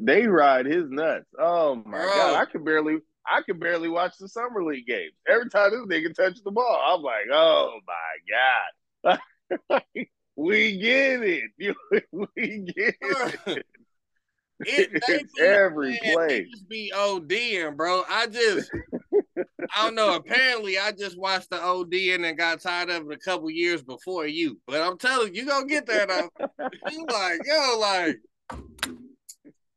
[0.00, 1.26] they ride his nuts.
[1.38, 2.06] Oh my Bro.
[2.06, 5.12] god, I could barely, I could barely watch the summer league games.
[5.28, 7.78] Every time this nigga touched the ball, I'm like, oh
[9.04, 9.18] my
[9.60, 9.82] god,
[10.36, 11.50] we get it,
[12.12, 13.66] we get it.
[14.60, 16.28] It, they It's be- every man, play.
[16.28, 18.02] They just be ODing, bro.
[18.08, 18.70] I just,
[19.74, 20.14] I don't know.
[20.14, 24.26] Apparently, I just watched the ODing and got tired of it a couple years before
[24.26, 24.60] you.
[24.66, 26.30] But I'm telling you, you gonna get there though.
[26.90, 28.16] you like, yo, like,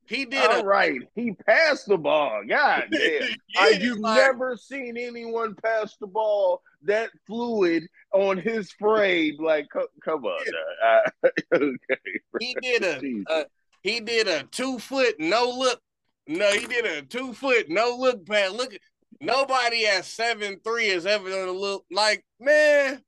[0.07, 2.43] he did All a right, he passed the ball.
[2.47, 3.01] God damn.
[3.01, 3.27] Yeah,
[3.59, 9.35] I, you've like- never seen anyone pass the ball that fluid on his frame.
[9.39, 10.39] Like, co- come on.
[10.83, 12.01] Uh, okay.
[12.39, 13.45] he did a, a
[13.81, 15.81] he did a two foot no look.
[16.27, 18.51] No, he did a two foot no look pass.
[18.51, 18.77] Look,
[19.21, 23.01] nobody at seven three has ever done a look like man.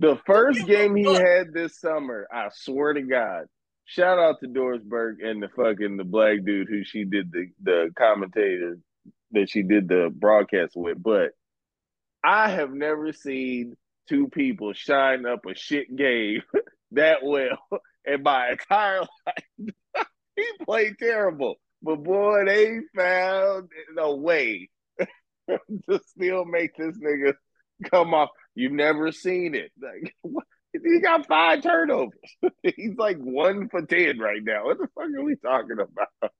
[0.00, 3.44] The first game he had this summer, I swear to God.
[3.86, 7.48] Shout out to Doris Burke and the fucking the black dude who she did the
[7.62, 8.78] the commentator
[9.32, 11.02] that she did the broadcast with.
[11.02, 11.32] But
[12.22, 13.76] I have never seen
[14.08, 16.42] two people shine up a shit game
[16.92, 17.58] that well
[18.04, 19.74] in my entire life.
[20.36, 24.68] he played terrible, but boy, they found a way
[25.48, 27.34] to still make this nigga
[27.90, 28.30] come off.
[28.54, 29.72] You've never seen it.
[29.80, 30.46] Like, what?
[30.82, 32.18] He got five turnovers.
[32.62, 34.64] He's like one for ten right now.
[34.64, 36.32] What the fuck are we talking about?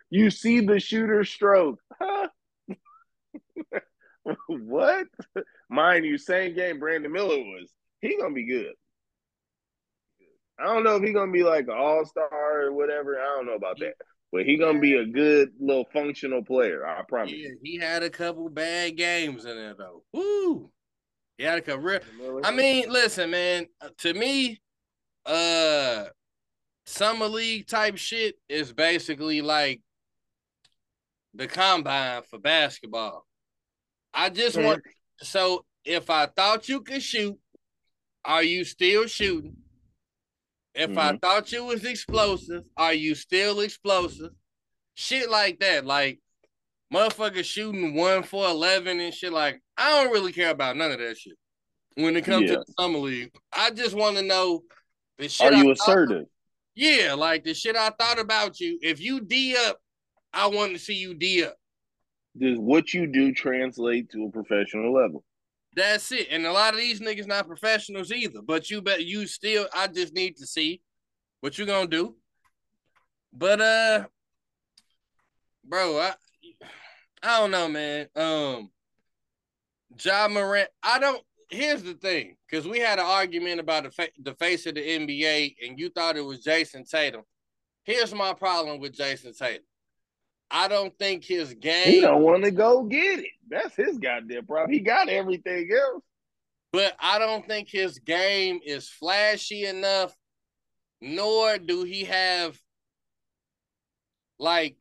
[0.10, 1.80] you see the shooter stroke.
[2.00, 2.28] Huh?
[4.48, 5.06] what?
[5.68, 7.70] Mind you, same game Brandon Miller was.
[8.00, 8.72] He gonna be good.
[10.58, 13.20] I don't know if he gonna be like an all star or whatever.
[13.20, 13.94] I don't know about that.
[14.30, 16.86] But he gonna be a good little functional player.
[16.86, 17.32] I promise.
[17.34, 20.02] Yeah, he had a couple bad games in there though.
[20.12, 20.70] Woo!
[21.38, 22.00] He had a real.
[22.42, 23.66] I mean, listen, man.
[23.80, 24.60] uh, To me,
[25.24, 26.06] uh,
[26.84, 29.80] summer league type shit is basically like
[31.34, 33.24] the combine for basketball.
[34.12, 34.82] I just want
[35.20, 37.38] so if I thought you could shoot,
[38.24, 39.56] are you still shooting?
[40.74, 40.98] If mm-hmm.
[40.98, 44.30] I thought you was explosive, are you still explosive?
[44.94, 45.86] Shit like that.
[45.86, 46.18] Like
[46.92, 49.32] motherfuckers shooting one for eleven and shit.
[49.32, 51.36] Like I don't really care about none of that shit.
[51.94, 52.56] When it comes yeah.
[52.56, 54.62] to the summer league, I just want to know
[55.18, 55.52] the shit.
[55.52, 56.26] Are you I assertive?
[56.74, 58.78] yeah, like the shit I thought about you.
[58.80, 59.78] If you D up,
[60.32, 61.56] I want to see you D up.
[62.38, 65.24] Does what you do translate to a professional level?
[65.74, 66.28] That's it.
[66.30, 68.40] And a lot of these niggas not professionals either.
[68.44, 70.80] But you bet you still I just need to see
[71.40, 72.14] what you gonna do.
[73.32, 74.04] But uh
[75.64, 76.14] bro, I
[77.22, 78.08] I don't know, man.
[78.16, 78.70] Um
[80.02, 84.08] Ja Morant, I don't here's the thing, because we had an argument about the, fa-
[84.22, 87.22] the face of the NBA, and you thought it was Jayson Tatum.
[87.84, 89.64] Here's my problem with Jayson Tatum.
[90.50, 91.92] I don't think his game.
[91.92, 93.30] He don't want to go get it.
[93.48, 94.72] That's his goddamn problem.
[94.72, 96.02] He got everything else,
[96.72, 100.14] but I don't think his game is flashy enough.
[101.00, 102.58] Nor do he have
[104.40, 104.76] like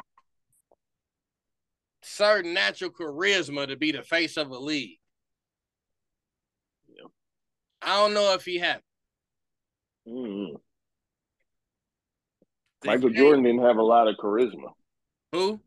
[2.07, 4.99] certain natural charisma to be the face of a league.
[7.81, 8.81] I don't know if he had.
[10.07, 10.55] Mm-hmm.
[12.85, 14.71] Michael Jordan didn't have a lot of charisma.
[15.31, 15.59] Who?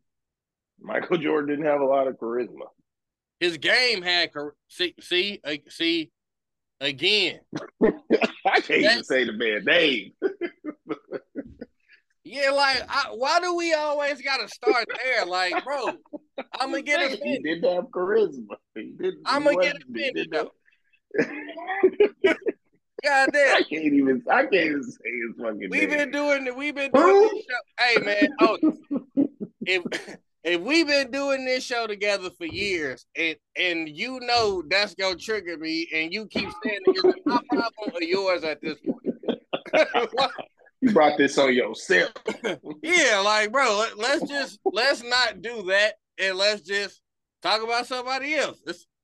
[0.81, 2.67] Michael Jordan didn't have a lot of charisma.
[3.39, 4.31] His game had
[4.69, 6.11] see see uh, see
[6.81, 7.41] again.
[7.83, 10.12] I can't even say the man name.
[12.25, 15.25] yeah, like I, why do we always got to start there?
[15.27, 15.93] Like, bro,
[16.61, 17.20] I'm gonna get offended.
[17.23, 18.57] He didn't have charisma.
[18.74, 19.23] He didn't.
[19.27, 20.51] I'm gonna get offended though.
[23.02, 23.57] God damn.
[23.57, 25.90] I can't even I can't even say his fucking We've name.
[25.90, 27.85] been doing we've been doing this show.
[27.85, 28.59] Hey man, oh
[29.66, 29.82] if
[30.44, 35.16] if we've been doing this show together for years and and you know that's gonna
[35.16, 39.01] trigger me and you keep saying is it my problem or yours at this point?
[40.81, 42.12] you brought this on yourself.
[42.82, 47.01] yeah, like bro, let's just let's not do that and let's just
[47.43, 48.59] talk about somebody else.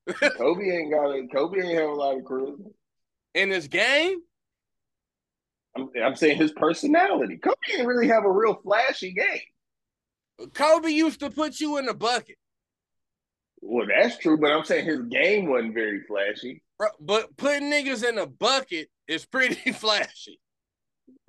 [0.36, 1.32] Kobe ain't got it.
[1.32, 2.70] Kobe ain't have a lot of charisma
[3.34, 4.18] in his game.
[5.76, 7.36] I'm, I'm saying his personality.
[7.36, 10.48] Kobe didn't really have a real flashy game.
[10.54, 12.36] Kobe used to put you in the bucket.
[13.60, 16.62] Well, that's true, but I'm saying his game wasn't very flashy.
[17.00, 20.40] But putting niggas in a bucket is pretty flashy.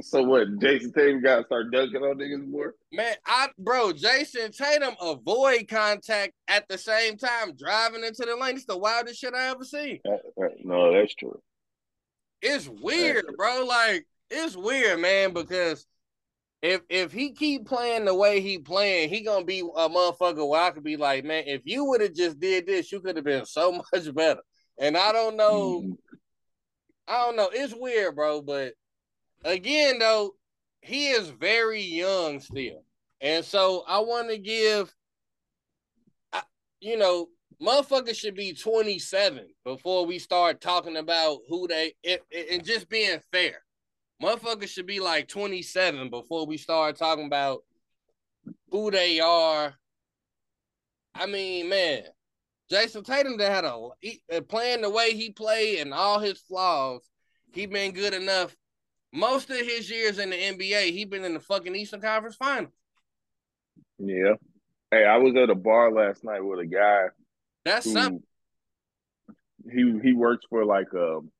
[0.00, 0.48] so what?
[0.58, 2.74] Jayson Tatum got to start dunking on niggas more.
[2.92, 8.56] Man, I bro, Jayson Tatum avoid contact at the same time driving into the lane.
[8.56, 10.00] It's the wildest shit I ever seen.
[10.64, 11.40] no, that's true.
[12.42, 13.64] It's weird, bro.
[13.64, 15.86] Like it's weird, man, because
[16.62, 20.62] if if he keep playing the way he playing, he gonna be a motherfucker where
[20.62, 23.24] I could be like, man, if you would have just did this, you could have
[23.24, 24.40] been so much better.
[24.78, 25.82] And I don't know.
[25.82, 25.96] Mm.
[27.06, 27.50] I don't know.
[27.52, 28.72] It's weird, bro, but
[29.44, 30.32] again, though,
[30.80, 32.82] he is very young still.
[33.20, 34.94] And so I want to give,
[36.80, 37.28] you know,
[37.62, 43.62] motherfuckers should be 27 before we start talking about who they, and just being fair.
[44.22, 47.62] Motherfuckers should be like 27 before we start talking about
[48.70, 49.74] who they are.
[51.14, 52.02] I mean, man,
[52.70, 57.02] Jayson Tatum that had a he, playing the way he played and all his flaws,
[57.52, 58.54] he been good enough
[59.14, 62.72] most of his years in the NBA, he been in the fucking Eastern Conference Finals.
[63.98, 64.34] Yeah.
[64.90, 67.06] Hey, I was at a bar last night with a guy.
[67.64, 68.22] That's something.
[69.72, 71.18] He he works for like a.
[71.18, 71.30] Um,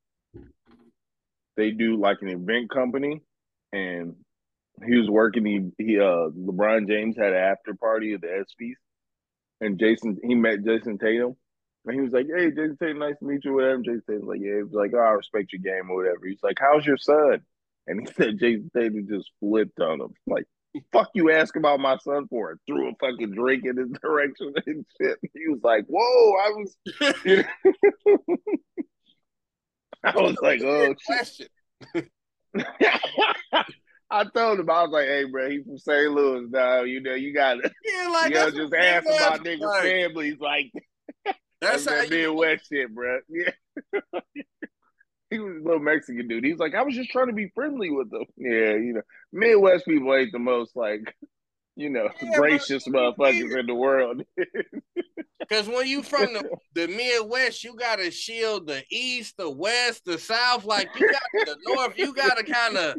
[1.56, 3.20] they do like an event company,
[3.72, 4.16] and
[4.86, 5.44] he was working.
[5.44, 8.74] He he uh LeBron James had an after party at the ESPYS,
[9.60, 11.36] and Jayson he met Jayson Tatum,
[11.86, 13.82] and he was like, "Hey, Jayson Tatum, nice to meet you." Whatever.
[13.82, 16.42] Jayson Tatum's like, "Yeah." He was like, "Oh, I respect your game or whatever." He's
[16.42, 17.42] like, "How's your son?"
[17.86, 20.14] And he said Jayson Tatum just flipped on him.
[20.26, 20.46] Like,
[20.92, 22.58] fuck you ask about my son for it.
[22.66, 25.18] Threw a fucking drink in his direction and shit.
[25.34, 26.76] He was like, whoa, I was
[27.24, 27.44] you know?
[30.04, 30.94] I was like, oh
[31.24, 31.50] shit.
[34.10, 36.12] I told him, I was like, hey, bro, he's from St.
[36.12, 36.82] Louis now.
[36.82, 40.36] You know, you gotta, yeah, like, you know, just ask about niggas' like, families.
[40.38, 40.70] Like,
[41.24, 43.20] that's, that's how that Midwest shit, bro.
[43.30, 43.50] Yeah
[45.34, 46.44] he was a little Mexican dude.
[46.44, 48.24] He's like, I was just trying to be friendly with them.
[48.36, 49.02] Yeah, you know,
[49.32, 51.14] Midwest people ain't the most like,
[51.76, 54.22] you know, yeah, gracious motherfuckers in the world.
[55.48, 60.18] Because when you from the, the Midwest, you gotta shield the East, the West, the
[60.18, 60.64] South.
[60.64, 62.96] Like you got the North, you gotta kind of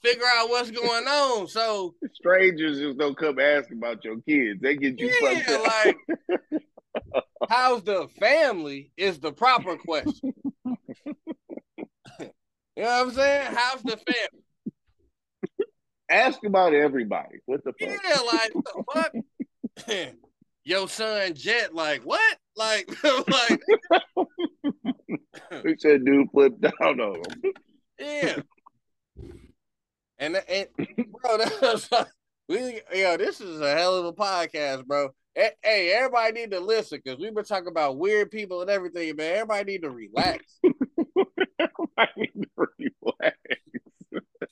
[0.00, 1.48] figure out what's going on.
[1.48, 4.60] So strangers just don't come ask about your kids.
[4.60, 5.96] They get you yeah, like.
[7.48, 10.34] How's the family is the proper question.
[12.80, 13.48] You know what I'm saying?
[13.54, 15.66] How's the family?
[16.10, 17.40] Ask about everybody.
[17.44, 17.90] What the fuck?
[17.90, 19.12] Yeah, like what
[19.84, 20.14] the fuck?
[20.64, 22.38] Your son Jet, like what?
[22.56, 23.60] Like, like
[25.62, 27.52] He said dude flipped down on him.
[27.98, 28.38] yeah.
[30.18, 30.68] And, and
[31.22, 32.06] bro, like,
[32.48, 35.10] we yo, this is a hell of a podcast, bro.
[35.34, 39.34] Hey, everybody need to listen because we've been talking about weird people and everything, man.
[39.34, 40.60] Everybody need to relax.
[40.62, 41.46] everybody need to relax.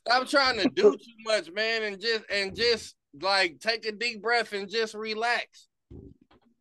[0.07, 4.23] Stop trying to do too much, man, and just and just like take a deep
[4.23, 5.69] breath and just relax.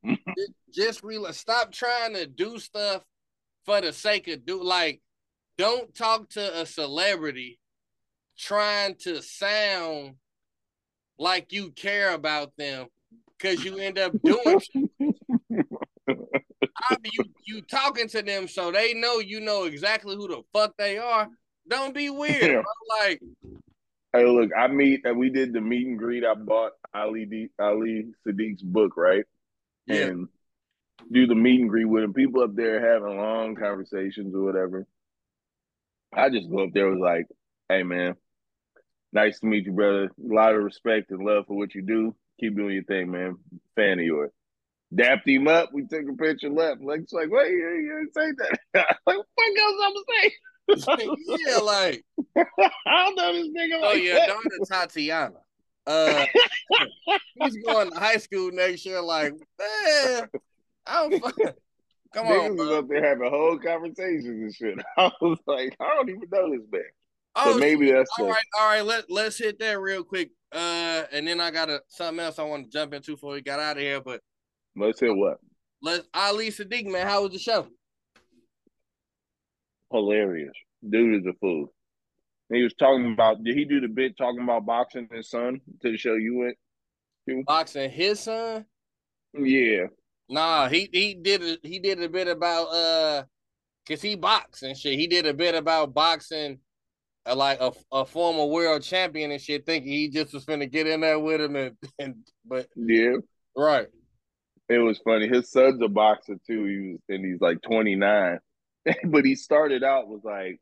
[0.05, 1.37] just, just relax.
[1.37, 3.03] Stop trying to do stuff
[3.65, 5.01] for the sake of do like
[5.57, 7.59] don't talk to a celebrity
[8.37, 10.13] trying to sound
[11.17, 12.87] like you care about them
[13.37, 14.61] because you end up doing
[17.03, 20.97] You you talking to them so they know you know exactly who the fuck they
[20.97, 21.27] are.
[21.67, 22.41] Don't be weird.
[22.41, 22.61] Yeah.
[23.01, 23.21] Like,
[24.13, 25.01] hey, look, I meet.
[25.03, 26.23] And we did the meet and greet.
[26.23, 29.25] I bought Ali D, Ali Siddiq's book, right?
[29.85, 30.07] Yeah.
[30.07, 30.27] And
[31.11, 32.13] do the meet and greet with him.
[32.13, 34.85] People up there having long conversations or whatever.
[36.13, 37.27] I just go up there was like,
[37.69, 38.15] "Hey, man,
[39.11, 40.05] nice to meet you, brother.
[40.05, 42.15] A lot of respect and love for what you do.
[42.39, 43.37] Keep doing your thing, man.
[43.75, 44.31] Fan of yours."
[44.93, 45.69] Dapped him up.
[45.73, 46.81] We took a picture left.
[46.81, 48.31] Like it's like, wait, you, you didn't say
[48.73, 48.97] that.
[49.05, 50.31] like, what fuck else I'm gonna say?
[51.47, 52.05] yeah, like
[52.85, 53.79] I don't know this nigga.
[53.81, 54.27] Oh like yeah, that.
[54.27, 55.35] daughter Tatiana.
[55.87, 56.25] Uh,
[57.41, 59.01] he's going to high school next year.
[59.01, 60.27] Like, man,
[60.85, 61.23] I don't.
[61.23, 61.55] Fuck.
[62.13, 62.79] Come Niggas on, was bro.
[62.79, 64.77] up there having whole conversations and shit.
[64.97, 66.81] I was like, I don't even know this man.
[67.35, 68.43] Oh, so maybe that's all the, right.
[68.59, 70.31] All right, let let's hit that real quick.
[70.51, 73.41] Uh, and then I got a something else I want to jump into before we
[73.41, 74.01] got out of here.
[74.01, 74.21] But
[74.77, 75.37] let's hear what?
[75.81, 77.05] Let's Ali Siddiq, man.
[77.05, 77.67] How was the show?
[79.91, 80.53] Hilarious.
[80.87, 81.73] Dude is a fool.
[82.51, 83.43] He was talking about.
[83.43, 86.57] Did he do the bit talking about boxing his son to the show you went
[87.27, 87.43] to?
[87.45, 88.65] Boxing his son?
[89.33, 89.87] Yeah.
[90.29, 93.23] Nah, he he did a, he did a bit about uh,
[93.87, 94.99] cause he boxed and shit.
[94.99, 96.59] He did a bit about boxing,
[97.25, 100.87] uh, like a, a former world champion and shit, thinking he just was gonna get
[100.87, 103.15] in there with him and and but yeah,
[103.55, 103.87] right.
[104.69, 105.27] It was funny.
[105.27, 106.65] His son's a boxer too.
[106.65, 108.39] He was and he's like twenty nine,
[109.05, 110.59] but he started out was like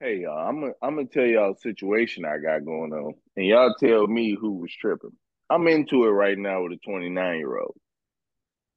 [0.00, 3.46] hey y'all, I'm gonna I'm gonna tell y'all a situation I got going on, and
[3.46, 5.16] y'all tell me who was tripping.
[5.50, 7.76] I'm into it right now with a 29 year old,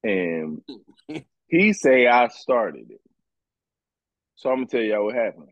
[0.04, 0.62] and
[1.48, 3.02] he say I started it.
[4.36, 5.50] So I'm gonna tell y'all what happened.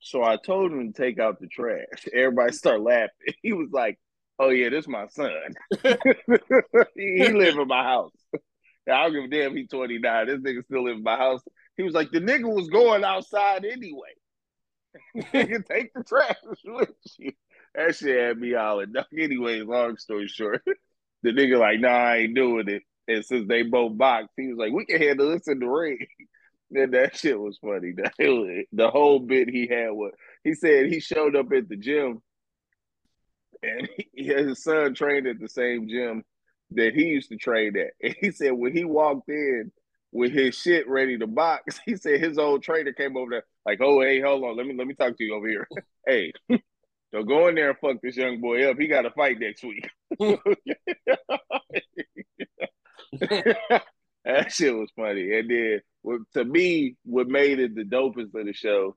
[0.00, 1.86] So I told him to take out the trash.
[2.14, 3.10] Everybody start laughing.
[3.42, 3.98] He was like,
[4.38, 5.32] "Oh yeah, this is my son.
[6.94, 8.12] he, he live in my house.
[8.90, 9.56] I don't give a damn.
[9.56, 10.26] He 29.
[10.26, 11.42] This nigga still live in my house."
[11.76, 14.12] He was like, "The nigga was going outside anyway."
[15.16, 17.32] nigga, take the trash with you.
[17.74, 18.94] That shit had me hollering.
[19.18, 20.62] Anyway, long story short,
[21.22, 22.82] the nigga like, nah, I ain't doing it.
[23.08, 26.06] And since they both boxed, he was like, we can handle this in the ring.
[26.70, 27.92] Then that shit was funny.
[27.92, 30.12] The, the whole bit he had was
[30.42, 32.22] he said he showed up at the gym
[33.64, 36.24] and he, his son trained at the same gym
[36.72, 37.92] that he used to train at.
[38.02, 39.72] And he said when he walked in
[40.12, 43.80] with his shit ready to box, he said his old trainer came over there like,
[43.82, 45.68] oh hey, hold on, let me let me talk to you over here.
[46.06, 46.32] hey,
[47.12, 48.78] don't go in there and fuck this young boy up.
[48.78, 49.88] He got to fight next week.
[54.24, 55.38] that shit was funny.
[55.38, 55.80] And then,
[56.34, 58.96] to me, what made it the dopest of the show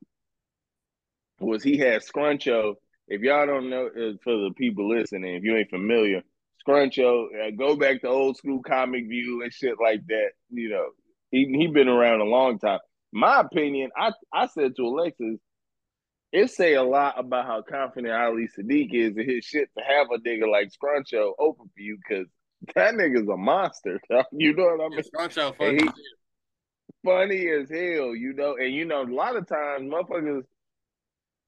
[1.40, 2.76] was he had Scruncho.
[3.08, 6.24] If y'all don't know, uh, for the people listening, if you ain't familiar,
[6.68, 10.32] Scruncho, uh, go back to old school comic view and shit like that.
[10.50, 10.88] You know,
[11.32, 12.80] he he been around a long time.
[13.14, 15.40] My opinion, I I said to Alexis,
[16.34, 20.08] it say a lot about how confident Ali Siddiq is in his shit to have
[20.12, 22.28] a nigga like Scruncho open for you because
[22.76, 24.00] that nigga's a monster.
[24.32, 25.02] You know what I mean?
[25.02, 25.84] Scruncho funny.
[25.84, 25.90] He,
[27.06, 28.58] funny as hell, you know.
[28.58, 30.44] And you know, a lot of times, motherfuckers,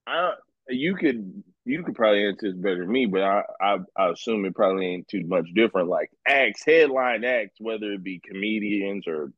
[0.08, 0.34] I
[0.70, 4.46] you could you could probably answer this better than me, but I, I I assume
[4.46, 5.90] it probably ain't too much different.
[5.90, 9.32] Like acts, headline acts, whether it be comedians or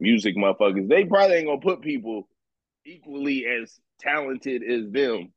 [0.00, 2.28] music motherfuckers, they probably ain't gonna put people
[2.84, 5.32] equally as talented as them,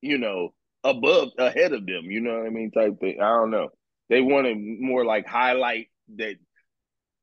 [0.00, 0.54] you know,
[0.84, 2.70] above ahead of them, you know what I mean?
[2.70, 3.20] Type thing.
[3.20, 3.68] I don't know.
[4.08, 6.36] They want to more like highlight that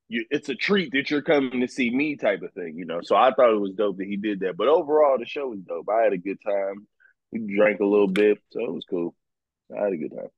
[0.09, 2.99] you it's a treat that you're coming to see me type of thing, you know.
[3.03, 4.55] So I thought it was dope that he did that.
[4.57, 5.89] But overall the show was dope.
[5.89, 6.87] I had a good time.
[7.31, 9.15] We drank a little bit, so it was cool.
[9.75, 10.29] I had a good time.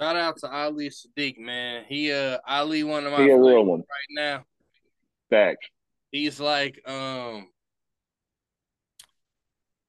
[0.00, 1.84] Shout out to Ali Siddiq, man.
[1.88, 4.44] He uh Ali one of my real one right now.
[5.30, 5.66] Facts.
[6.10, 7.48] He's like um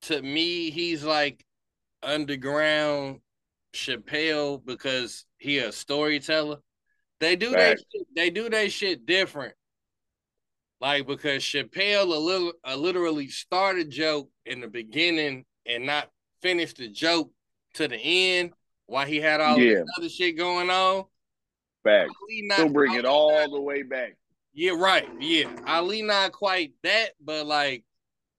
[0.03, 1.45] to me, he's like
[2.01, 3.21] underground
[3.73, 6.57] Chappelle because he a storyteller.
[7.19, 7.75] They do they
[8.15, 9.55] they do their shit different.
[10.81, 16.09] Like because Chappelle a little a literally started joke in the beginning and not
[16.43, 17.31] finish the joke
[17.73, 18.51] to the end
[18.85, 19.79] while he had all yeah.
[19.79, 21.05] this other shit going on.
[21.83, 22.09] Back.
[22.55, 24.15] He'll bring it all not, the way back.
[24.53, 25.09] Yeah, right.
[25.19, 25.49] Yeah.
[25.65, 27.83] Ali not quite that, but like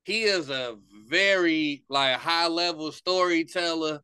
[0.05, 0.77] he is a
[1.09, 4.01] very like high level storyteller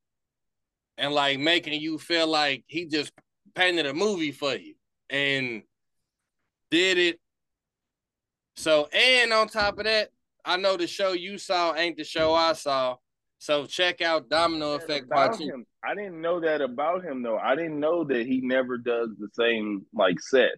[0.98, 3.12] and like making you feel like he just
[3.54, 4.74] painted a movie for you
[5.08, 5.62] and
[6.70, 7.20] did it
[8.60, 10.10] so, and on top of that,
[10.44, 12.96] I know the show you saw ain't the show I saw.
[13.40, 15.06] So check out Domino Effect
[15.38, 15.44] Two.
[15.44, 15.64] Him.
[15.82, 17.38] I didn't know that about him though.
[17.38, 20.52] I didn't know that he never does the same like set.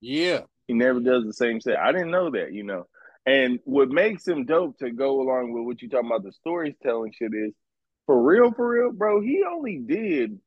[0.00, 1.80] Yeah, he never does the same set.
[1.80, 2.52] I didn't know that.
[2.52, 2.86] You know,
[3.26, 7.12] and what makes him dope to go along with what you talking about the storytelling
[7.18, 7.52] shit is
[8.06, 9.20] for real, for real, bro.
[9.20, 10.38] He only did.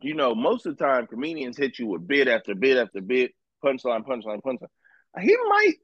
[0.00, 3.30] You know, most of the time comedians hit you with bit after bit after bit,
[3.64, 4.66] punchline, punchline, punchline.
[5.20, 5.74] He might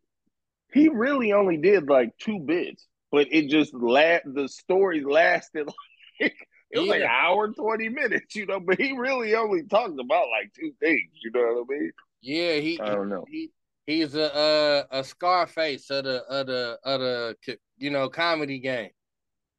[0.73, 5.67] he really only did like two bits, but it just la- the story lasted
[6.21, 6.37] like
[6.71, 6.93] it was yeah.
[6.93, 10.53] like an hour and 20 minutes, you know, but he really only talked about like
[10.55, 11.93] two things, you know what I mean?
[12.21, 13.25] Yeah, he I don't know.
[13.29, 13.51] He,
[13.87, 18.91] he's a uh, a Scarface of the of the of the you know comedy game.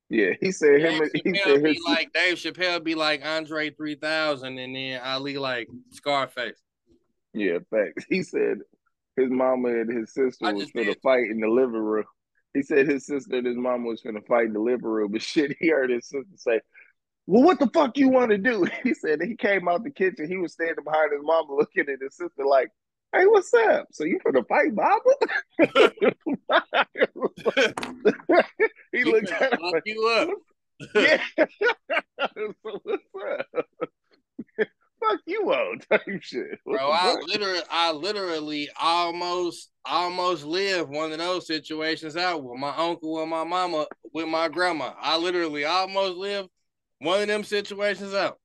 [0.09, 1.01] Yeah, he said Dave him.
[1.01, 5.01] Chappelle he said be his, like Dave Chappelle be like Andre three thousand, and then
[5.01, 6.61] Ali like Scarface.
[7.33, 8.05] Yeah, thanks.
[8.09, 8.59] He said
[9.15, 12.05] his mama and his sister was gonna fight in the living room.
[12.53, 15.21] He said his sister and his mom was gonna fight in the living room, but
[15.31, 16.61] shit, he heard his sister say,
[17.27, 18.67] Well, what the fuck you want to do?
[18.83, 22.01] He said he came out the kitchen, he was standing behind his mama looking at
[22.01, 22.69] his sister like,
[23.13, 23.87] Hey, what's up?
[23.91, 24.99] So you gonna fight mama?
[28.91, 30.29] he looked at him like, you up.
[30.95, 31.21] yeah.
[32.35, 33.65] so what's up?
[34.99, 36.59] Fuck you on type shit.
[36.63, 42.59] What Bro, I literally, I literally almost, almost lived one of those situations out with
[42.59, 44.93] my uncle and my mama, with my grandma.
[44.99, 46.49] I literally almost lived
[46.99, 48.39] one of them situations out.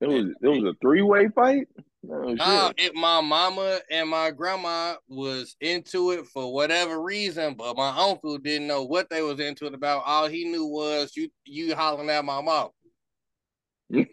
[0.00, 1.68] It was, it was a three way fight.
[2.08, 7.76] Oh, nah, it, my mama and my grandma was into it for whatever reason, but
[7.76, 10.04] my uncle didn't know what they was into it about.
[10.06, 12.68] All he knew was you you hollering at my mom.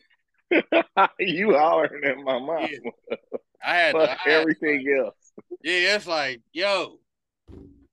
[1.20, 2.68] you hollering at my mom.
[2.70, 3.18] Yeah.
[3.66, 5.16] I had, to, I everything had, else.
[5.64, 7.00] Yeah, it's like, yo,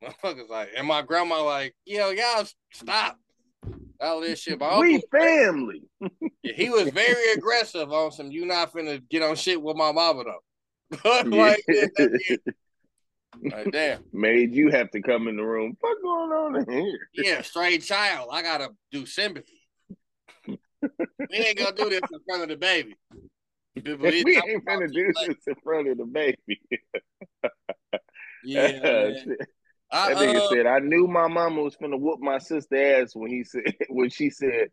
[0.02, 3.18] motherfuckers like, and my grandma like, yo, y'all stop
[4.00, 4.58] all this shit.
[4.58, 5.82] My we family.
[6.42, 8.30] yeah, he was very aggressive on some.
[8.30, 11.00] You not finna get on shit with my mama though.
[11.24, 12.36] like, yeah,
[13.42, 14.02] like, damn.
[14.12, 15.76] Made you have to come in the room.
[15.80, 17.08] What going on in here?
[17.14, 18.30] Yeah, straight child.
[18.32, 19.59] I gotta do sympathy
[20.82, 22.96] we ain't gonna do this in front of the baby.
[23.84, 26.60] we ain't gonna do this in front of the baby.
[28.44, 28.72] yeah.
[28.72, 29.36] that
[29.92, 33.44] nigga uh, said, I knew my mama was gonna whoop my sister ass when he
[33.44, 34.70] said when she said,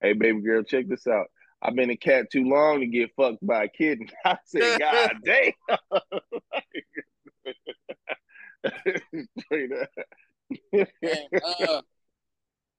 [0.00, 1.26] Hey baby girl, check this out.
[1.60, 3.98] I've been a cat too long to get fucked by a kid.
[4.24, 5.52] I said, God damn.
[10.72, 11.32] and,
[11.68, 11.82] uh,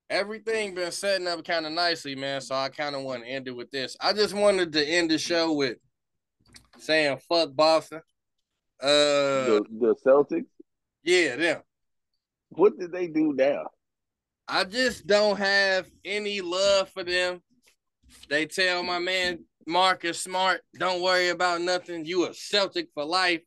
[0.10, 2.42] everything been setting up kind of nicely, man.
[2.42, 3.96] So I kind of want to end it with this.
[4.00, 5.78] I just wanted to end the show with
[6.78, 8.02] saying fuck Boston.
[8.82, 10.46] Uh the, the Celtics?
[11.04, 11.62] Yeah, them.
[12.50, 13.68] What did they do now?
[14.48, 17.42] I just don't have any love for them.
[18.30, 22.06] They tell my man Marcus Smart, don't worry about nothing.
[22.06, 23.42] You a Celtic for life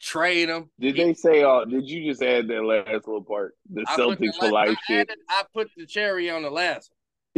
[0.00, 0.70] trade him.
[0.78, 1.42] Did they say?
[1.42, 3.54] Uh, did you just add that last little part?
[3.70, 5.10] The I Celtics for life I shit.
[5.10, 6.90] Added, I put the cherry on the last.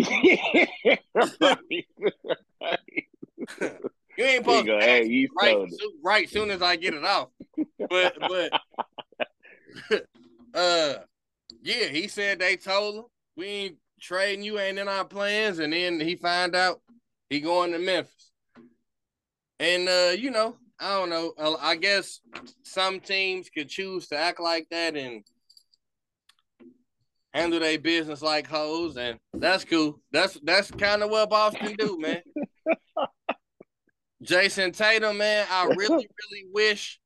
[4.19, 7.29] you ain't supposed to hey, you right, so, right soon as I get it off.
[7.89, 8.61] But but
[10.55, 10.95] uh
[11.63, 13.05] yeah, he said they told him
[13.37, 16.81] we ain't trading you ain't in our plans, and then he find out
[17.31, 18.31] he going to Memphis.
[19.61, 21.59] And uh, you know, I don't know.
[21.61, 22.21] I guess
[22.63, 25.25] some teams could choose to act like that and
[27.35, 30.01] handle their business like hoes, and that's cool.
[30.13, 32.23] That's that's kind of what Boston do, man.
[34.23, 37.01] Jayson Tatum, man, I really, really wish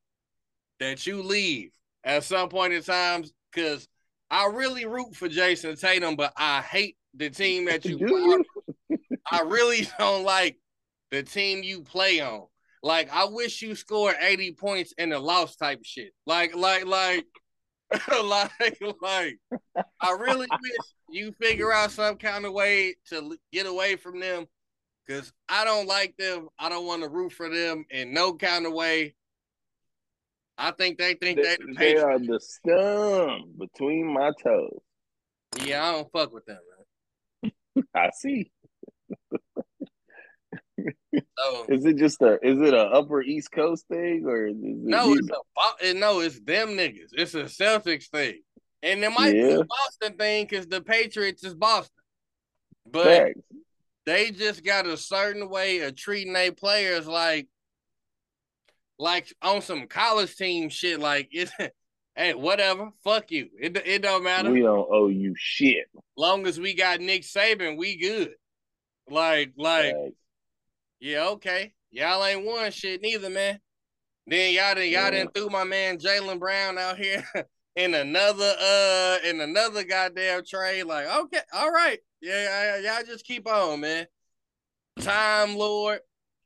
[0.80, 1.72] that you leave
[2.04, 3.86] at some point in time because
[4.30, 8.44] I really root for Jayson Tatum, but I hate the team that you.
[9.30, 10.56] I really don't like
[11.10, 12.46] the team you play on.
[12.82, 16.12] Like I wish you scored 80 points in a loss type shit.
[16.26, 17.26] Like, like, like
[18.24, 19.38] like, like,
[20.00, 20.76] I really wish
[21.10, 24.46] you figure out some kind of way to get away from them,
[25.06, 26.48] because I don't like them.
[26.58, 29.14] I don't want to root for them in no kind of way.
[30.56, 34.80] I think they think they, they, the they are the scum between my toes.
[35.64, 36.58] Yeah, I don't fuck with them,
[37.42, 37.84] man.
[37.94, 38.50] I see.
[41.38, 44.76] So, is it just a is it a upper East Coast thing or is it
[44.76, 45.14] no?
[45.14, 47.10] It's a eh, no, it's them niggas.
[47.12, 48.40] It's a Celtics thing,
[48.82, 49.46] and it might yeah.
[49.46, 51.94] be a Boston thing because the Patriots is Boston,
[52.90, 53.32] but
[54.06, 57.48] they just got a certain way of treating their players like
[58.98, 61.00] like on some college team shit.
[61.00, 61.50] Like it,
[62.16, 63.48] hey, whatever, fuck you.
[63.60, 64.50] It it don't matter.
[64.50, 65.86] We don't owe you shit.
[66.16, 68.34] Long as we got Nick Saban, we good.
[69.08, 69.94] Like like.
[71.02, 71.72] Yeah, okay.
[71.90, 73.58] Y'all ain't won shit neither, man.
[74.24, 77.24] Then y'all done, y'all done threw my man Jaylen Brown out here
[77.76, 80.84] in another uh in another goddamn trade.
[80.84, 84.06] Like, okay, all right, yeah, y'all just keep on, man.
[85.00, 85.98] Time Lord,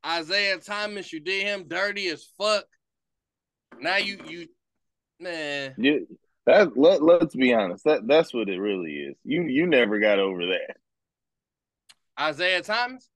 [0.07, 2.65] Isaiah Thomas, you did him dirty as fuck.
[3.79, 4.49] Now you you
[5.21, 5.75] man.
[5.77, 5.99] Yeah,
[6.47, 7.85] that let, let's be honest.
[7.85, 9.17] That that's what it really is.
[9.23, 10.79] You you never got over that.
[12.19, 13.11] Isaiah Thomas?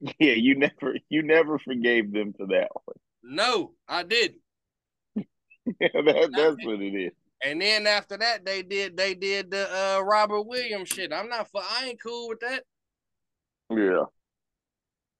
[0.18, 2.96] Yeah, you never you never forgave them for that one.
[3.22, 4.40] No, I didn't.
[5.16, 7.12] yeah, that, that's what it is.
[7.42, 11.12] And then after that, they did they did the uh, Robert Williams shit.
[11.12, 12.64] I'm not for I ain't cool with that.
[13.70, 14.04] Yeah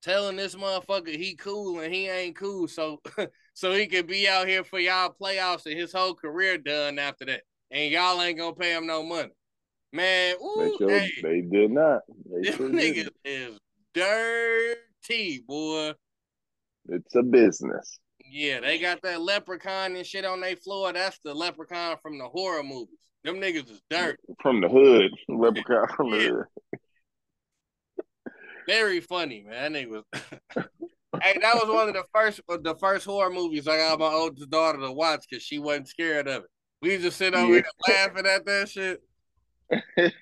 [0.06, 3.00] telling this motherfucker he cool and he ain't cool, so
[3.54, 7.24] so he could be out here for y'all playoffs and his whole career done after
[7.26, 7.42] that,
[7.72, 9.30] and y'all ain't gonna pay him no money.
[9.92, 12.02] Man, ooh, they, hey, they did not.
[12.30, 13.58] They this nigga is
[13.96, 15.92] dirty, boy.
[16.88, 17.98] It's a business.
[18.30, 20.92] Yeah, they got that leprechaun and shit on their floor.
[20.92, 22.98] That's the leprechaun from the horror movies.
[23.24, 24.18] Them niggas is dirt.
[24.40, 25.10] From the hood.
[25.28, 26.44] Leprechaun from the hood
[28.66, 29.72] very funny, man.
[29.72, 30.04] That nigga was.
[31.22, 34.50] hey, that was one of the first the first horror movies I got my oldest
[34.50, 36.50] daughter to watch because she wasn't scared of it.
[36.82, 37.62] We just sit over yeah.
[37.86, 39.02] here laughing at that shit.
[39.70, 40.14] That's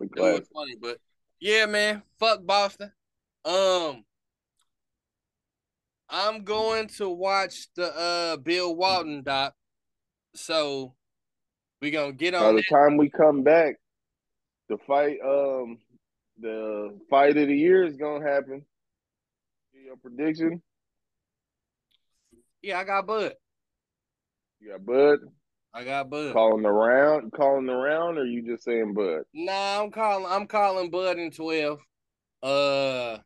[0.00, 0.16] a classic.
[0.16, 0.98] It was funny, but
[1.42, 2.92] yeah, man, fuck Boston.
[3.44, 4.04] Um,
[6.08, 9.52] I'm going to watch the uh Bill Walton doc.
[10.36, 10.94] So
[11.80, 12.42] we gonna get on.
[12.42, 12.68] By the that.
[12.70, 13.74] time we come back,
[14.68, 15.78] the fight um
[16.38, 18.64] the fight of the year is gonna happen.
[19.72, 20.62] Your prediction?
[22.62, 23.32] Yeah, I got Bud.
[24.60, 25.18] You got Bud.
[25.74, 26.34] I got Bud.
[26.34, 29.22] Calling around, calling around, or you just saying Bud?
[29.32, 30.26] Nah, I'm calling.
[30.28, 31.80] I'm calling Bud in twelve.
[32.42, 33.18] Uh,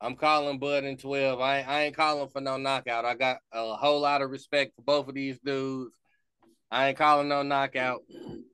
[0.00, 1.40] I'm calling Bud in twelve.
[1.40, 3.04] I I ain't calling for no knockout.
[3.04, 5.94] I got a whole lot of respect for both of these dudes.
[6.70, 8.02] I ain't calling no knockout.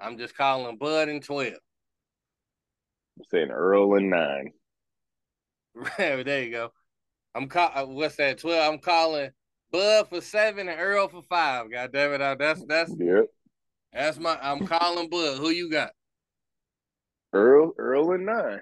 [0.01, 1.53] I'm just calling Bud in twelve.
[3.19, 4.53] I'm saying Earl and nine.
[5.99, 6.73] there you go.
[7.35, 7.71] I'm call.
[7.75, 8.39] Uh, what's that?
[8.39, 8.73] Twelve.
[8.73, 9.31] I'm calling
[9.75, 11.69] Bud for seven and Earl for five.
[11.69, 12.21] God damn it!
[12.21, 13.25] Uh, that's that's yep.
[13.93, 14.39] That's my.
[14.41, 15.39] I'm calling Bud.
[15.39, 15.91] Who you got?
[17.33, 17.73] Earl.
[17.77, 18.61] Earl and nine.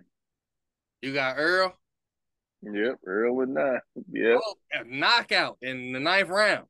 [1.02, 1.74] You got Earl.
[2.62, 3.80] Yep, Earl and nine.
[4.10, 4.40] Yep.
[4.42, 4.54] Oh,
[4.86, 6.64] knockout in the ninth round.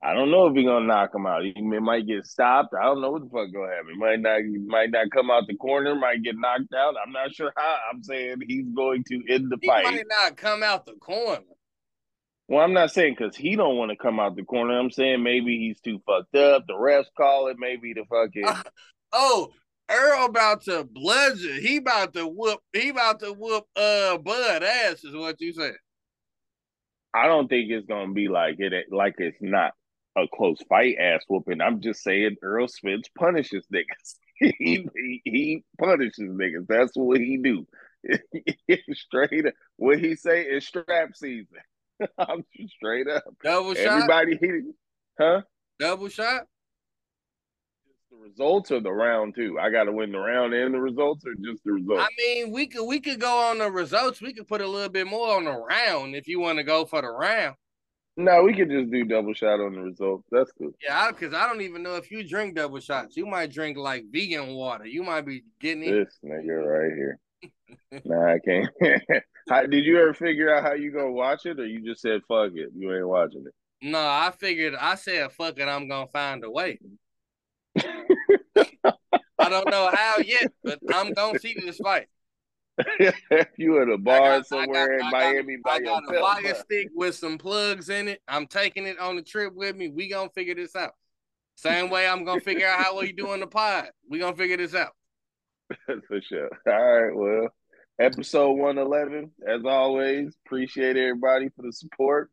[0.00, 1.42] I don't know if he's gonna knock him out.
[1.42, 2.72] He might get stopped.
[2.80, 3.94] I don't know what the fuck gonna happen.
[3.94, 4.42] He might not.
[4.42, 5.96] He might not come out the corner.
[5.96, 6.94] Might get knocked out.
[7.04, 7.78] I'm not sure how.
[7.92, 9.82] I'm saying he's going to end the he fight.
[9.82, 11.42] Might not come out the corner.
[12.48, 14.78] Well, I'm not saying because he don't want to come out the corner.
[14.78, 16.64] I'm saying maybe he's too fucked up.
[16.66, 17.58] The refs call it.
[17.58, 18.44] Maybe the fucking.
[18.46, 18.62] Uh,
[19.12, 19.50] oh,
[19.90, 21.60] Earl about to bludgeon.
[21.60, 22.60] He about to whoop.
[22.72, 23.64] He about to whoop.
[23.76, 25.74] Uh, Bud ass is what you said.
[27.12, 28.72] I don't think it's gonna be like it.
[28.90, 29.72] Like it's not
[30.16, 31.60] a close fight ass whooping.
[31.60, 34.14] I'm just saying Earl Spence punishes niggas.
[34.38, 36.66] he, he, he punishes niggas.
[36.66, 37.66] That's what he do.
[38.92, 39.46] straight.
[39.76, 41.46] What he say is strap season.
[42.18, 42.44] I'm
[42.76, 43.24] straight up.
[43.42, 44.10] Double shot.
[44.10, 44.62] Everybody
[45.18, 45.42] Huh?
[45.80, 46.44] Double shot.
[48.10, 49.58] the results of the round too.
[49.60, 52.02] I got to win the round and the results, or just the results.
[52.02, 54.20] I mean, we could we could go on the results.
[54.20, 56.84] We could put a little bit more on the round if you want to go
[56.84, 57.56] for the round.
[58.16, 60.26] No, we could just do double shot on the results.
[60.32, 60.72] That's cool.
[60.82, 63.16] Yeah, because I, I, don't even know if you drink double shots.
[63.16, 64.86] You might drink like vegan water.
[64.86, 65.92] You might be getting it.
[65.92, 67.18] This nigga right here.
[68.04, 68.68] nah, I can't.
[69.48, 72.20] how, did you ever figure out how you gonna watch it, or you just said
[72.28, 72.70] fuck it?
[72.76, 73.54] You ain't watching it.
[73.82, 74.74] No, I figured.
[74.74, 75.68] I said fuck it.
[75.68, 76.78] I'm gonna find a way.
[77.78, 82.08] I don't know how yet, but I'm gonna see this fight.
[83.56, 86.88] you at a bar got, somewhere got, in Miami by I got a fire stick
[86.94, 88.20] with some plugs in it.
[88.28, 89.88] I'm taking it on the trip with me.
[89.88, 90.92] We gonna figure this out.
[91.56, 93.90] Same way I'm gonna figure out how we doing the pod.
[94.08, 94.92] We gonna figure this out.
[95.86, 96.50] For sure.
[96.66, 97.14] All right.
[97.14, 97.48] Well,
[97.98, 99.30] episode 111.
[99.46, 102.30] As always, appreciate everybody for the support.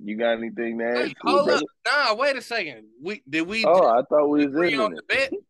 [0.00, 1.08] You got anything to add?
[1.08, 1.62] Hey, hold up.
[1.86, 2.84] Nah, wait a second.
[3.02, 5.32] We did we Oh, I thought we was in on the bet.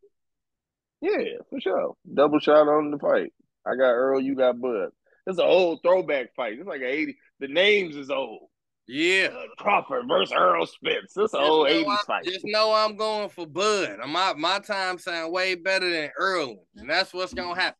[1.01, 1.95] Yeah, for sure.
[2.13, 3.31] Double shot on the fight.
[3.65, 4.89] I got Earl, you got Bud.
[5.25, 6.59] It's an old throwback fight.
[6.59, 7.17] It's like an 80.
[7.39, 8.49] The names is old.
[8.85, 9.29] Yeah.
[9.57, 11.13] Crawford versus Earl Spence.
[11.15, 12.25] This an old 80s fight.
[12.25, 13.97] Just know I'm going for Bud.
[14.07, 17.77] My my time sound way better than Earl, and that's what's gonna happen.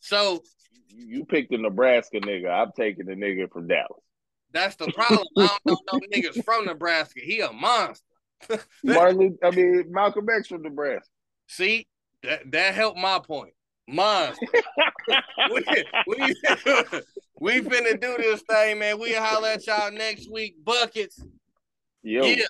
[0.00, 0.42] So
[0.94, 2.50] you picked a Nebraska nigga.
[2.50, 4.02] I'm taking the nigga from Dallas.
[4.52, 5.26] That's the problem.
[5.38, 7.20] I don't know no niggas from Nebraska.
[7.20, 8.04] He a monster.
[8.84, 11.08] Martin, I mean Malcolm X from Nebraska.
[11.46, 11.86] See,
[12.22, 13.52] that that helped my point.
[13.88, 14.46] Monster.
[15.52, 15.64] we,
[16.06, 16.16] we,
[17.40, 18.98] we finna do this thing, man.
[19.00, 20.64] We holler at y'all next week.
[20.64, 21.22] Buckets.
[22.02, 22.24] Yo.
[22.24, 22.46] Yeah.